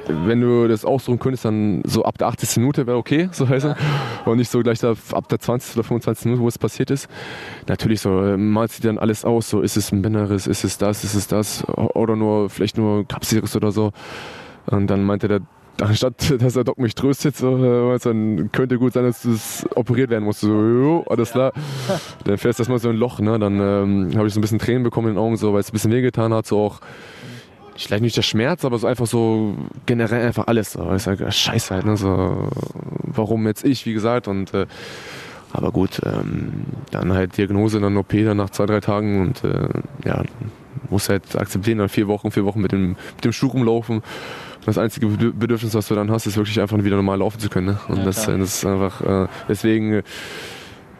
wenn 0.08 0.42
du 0.42 0.68
das 0.68 0.84
ausdrücken 0.84 1.20
könntest, 1.20 1.46
dann 1.46 1.82
so 1.86 2.04
ab 2.04 2.18
der 2.18 2.26
80. 2.26 2.58
Minute 2.58 2.86
wäre 2.86 2.98
okay, 2.98 3.30
so 3.32 3.48
heißt 3.48 3.64
er. 3.64 3.76
Und 4.26 4.36
nicht 4.36 4.50
so 4.50 4.60
gleich 4.60 4.78
da, 4.78 4.94
ab 5.12 5.28
der 5.28 5.38
20. 5.38 5.76
oder 5.76 5.84
25. 5.84 6.26
Minute, 6.26 6.42
wo 6.42 6.48
es 6.48 6.58
passiert 6.58 6.90
ist. 6.90 7.08
Natürlich 7.66 8.02
so, 8.02 8.10
malt 8.36 8.72
sich 8.72 8.82
dann 8.82 8.98
alles 8.98 9.24
aus, 9.24 9.48
so 9.48 9.62
ist 9.62 9.78
es 9.78 9.90
ein 9.90 10.02
Bänderriss, 10.02 10.46
ist 10.46 10.64
es 10.64 10.76
das, 10.76 11.02
ist 11.04 11.14
es 11.14 11.28
das, 11.28 11.66
oder 11.66 12.14
nur, 12.14 12.50
vielleicht 12.50 12.76
nur 12.76 13.08
Kapselriss 13.08 13.56
oder 13.56 13.72
so. 13.72 13.92
Und 14.66 14.88
dann 14.88 15.04
meinte 15.04 15.28
der, 15.28 15.40
anstatt 15.80 16.40
dass 16.40 16.54
der 16.54 16.64
Doc 16.64 16.78
mich 16.78 16.94
tröstet, 16.94 17.36
so, 17.36 17.92
äh, 17.92 17.98
dann 17.98 18.50
könnte 18.52 18.78
gut 18.78 18.92
sein, 18.92 19.04
dass 19.04 19.22
das 19.22 19.66
operiert 19.74 20.10
werden 20.10 20.24
muss. 20.24 20.40
So, 20.40 20.48
jo, 20.48 21.04
alles 21.08 21.32
klar. 21.32 21.52
Dann 22.24 22.38
fährst 22.38 22.58
du 22.58 22.62
erstmal 22.62 22.78
so 22.78 22.88
ein 22.88 22.96
Loch, 22.96 23.20
ne? 23.20 23.38
Dann 23.38 23.60
ähm, 23.60 24.10
habe 24.16 24.26
ich 24.26 24.34
so 24.34 24.40
ein 24.40 24.42
bisschen 24.42 24.58
Tränen 24.58 24.82
bekommen 24.82 25.08
in 25.08 25.14
den 25.14 25.22
Augen, 25.22 25.36
so, 25.36 25.52
weil 25.52 25.60
es 25.60 25.70
ein 25.70 25.72
bisschen 25.72 25.92
wehgetan 25.92 26.32
hat, 26.32 26.46
so 26.46 26.60
auch 26.60 26.80
vielleicht 27.76 28.02
nicht 28.02 28.16
der 28.16 28.22
Schmerz, 28.22 28.64
aber 28.64 28.78
so 28.78 28.86
einfach 28.86 29.06
so 29.06 29.56
generell 29.86 30.24
einfach 30.26 30.46
alles. 30.46 30.72
So. 30.72 30.92
Ich 30.94 31.02
sage, 31.02 31.30
scheiße 31.30 31.74
halt, 31.74 31.86
ne? 31.86 31.96
So, 31.96 32.48
warum 33.02 33.46
jetzt 33.46 33.64
ich, 33.64 33.86
wie 33.86 33.94
gesagt, 33.94 34.28
und 34.28 34.54
äh, 34.54 34.66
aber 35.52 35.70
gut, 35.70 36.00
ähm, 36.04 36.64
dann 36.90 37.12
halt 37.12 37.36
Diagnose, 37.36 37.78
dann 37.78 37.96
OP 37.96 38.10
dann 38.12 38.36
nach 38.36 38.50
zwei, 38.50 38.66
drei 38.66 38.80
Tagen 38.80 39.20
und 39.20 39.44
äh, 39.44 39.68
ja, 40.04 40.22
muss 40.90 41.08
halt 41.08 41.36
akzeptieren, 41.36 41.78
dann 41.78 41.88
vier 41.88 42.08
Wochen, 42.08 42.30
vier 42.30 42.44
Wochen 42.44 42.60
mit 42.60 42.72
dem, 42.72 42.90
mit 43.16 43.24
dem 43.24 43.32
Schuh 43.32 43.48
rumlaufen 43.48 44.02
das 44.66 44.78
einzige 44.78 45.06
Bedürfnis, 45.06 45.74
was 45.74 45.88
du 45.88 45.94
dann 45.94 46.10
hast, 46.10 46.26
ist 46.26 46.36
wirklich 46.36 46.60
einfach 46.60 46.82
wieder 46.82 46.96
normal 46.96 47.18
laufen 47.18 47.38
zu 47.38 47.48
können. 47.48 47.66
Ne? 47.66 47.78
Und 47.88 47.98
ja, 47.98 48.04
das, 48.04 48.26
das, 48.26 48.40
ist 48.40 48.64
einfach, 48.64 49.00
äh, 49.02 49.28
deswegen 49.48 49.92
äh, 49.92 50.02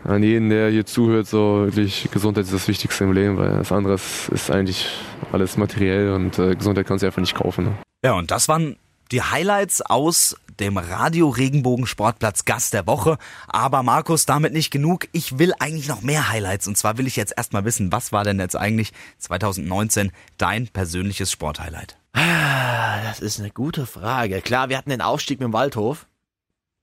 an 0.05 0.23
jeden, 0.23 0.51
der 0.51 0.71
hier 0.71 0.85
zuhört, 0.85 1.27
so 1.27 1.65
wirklich 1.67 2.09
Gesundheit 2.13 2.45
ist 2.45 2.53
das 2.53 2.69
Wichtigste 2.69 3.05
im 3.05 3.13
Leben, 3.13 3.39
weil 3.39 3.57
das 3.57 3.73
andere 3.73 3.95
ist 3.95 4.51
eigentlich 4.51 4.89
alles 5.33 5.57
materiell 5.57 6.13
und 6.13 6.39
äh, 6.39 6.55
Gesundheit 6.55 6.87
kannst 6.87 7.03
du 7.03 7.07
einfach 7.07 7.21
nicht 7.21 7.35
kaufen. 7.35 7.65
Ne? 7.65 7.73
Ja, 8.05 8.13
und 8.13 8.31
das 8.31 8.49
waren 8.49 8.77
die 9.11 9.23
Highlights 9.23 9.83
aus 9.83 10.37
dem 10.61 10.77
Radio 10.77 11.29
Regenbogen 11.29 11.87
Sportplatz 11.87 12.45
Gast 12.45 12.75
der 12.75 12.87
Woche. 12.87 13.19
Aber 13.47 13.83
Markus, 13.83 14.27
damit 14.27 14.53
nicht 14.53 14.71
genug. 14.71 15.09
Ich 15.13 15.39
will 15.39 15.53
eigentlich 15.59 15.89
noch 15.89 16.03
mehr 16.03 16.31
Highlights. 16.31 16.69
Und 16.69 16.77
zwar 16.77 16.99
will 16.99 17.07
ich 17.07 17.17
jetzt 17.17 17.35
erstmal 17.37 17.65
wissen, 17.65 17.93
was 17.93 18.13
war 18.13 18.25
denn 18.25 18.39
jetzt 18.39 18.57
eigentlich 18.57 18.93
2019 19.19 20.13
dein 20.39 20.69
persönliches 20.69 21.31
Sporthighlight? 21.33 21.97
Ah, 22.13 23.03
das 23.03 23.21
ist 23.21 23.41
eine 23.41 23.51
gute 23.51 23.87
Frage. 23.87 24.41
Klar, 24.41 24.69
wir 24.69 24.79
hatten 24.79 24.91
den 24.91 25.01
Aufstieg 25.01 25.41
mit 25.41 25.47
dem 25.47 25.53
Waldhof. 25.53 26.07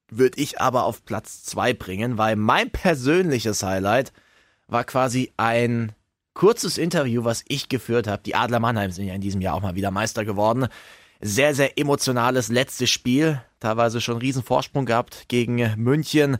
Würde 0.09 0.41
ich 0.41 0.59
aber 0.59 0.83
auf 0.83 1.05
Platz 1.05 1.43
zwei 1.43 1.73
bringen, 1.73 2.17
weil 2.17 2.35
mein 2.35 2.69
persönliches 2.69 3.63
Highlight 3.63 4.11
war 4.67 4.83
quasi 4.83 5.31
ein 5.37 5.93
kurzes 6.33 6.77
Interview, 6.77 7.23
was 7.23 7.43
ich 7.47 7.69
geführt 7.69 8.07
habe. 8.07 8.23
Die 8.23 8.35
Adler 8.35 8.59
Mannheim 8.59 8.91
sind 8.91 9.05
ja 9.05 9.13
in 9.13 9.21
diesem 9.21 9.41
Jahr 9.41 9.55
auch 9.55 9.61
mal 9.61 9.75
wieder 9.75 9.91
Meister 9.91 10.25
geworden. 10.25 10.67
Sehr, 11.23 11.53
sehr 11.53 11.77
emotionales 11.77 12.49
letztes 12.49 12.89
Spiel. 12.89 13.41
Teilweise 13.59 14.01
schon 14.01 14.15
einen 14.15 14.21
riesen 14.21 14.41
Vorsprung 14.41 14.87
gehabt 14.87 15.25
gegen 15.27 15.75
München. 15.77 16.37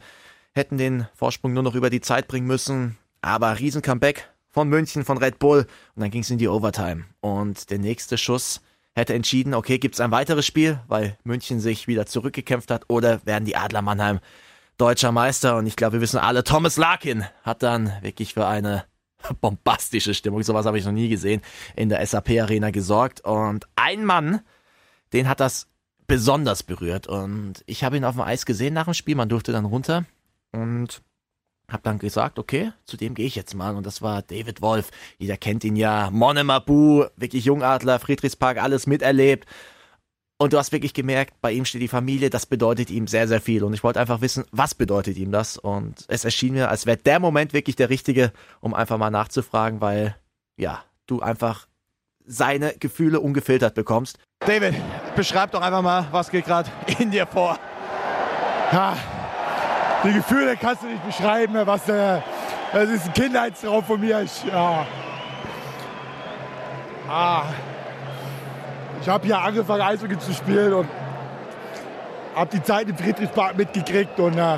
Hätten 0.53 0.79
den 0.79 1.07
Vorsprung 1.13 1.53
nur 1.53 1.61
noch 1.61 1.75
über 1.75 1.91
die 1.91 2.01
Zeit 2.01 2.27
bringen 2.27 2.47
müssen. 2.47 2.97
Aber 3.21 3.59
riesen 3.59 3.83
Comeback 3.83 4.27
von 4.49 4.67
München, 4.69 5.05
von 5.05 5.19
Red 5.19 5.37
Bull. 5.37 5.67
Und 5.95 6.01
dann 6.01 6.09
ging 6.09 6.23
es 6.23 6.31
in 6.31 6.39
die 6.39 6.47
Overtime. 6.47 7.05
Und 7.19 7.69
der 7.69 7.77
nächste 7.77 8.17
Schuss 8.17 8.61
hätte 8.93 9.13
entschieden, 9.13 9.53
okay, 9.53 9.77
gibt 9.77 9.95
es 9.95 10.01
ein 10.01 10.09
weiteres 10.09 10.47
Spiel, 10.47 10.79
weil 10.87 11.15
München 11.23 11.59
sich 11.59 11.87
wieder 11.87 12.07
zurückgekämpft 12.07 12.71
hat, 12.71 12.85
oder 12.87 13.25
werden 13.25 13.45
die 13.45 13.55
Adler 13.55 13.83
Mannheim 13.83 14.19
deutscher 14.77 15.11
Meister? 15.11 15.57
Und 15.57 15.67
ich 15.67 15.75
glaube, 15.75 15.93
wir 15.93 16.01
wissen 16.01 16.17
alle, 16.17 16.43
Thomas 16.43 16.77
Larkin 16.77 17.23
hat 17.43 17.61
dann 17.61 17.93
wirklich 18.01 18.33
für 18.33 18.47
eine 18.47 18.85
bombastische 19.41 20.15
Stimmung, 20.15 20.41
sowas 20.41 20.65
habe 20.65 20.79
ich 20.79 20.85
noch 20.85 20.91
nie 20.91 21.07
gesehen, 21.07 21.41
in 21.75 21.89
der 21.89 22.05
SAP-Arena 22.05 22.71
gesorgt. 22.71 23.21
Und 23.21 23.67
ein 23.75 24.03
Mann, 24.03 24.41
den 25.13 25.27
hat 25.27 25.39
das 25.39 25.67
besonders 26.07 26.63
berührt. 26.63 27.07
Und 27.07 27.63
ich 27.65 27.83
habe 27.83 27.97
ihn 27.97 28.05
auf 28.05 28.15
dem 28.15 28.21
Eis 28.21 28.45
gesehen 28.45 28.73
nach 28.73 28.85
dem 28.85 28.93
Spiel, 28.93 29.15
man 29.15 29.29
durfte 29.29 29.51
dann 29.51 29.65
runter. 29.65 30.05
Und 30.51 31.01
hab 31.69 31.83
dann 31.83 31.99
gesagt, 31.99 32.37
okay, 32.37 32.73
zu 32.85 32.97
dem 32.97 33.15
gehe 33.15 33.25
ich 33.25 33.35
jetzt 33.35 33.55
mal. 33.55 33.75
Und 33.75 33.85
das 33.85 34.01
war 34.01 34.21
David 34.21 34.61
Wolf. 34.61 34.91
Jeder 35.17 35.37
kennt 35.37 35.63
ihn 35.63 35.75
ja. 35.75 36.09
Monemabu, 36.11 37.05
wirklich 37.15 37.45
Jungadler, 37.45 37.99
Friedrichspark, 37.99 38.61
alles 38.61 38.87
miterlebt. 38.87 39.47
Und 40.37 40.53
du 40.53 40.57
hast 40.57 40.71
wirklich 40.71 40.93
gemerkt, 40.93 41.35
bei 41.39 41.51
ihm 41.51 41.65
steht 41.65 41.83
die 41.83 41.87
Familie, 41.87 42.31
das 42.31 42.47
bedeutet 42.47 42.89
ihm 42.89 43.07
sehr, 43.07 43.27
sehr 43.27 43.39
viel. 43.39 43.63
Und 43.63 43.73
ich 43.73 43.83
wollte 43.83 43.99
einfach 43.99 44.21
wissen, 44.21 44.43
was 44.51 44.73
bedeutet 44.73 45.17
ihm 45.17 45.31
das? 45.31 45.55
Und 45.57 46.03
es 46.07 46.25
erschien 46.25 46.55
mir, 46.55 46.69
als 46.69 46.85
wäre 46.85 46.97
der 46.97 47.19
Moment 47.19 47.53
wirklich 47.53 47.75
der 47.75 47.89
richtige, 47.89 48.33
um 48.59 48.73
einfach 48.73 48.97
mal 48.97 49.11
nachzufragen, 49.11 49.81
weil, 49.81 50.15
ja, 50.57 50.83
du 51.05 51.21
einfach 51.21 51.67
seine 52.25 52.73
Gefühle 52.79 53.19
ungefiltert 53.19 53.73
bekommst. 53.73 54.17
David, 54.39 54.75
beschreib 55.15 55.51
doch 55.51 55.61
einfach 55.61 55.81
mal, 55.81 56.07
was 56.11 56.29
geht 56.29 56.45
gerade 56.45 56.69
in 56.99 57.11
dir 57.11 57.27
vor. 57.27 57.57
Ja, 58.71 58.95
die 60.03 60.13
Gefühle 60.13 60.55
kannst 60.57 60.83
du 60.83 60.87
nicht 60.87 61.05
beschreiben, 61.05 61.55
was 61.65 61.87
äh, 61.89 62.19
das 62.73 62.89
ist 62.89 63.05
ein 63.07 63.13
Kindheitstraum 63.13 63.83
von 63.83 63.99
mir. 63.99 64.21
Ich, 64.21 64.43
ja. 64.45 64.85
ah. 67.09 67.43
ich 69.01 69.09
habe 69.09 69.25
hier 69.25 69.37
angefangen 69.37 69.81
Eishockey 69.81 70.17
zu 70.17 70.33
spielen 70.33 70.73
und 70.73 70.87
habe 72.33 72.49
die 72.49 72.63
Zeit 72.63 72.87
im 72.87 72.97
Friedrichspark 72.97 73.57
mitgekriegt 73.57 74.17
und 74.19 74.37
äh, 74.37 74.57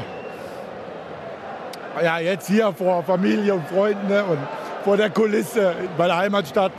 ja, 2.04 2.19
jetzt 2.19 2.47
hier 2.47 2.71
vor 2.73 3.04
Familie 3.04 3.56
und 3.56 3.67
Freunden 3.67 4.08
ne, 4.08 4.23
und 4.23 4.39
vor 4.84 4.97
der 4.97 5.10
Kulisse 5.10 5.76
bei 5.97 6.08
der 6.08 6.17
Heimatstadt 6.17 6.71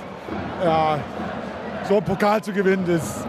ja, 0.63 0.99
so 1.89 1.97
einen 1.97 2.05
Pokal 2.05 2.43
zu 2.43 2.53
gewinnen, 2.53 2.87
ist 2.87 3.27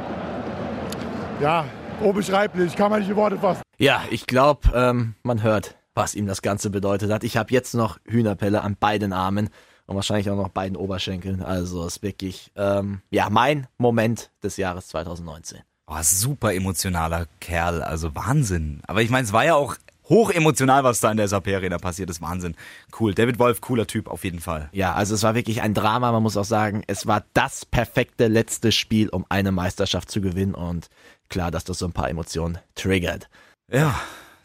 ja 1.41 1.65
unbeschreiblich, 2.01 2.75
kann 2.75 2.91
man 2.91 2.99
nicht 2.99 3.09
in 3.09 3.15
Worte 3.15 3.37
fassen. 3.37 3.61
Ja, 3.77 4.03
ich 4.09 4.27
glaube, 4.27 4.69
ähm, 4.73 5.15
man 5.23 5.43
hört, 5.43 5.75
was 5.93 6.15
ihm 6.15 6.27
das 6.27 6.41
Ganze 6.41 6.69
bedeutet 6.69 7.11
hat. 7.11 7.23
Ich 7.23 7.37
habe 7.37 7.51
jetzt 7.51 7.73
noch 7.73 7.99
Hühnerpelle 8.05 8.61
an 8.61 8.77
beiden 8.79 9.13
Armen 9.13 9.49
und 9.85 9.95
wahrscheinlich 9.95 10.29
auch 10.29 10.35
noch 10.35 10.49
beiden 10.49 10.77
Oberschenkeln. 10.77 11.41
Also 11.41 11.85
ist 11.85 12.01
wirklich, 12.01 12.51
ähm, 12.55 13.01
ja, 13.09 13.29
mein 13.29 13.67
Moment 13.77 14.31
des 14.43 14.57
Jahres 14.57 14.87
2019. 14.87 15.59
Oh, 15.87 15.97
super 16.01 16.53
emotionaler 16.53 17.27
Kerl, 17.39 17.83
also 17.83 18.15
Wahnsinn. 18.15 18.81
Aber 18.87 19.01
ich 19.01 19.09
meine, 19.09 19.25
es 19.25 19.33
war 19.33 19.45
ja 19.45 19.55
auch 19.55 19.75
hoch 20.09 20.31
emotional, 20.31 20.83
was 20.83 20.99
da 20.99 21.11
in 21.11 21.17
der 21.17 21.27
SAP 21.27 21.47
Arena 21.47 21.77
passiert 21.77 22.09
ist. 22.09 22.21
Wahnsinn. 22.21 22.55
Cool. 22.99 23.13
David 23.13 23.39
Wolf, 23.39 23.61
cooler 23.61 23.87
Typ 23.87 24.07
auf 24.07 24.23
jeden 24.23 24.39
Fall. 24.39 24.69
Ja, 24.71 24.93
also 24.93 25.15
es 25.15 25.23
war 25.23 25.35
wirklich 25.35 25.61
ein 25.61 25.73
Drama. 25.73 26.11
Man 26.11 26.23
muss 26.23 26.37
auch 26.37 26.45
sagen, 26.45 26.83
es 26.87 27.07
war 27.07 27.23
das 27.33 27.65
perfekte 27.65 28.27
letzte 28.27 28.71
Spiel, 28.71 29.09
um 29.09 29.25
eine 29.29 29.51
Meisterschaft 29.51 30.09
zu 30.11 30.21
gewinnen 30.21 30.55
und 30.55 30.89
klar, 31.29 31.51
dass 31.51 31.63
das 31.63 31.79
so 31.79 31.85
ein 31.85 31.93
paar 31.93 32.09
Emotionen 32.09 32.57
triggert. 32.75 33.29
Ja. 33.71 33.99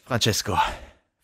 Francesco, 0.07 0.59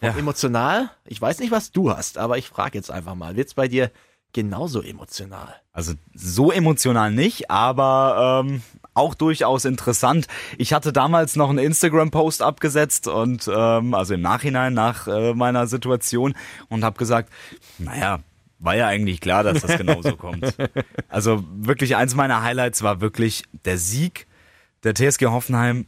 Ja. 0.01 0.11
Emotional, 0.16 0.90
ich 1.07 1.20
weiß 1.20 1.40
nicht, 1.40 1.51
was 1.51 1.72
du 1.72 1.90
hast, 1.90 2.18
aber 2.18 2.38
ich 2.38 2.46
frage 2.49 2.79
jetzt 2.79 2.90
einfach 2.90 3.14
mal, 3.14 3.35
wird's 3.35 3.55
bei 3.55 3.66
dir 3.66 3.90
genauso 4.33 4.83
emotional? 4.83 5.55
Also 5.72 5.94
so 6.14 6.53
emotional 6.53 7.11
nicht, 7.11 7.51
aber 7.51 8.44
ähm, 8.46 8.62
auch 8.97 9.15
durchaus 9.15 9.65
interessant. 9.65 10.27
Ich 10.59 10.73
hatte 10.73 10.93
damals 10.93 11.37
noch 11.37 11.51
einen 11.51 11.59
Instagram-Post 11.59 12.43
abgesetzt 12.43 13.09
und 13.09 13.49
ähm, 13.53 13.95
also 13.95 14.15
im 14.15 14.23
Nachhinein 14.23 14.75
nach 14.75 15.07
äh, 15.07 15.35
meiner 15.35 15.67
Situation 15.67 16.35
und 16.69 16.85
habe 16.85 16.99
gesagt, 16.99 17.33
naja, 17.79 18.21
war 18.59 18.77
ja 18.77 18.87
eigentlich 18.87 19.21
klar, 19.21 19.43
dass 19.43 19.63
das 19.63 19.77
genauso 19.77 20.17
kommt. 20.17 20.55
Also 21.09 21.45
wirklich 21.51 21.97
eins 21.97 22.15
meiner 22.15 22.43
Highlights 22.43 22.83
war 22.83 23.01
wirklich 23.01 23.45
der 23.65 23.79
Sieg 23.79 24.27
der 24.83 24.95
TSG 24.95 25.27
Hoffenheim 25.27 25.87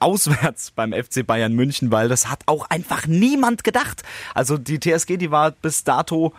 auswärts 0.00 0.70
beim 0.74 0.92
FC 0.92 1.26
Bayern 1.26 1.54
München, 1.54 1.90
weil 1.90 2.08
das 2.08 2.30
hat 2.30 2.42
auch 2.46 2.70
einfach 2.70 3.06
niemand 3.06 3.64
gedacht. 3.64 4.02
Also 4.34 4.56
die 4.58 4.80
TSG, 4.80 5.16
die 5.16 5.30
war 5.30 5.50
bis 5.50 5.84
dato 5.84 6.32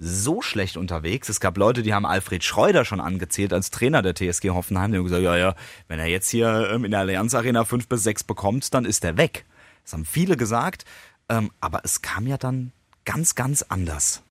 so 0.00 0.40
schlecht 0.40 0.78
unterwegs. 0.78 1.28
Es 1.28 1.40
gab 1.40 1.58
Leute, 1.58 1.82
die 1.82 1.92
haben 1.92 2.06
Alfred 2.06 2.42
Schreuder 2.42 2.84
schon 2.86 3.00
angezählt 3.00 3.52
als 3.52 3.70
Trainer 3.70 4.00
der 4.00 4.14
TSG 4.14 4.50
Hoffenheim. 4.50 4.90
Die 4.90 4.98
haben 4.98 5.04
gesagt, 5.04 5.22
ja, 5.22 5.36
ja, 5.36 5.54
wenn 5.88 5.98
er 5.98 6.06
jetzt 6.06 6.30
hier 6.30 6.70
ähm, 6.72 6.84
in 6.84 6.90
der 6.90 7.00
Allianz 7.00 7.34
Arena 7.34 7.64
fünf 7.64 7.86
bis 7.86 8.02
sechs 8.02 8.24
bekommt, 8.24 8.72
dann 8.72 8.86
ist 8.86 9.04
er 9.04 9.18
weg. 9.18 9.44
Das 9.84 9.92
haben 9.92 10.06
viele 10.06 10.36
gesagt. 10.36 10.86
Ähm, 11.28 11.50
aber 11.60 11.82
es 11.84 12.00
kam 12.00 12.26
ja 12.26 12.38
dann 12.38 12.72
ganz, 13.04 13.34
ganz 13.34 13.62
anders. 13.62 14.22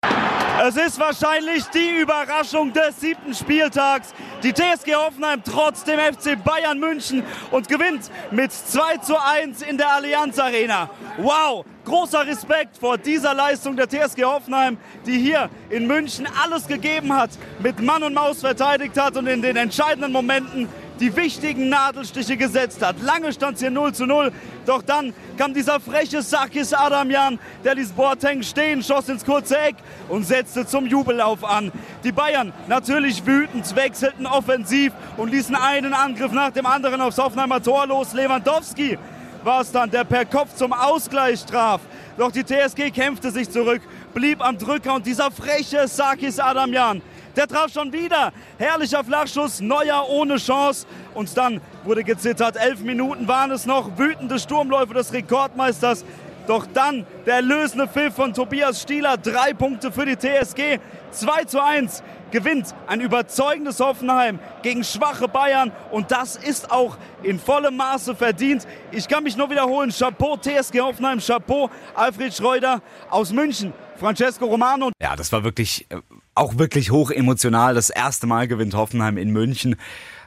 Es 0.62 0.76
ist 0.76 1.00
wahrscheinlich 1.00 1.63
die 1.67 2.02
Überraschung 2.02 2.74
des 2.74 3.00
siebten 3.00 3.34
Spieltags. 3.34 4.13
Die 4.43 4.52
TSG 4.52 4.93
Hoffenheim 4.93 5.41
trotz 5.41 5.86
dem 5.86 6.00
FC 6.00 6.43
Bayern 6.43 6.80
München 6.80 7.24
und 7.52 7.69
gewinnt 7.69 8.12
mit 8.32 8.52
2 8.52 8.98
zu 8.98 9.15
1 9.17 9.62
in 9.62 9.78
der 9.78 9.89
Allianz 9.89 10.38
Arena. 10.38 10.89
Wow, 11.17 11.65
großer 11.86 12.28
Respekt 12.28 12.78
vor 12.78 12.98
dieser 12.98 13.34
Leistung 13.34 13.78
der 13.78 13.88
TSG 13.88 14.26
Hoffenheim, 14.26 14.78
die 15.06 15.17
hier 15.17 15.50
in 15.69 15.88
München 15.88 16.28
alles 16.43 16.67
gegeben 16.67 17.15
hat, 17.15 17.30
mit 17.60 17.80
Mann 17.80 18.04
und 18.04 18.13
Maus 18.13 18.41
verteidigt 18.41 19.00
hat 19.00 19.15
und 19.15 19.28
in 19.28 19.41
den 19.41 19.56
entscheidenden 19.56 20.12
Momenten 20.12 20.67
die 21.00 21.16
wichtigen 21.16 21.70
Nadelstiche 21.70 22.38
gesetzt 22.38 22.82
hat. 22.82 23.02
Lange 23.02 23.32
stand 23.34 23.56
es 23.56 23.62
hier 23.62 23.72
0 23.72 23.94
zu 23.94 24.06
0, 24.06 24.32
doch 24.66 24.82
dann 24.82 25.14
kam 25.38 25.54
dieser 25.54 25.80
freche 25.80 26.22
Sakis 26.22 26.74
Adamian, 26.74 27.40
der 27.64 27.76
ließ 27.76 27.92
Boateng 27.92 28.44
stehen, 28.44 28.84
schoss 28.84 29.10
ins 29.10 29.26
kurze 29.26 29.58
Eck 29.58 29.76
und 30.10 30.26
setzte 30.26 30.66
zum 30.66 30.86
Jubellauf 30.86 31.44
an. 31.44 31.72
Die 32.04 32.12
Bayern 32.12 32.54
natürlich 32.68 33.26
wütend, 33.26 33.76
wechselten 33.76 34.26
offensiv 34.26 34.94
und 35.18 35.32
ließen 35.32 35.56
einen 35.56 35.94
Angriff 35.94 36.32
nach 36.32 36.52
dem 36.52 36.66
anderen 36.66 37.02
aufs 37.02 37.18
Hoffenheimer 37.18 37.62
Tor 37.62 37.88
los. 37.88 38.14
Lewandowski 38.14 38.98
war 39.44 39.62
es 39.62 39.72
dann, 39.72 39.90
der 39.90 40.04
per 40.04 40.26
Kopf 40.26 40.56
zum 40.56 40.74
Ausgleich 40.74 41.46
traf. 41.46 41.82
Doch 42.18 42.32
die 42.32 42.44
TSG 42.44 42.92
kämpfte 42.92 43.32
sich 43.32 43.50
zurück, 43.50 43.82
blieb 44.14 44.46
am 44.46 44.58
Drücker 44.58 44.94
und 44.96 45.06
dieser 45.06 45.32
freche 45.32 45.88
Sakis 45.88 46.40
Adamian, 46.40 47.02
der 47.36 47.48
traf 47.48 47.72
schon 47.72 47.92
wieder. 47.94 48.32
Herrlicher 48.58 49.04
Flachschuss, 49.04 49.62
Neuer 49.62 50.08
ohne 50.10 50.38
Chance. 50.38 50.86
Und 51.13 51.36
dann 51.38 51.62
wurde 51.84 52.04
gezittert. 52.04 52.56
Elf 52.56 52.82
Minuten 52.82 53.28
waren 53.28 53.52
es 53.52 53.65
noch. 53.65 53.98
Wütende 53.98 54.39
Sturmläufe 54.39 54.94
des 54.94 55.13
Rekordmeisters. 55.13 56.06
Doch 56.48 56.65
dann 56.74 57.06
der 57.28 57.36
erlösende 57.36 57.88
Pfiff 57.88 58.15
von 58.15 58.34
Tobias 58.34 58.82
Stieler. 58.82 59.18
Drei 59.18 59.54
Punkte 59.54 59.92
für 59.92 60.06
die 60.06 60.15
TSG. 60.15 60.80
2 61.12 61.44
zu 61.46 61.63
1 61.63 62.02
gewinnt 62.32 62.74
ein 62.88 63.02
überzeugendes 63.02 63.80
Hoffenheim 63.80 64.39
gegen 64.62 64.84
schwache 64.84 65.28
Bayern. 65.28 65.72
Und 65.92 66.12
das 66.12 66.36
ist 66.36 66.72
auch 66.72 66.98
in 67.22 67.39
vollem 67.39 67.78
Maße 67.78 68.15
verdient. 68.15 68.65
Ich 68.92 69.08
kann 69.08 69.24
mich 69.24 69.38
nur 69.38 69.50
wiederholen. 69.50 69.92
Chapeau 69.92 70.38
TSG 70.38 70.82
Hoffenheim. 70.82 71.20
Chapeau 71.20 71.70
Alfred 71.94 72.34
Schreuder 72.34 72.82
aus 73.10 73.32
München. 73.32 73.74
Francesco 74.00 74.46
Romano. 74.46 74.92
Ja, 75.02 75.15
das 75.15 75.32
war 75.32 75.44
wirklich, 75.44 75.86
äh, 75.92 75.98
auch 76.39 76.58
wirklich 76.58 76.91
hoch 76.91 77.12
emotional. 77.12 77.75
Das 77.75 77.89
erste 77.89 78.25
Mal 78.25 78.47
gewinnt 78.47 78.73
Hoffenheim 78.73 79.17
in 79.17 79.32
München. 79.32 79.75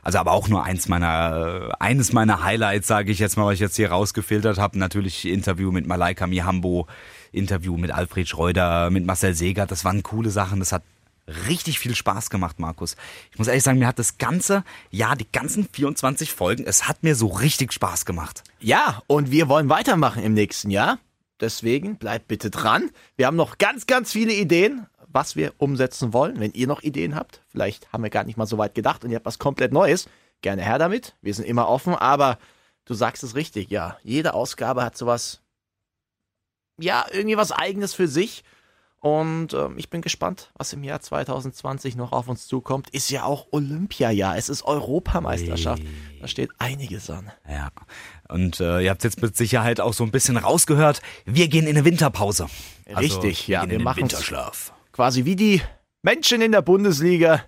Also 0.03 0.19
aber 0.19 0.33
auch 0.33 0.49
nur 0.49 0.65
eins 0.65 0.89
meiner, 0.89 1.71
äh, 1.71 1.73
eines 1.79 2.13
meiner 2.13 2.43
Highlights, 2.43 2.89
sage 2.89 3.13
ich 3.13 3.19
jetzt 3.19 3.37
mal, 3.37 3.47
was 3.47 3.55
ich 3.55 3.61
jetzt 3.61 3.77
hier 3.77 3.91
rausgefiltert 3.91 4.59
habe. 4.59 4.79
Natürlich 4.79 5.25
Interview 5.27 5.71
mit 5.71 5.87
Malaika 5.87 6.27
Mihambo, 6.27 6.87
Interview 7.31 7.77
mit 7.77 7.93
Alfred 7.93 8.29
Schreuder, 8.29 8.91
mit 8.91 9.07
Marcel 9.07 9.35
Seger. 9.35 9.67
Das 9.67 9.85
waren 9.85 10.03
coole 10.03 10.31
Sachen. 10.31 10.59
Das 10.59 10.73
hat 10.73 10.83
richtig 11.49 11.79
viel 11.79 11.95
Spaß 11.95 12.31
gemacht, 12.31 12.59
Markus. 12.59 12.97
Ich 13.31 13.39
muss 13.39 13.47
ehrlich 13.47 13.63
sagen, 13.63 13.79
mir 13.79 13.87
hat 13.87 14.01
das 14.01 14.19
ganze, 14.19 14.65
ja, 14.91 15.15
die 15.15 15.31
ganzen 15.31 15.69
24 15.73 16.33
Folgen, 16.33 16.65
es 16.67 16.89
hat 16.89 17.05
mir 17.05 17.15
so 17.15 17.29
richtig 17.29 17.73
Spaß 17.73 18.05
gemacht. 18.05 18.43
Ja, 18.61 19.03
und 19.07 19.31
wir 19.31 19.49
wollen 19.49 19.69
weitermachen 19.69 20.23
im 20.23 20.35
nächsten 20.35 20.71
Jahr. 20.71 20.99
Deswegen 21.41 21.97
bleibt 21.97 22.29
bitte 22.29 22.51
dran. 22.51 22.91
Wir 23.17 23.27
haben 23.27 23.37
noch 23.37 23.59
ganz, 23.59 23.87
ganz 23.87 24.13
viele 24.13 24.33
Ideen 24.33 24.87
was 25.13 25.37
wir 25.37 25.53
umsetzen 25.59 26.13
wollen. 26.13 26.41
Wenn 26.41 26.53
ihr 26.53 26.67
noch 26.67 26.83
Ideen 26.83 27.15
habt, 27.15 27.43
vielleicht 27.49 27.93
haben 27.93 28.03
wir 28.03 28.11
gar 28.11 28.25
nicht 28.25 28.37
mal 28.37 28.47
so 28.47 28.59
weit 28.59 28.75
gedacht 28.75 29.05
und 29.05 29.11
ihr 29.11 29.17
habt 29.17 29.27
was 29.27 29.39
komplett 29.39 29.73
Neues, 29.73 30.09
gerne 30.43 30.63
her 30.63 30.79
damit. 30.79 31.15
Wir 31.23 31.35
sind 31.35 31.47
immer 31.47 31.69
offen, 31.69 31.95
aber 31.95 32.39
du 32.85 32.95
sagst 32.95 33.23
es 33.23 33.35
richtig, 33.35 33.71
ja. 33.71 33.97
Jede 34.03 34.35
Ausgabe 34.35 34.85
hat 34.85 34.97
sowas, 34.97 35.41
ja, 36.79 37.07
irgendwie 37.13 37.37
was 37.37 37.53
Eigenes 37.53 37.95
für 37.95 38.09
sich. 38.09 38.45
Und 39.01 39.53
ähm, 39.53 39.75
ich 39.79 39.91
bin 39.91 40.01
gespannt, 40.01 40.53
was 40.55 40.73
im 40.73 40.85
Jahr 40.85 41.01
2020 41.01 41.97
noch 41.97 42.13
auf 42.13 42.29
uns 42.29 42.47
zukommt. 42.47 42.89
Ist 42.91 43.11
ja 43.11 43.25
auch 43.25 43.49
Olympiajahr. 43.51 44.37
Es 44.37 44.49
ist 44.49 44.63
Europameisterschaft. 44.63 45.83
Da 46.21 46.29
steht 46.29 46.51
einiges 46.59 47.11
an. 47.11 47.33
Ja. 47.49 47.71
Und 48.29 48.61
äh, 48.61 48.81
ihr 48.81 48.91
habt 48.91 49.03
jetzt 49.03 49.21
mit 49.21 49.37
Sicherheit 49.37 49.81
auch 49.81 49.93
so 49.93 50.05
ein 50.05 50.13
bisschen 50.13 50.37
rausgehört. 50.37 51.03
Wir 51.25 51.49
gehen 51.49 51.67
in 51.67 51.77
eine 51.77 51.85
Winterpause. 51.85 52.47
Richtig, 52.97 53.41
also, 53.41 53.53
ja. 53.53 53.63
Wir, 53.63 53.71
wir 53.71 53.81
machen 53.81 54.03
Winterschlaf 54.03 54.73
quasi 54.93 55.25
wie 55.25 55.37
die 55.37 55.63
Menschen 56.03 56.41
in 56.43 56.53
der 56.53 56.63
Bundesliga. 56.63 57.43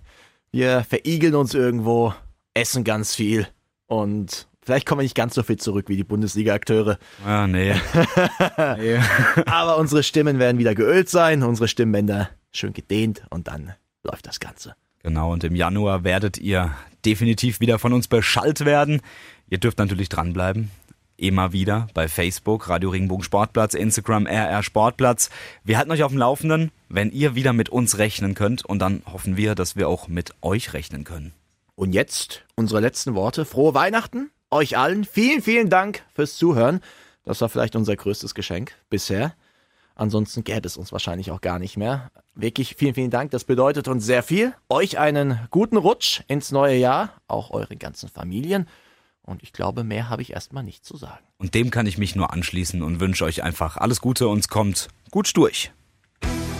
Wir 0.51 0.83
verigeln 0.83 1.35
uns 1.35 1.53
irgendwo, 1.53 2.13
essen 2.53 2.83
ganz 2.83 3.13
viel 3.13 3.47
und 3.87 4.47
vielleicht 4.61 4.85
kommen 4.85 4.99
wir 4.99 5.03
nicht 5.03 5.15
ganz 5.15 5.35
so 5.35 5.43
fit 5.43 5.61
zurück 5.61 5.89
wie 5.89 5.97
die 5.97 6.03
Bundesliga-Akteure. 6.03 6.97
Ah, 7.25 7.47
nee. 7.47 7.73
nee. 8.77 8.99
Aber 9.45 9.77
unsere 9.77 10.03
Stimmen 10.03 10.39
werden 10.39 10.57
wieder 10.57 10.75
geölt 10.75 11.09
sein, 11.09 11.43
unsere 11.43 11.67
Stimmbänder 11.67 12.29
schön 12.51 12.73
gedehnt 12.73 13.23
und 13.29 13.47
dann 13.47 13.73
läuft 14.03 14.27
das 14.27 14.39
Ganze. 14.39 14.75
Genau, 15.03 15.31
und 15.31 15.43
im 15.43 15.55
Januar 15.55 16.03
werdet 16.03 16.37
ihr 16.37 16.71
definitiv 17.05 17.59
wieder 17.59 17.77
von 17.77 17.93
uns 17.93 18.07
beschallt 18.07 18.65
werden. 18.65 19.01
Ihr 19.49 19.59
dürft 19.59 19.77
natürlich 19.77 20.09
dranbleiben 20.09 20.71
immer 21.17 21.51
wieder 21.51 21.87
bei 21.93 22.07
Facebook, 22.07 22.69
Radio 22.69 22.89
Regenbogen 22.89 23.23
Sportplatz, 23.23 23.73
Instagram, 23.73 24.25
RR 24.25 24.63
Sportplatz. 24.63 25.29
Wir 25.63 25.77
halten 25.77 25.91
euch 25.91 26.03
auf 26.03 26.11
dem 26.11 26.17
Laufenden, 26.19 26.71
wenn 26.89 27.11
ihr 27.11 27.35
wieder 27.35 27.53
mit 27.53 27.69
uns 27.69 27.97
rechnen 27.97 28.35
könnt 28.35 28.65
und 28.65 28.79
dann 28.79 29.01
hoffen 29.11 29.37
wir, 29.37 29.55
dass 29.55 29.75
wir 29.75 29.87
auch 29.89 30.07
mit 30.07 30.33
euch 30.41 30.73
rechnen 30.73 31.03
können. 31.03 31.33
Und 31.75 31.93
jetzt 31.93 32.43
unsere 32.55 32.79
letzten 32.79 33.15
Worte. 33.15 33.45
Frohe 33.45 33.73
Weihnachten 33.73 34.31
euch 34.51 34.77
allen. 34.77 35.03
Vielen, 35.03 35.41
vielen 35.41 35.69
Dank 35.69 36.03
fürs 36.13 36.37
Zuhören. 36.37 36.81
Das 37.23 37.41
war 37.41 37.49
vielleicht 37.49 37.75
unser 37.75 37.95
größtes 37.95 38.35
Geschenk 38.35 38.73
bisher. 38.89 39.35
Ansonsten 39.95 40.43
gäbe 40.43 40.67
es 40.67 40.77
uns 40.77 40.91
wahrscheinlich 40.91 41.31
auch 41.31 41.41
gar 41.41 41.57
nicht 41.57 41.77
mehr. 41.77 42.11
Wirklich 42.33 42.75
vielen, 42.75 42.95
vielen 42.95 43.11
Dank. 43.11 43.31
Das 43.31 43.45
bedeutet 43.45 43.87
uns 43.87 44.05
sehr 44.05 44.23
viel. 44.23 44.53
Euch 44.69 44.97
einen 44.97 45.39
guten 45.51 45.77
Rutsch 45.77 46.21
ins 46.27 46.51
neue 46.51 46.75
Jahr, 46.75 47.13
auch 47.27 47.51
euren 47.51 47.79
ganzen 47.79 48.09
Familien. 48.09 48.67
Und 49.25 49.43
ich 49.43 49.53
glaube, 49.53 49.83
mehr 49.83 50.09
habe 50.09 50.21
ich 50.21 50.33
erstmal 50.33 50.63
nicht 50.63 50.85
zu 50.85 50.97
sagen. 50.97 51.23
Und 51.37 51.55
dem 51.55 51.71
kann 51.71 51.87
ich 51.87 51.97
mich 51.97 52.15
nur 52.15 52.31
anschließen 52.31 52.81
und 52.81 52.99
wünsche 52.99 53.25
euch 53.25 53.43
einfach 53.43 53.77
alles 53.77 54.01
Gute 54.01 54.27
und 54.27 54.49
kommt 54.49 54.87
gut 55.11 55.35
durch. 55.35 55.71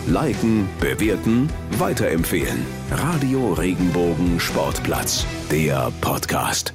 Liken, 0.08 0.68
bewerten, 0.80 1.50
weiterempfehlen. 1.72 2.66
Radio 2.92 3.54
Regenbogen 3.54 4.40
Sportplatz, 4.40 5.26
der 5.50 5.92
Podcast. 6.02 6.74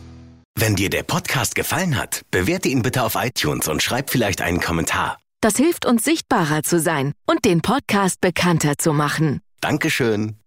Wenn 0.58 0.74
dir 0.74 0.90
der 0.90 1.04
Podcast 1.04 1.54
gefallen 1.54 1.96
hat, 1.96 2.22
bewerte 2.30 2.68
ihn 2.68 2.82
bitte 2.82 3.04
auf 3.04 3.14
iTunes 3.14 3.68
und 3.68 3.82
schreib 3.82 4.10
vielleicht 4.10 4.42
einen 4.42 4.60
Kommentar. 4.60 5.18
Das 5.40 5.56
hilft 5.56 5.86
uns 5.86 6.04
sichtbarer 6.04 6.62
zu 6.64 6.80
sein 6.80 7.12
und 7.24 7.44
den 7.44 7.62
Podcast 7.62 8.20
bekannter 8.20 8.76
zu 8.76 8.92
machen. 8.92 9.40
Dankeschön. 9.60 10.39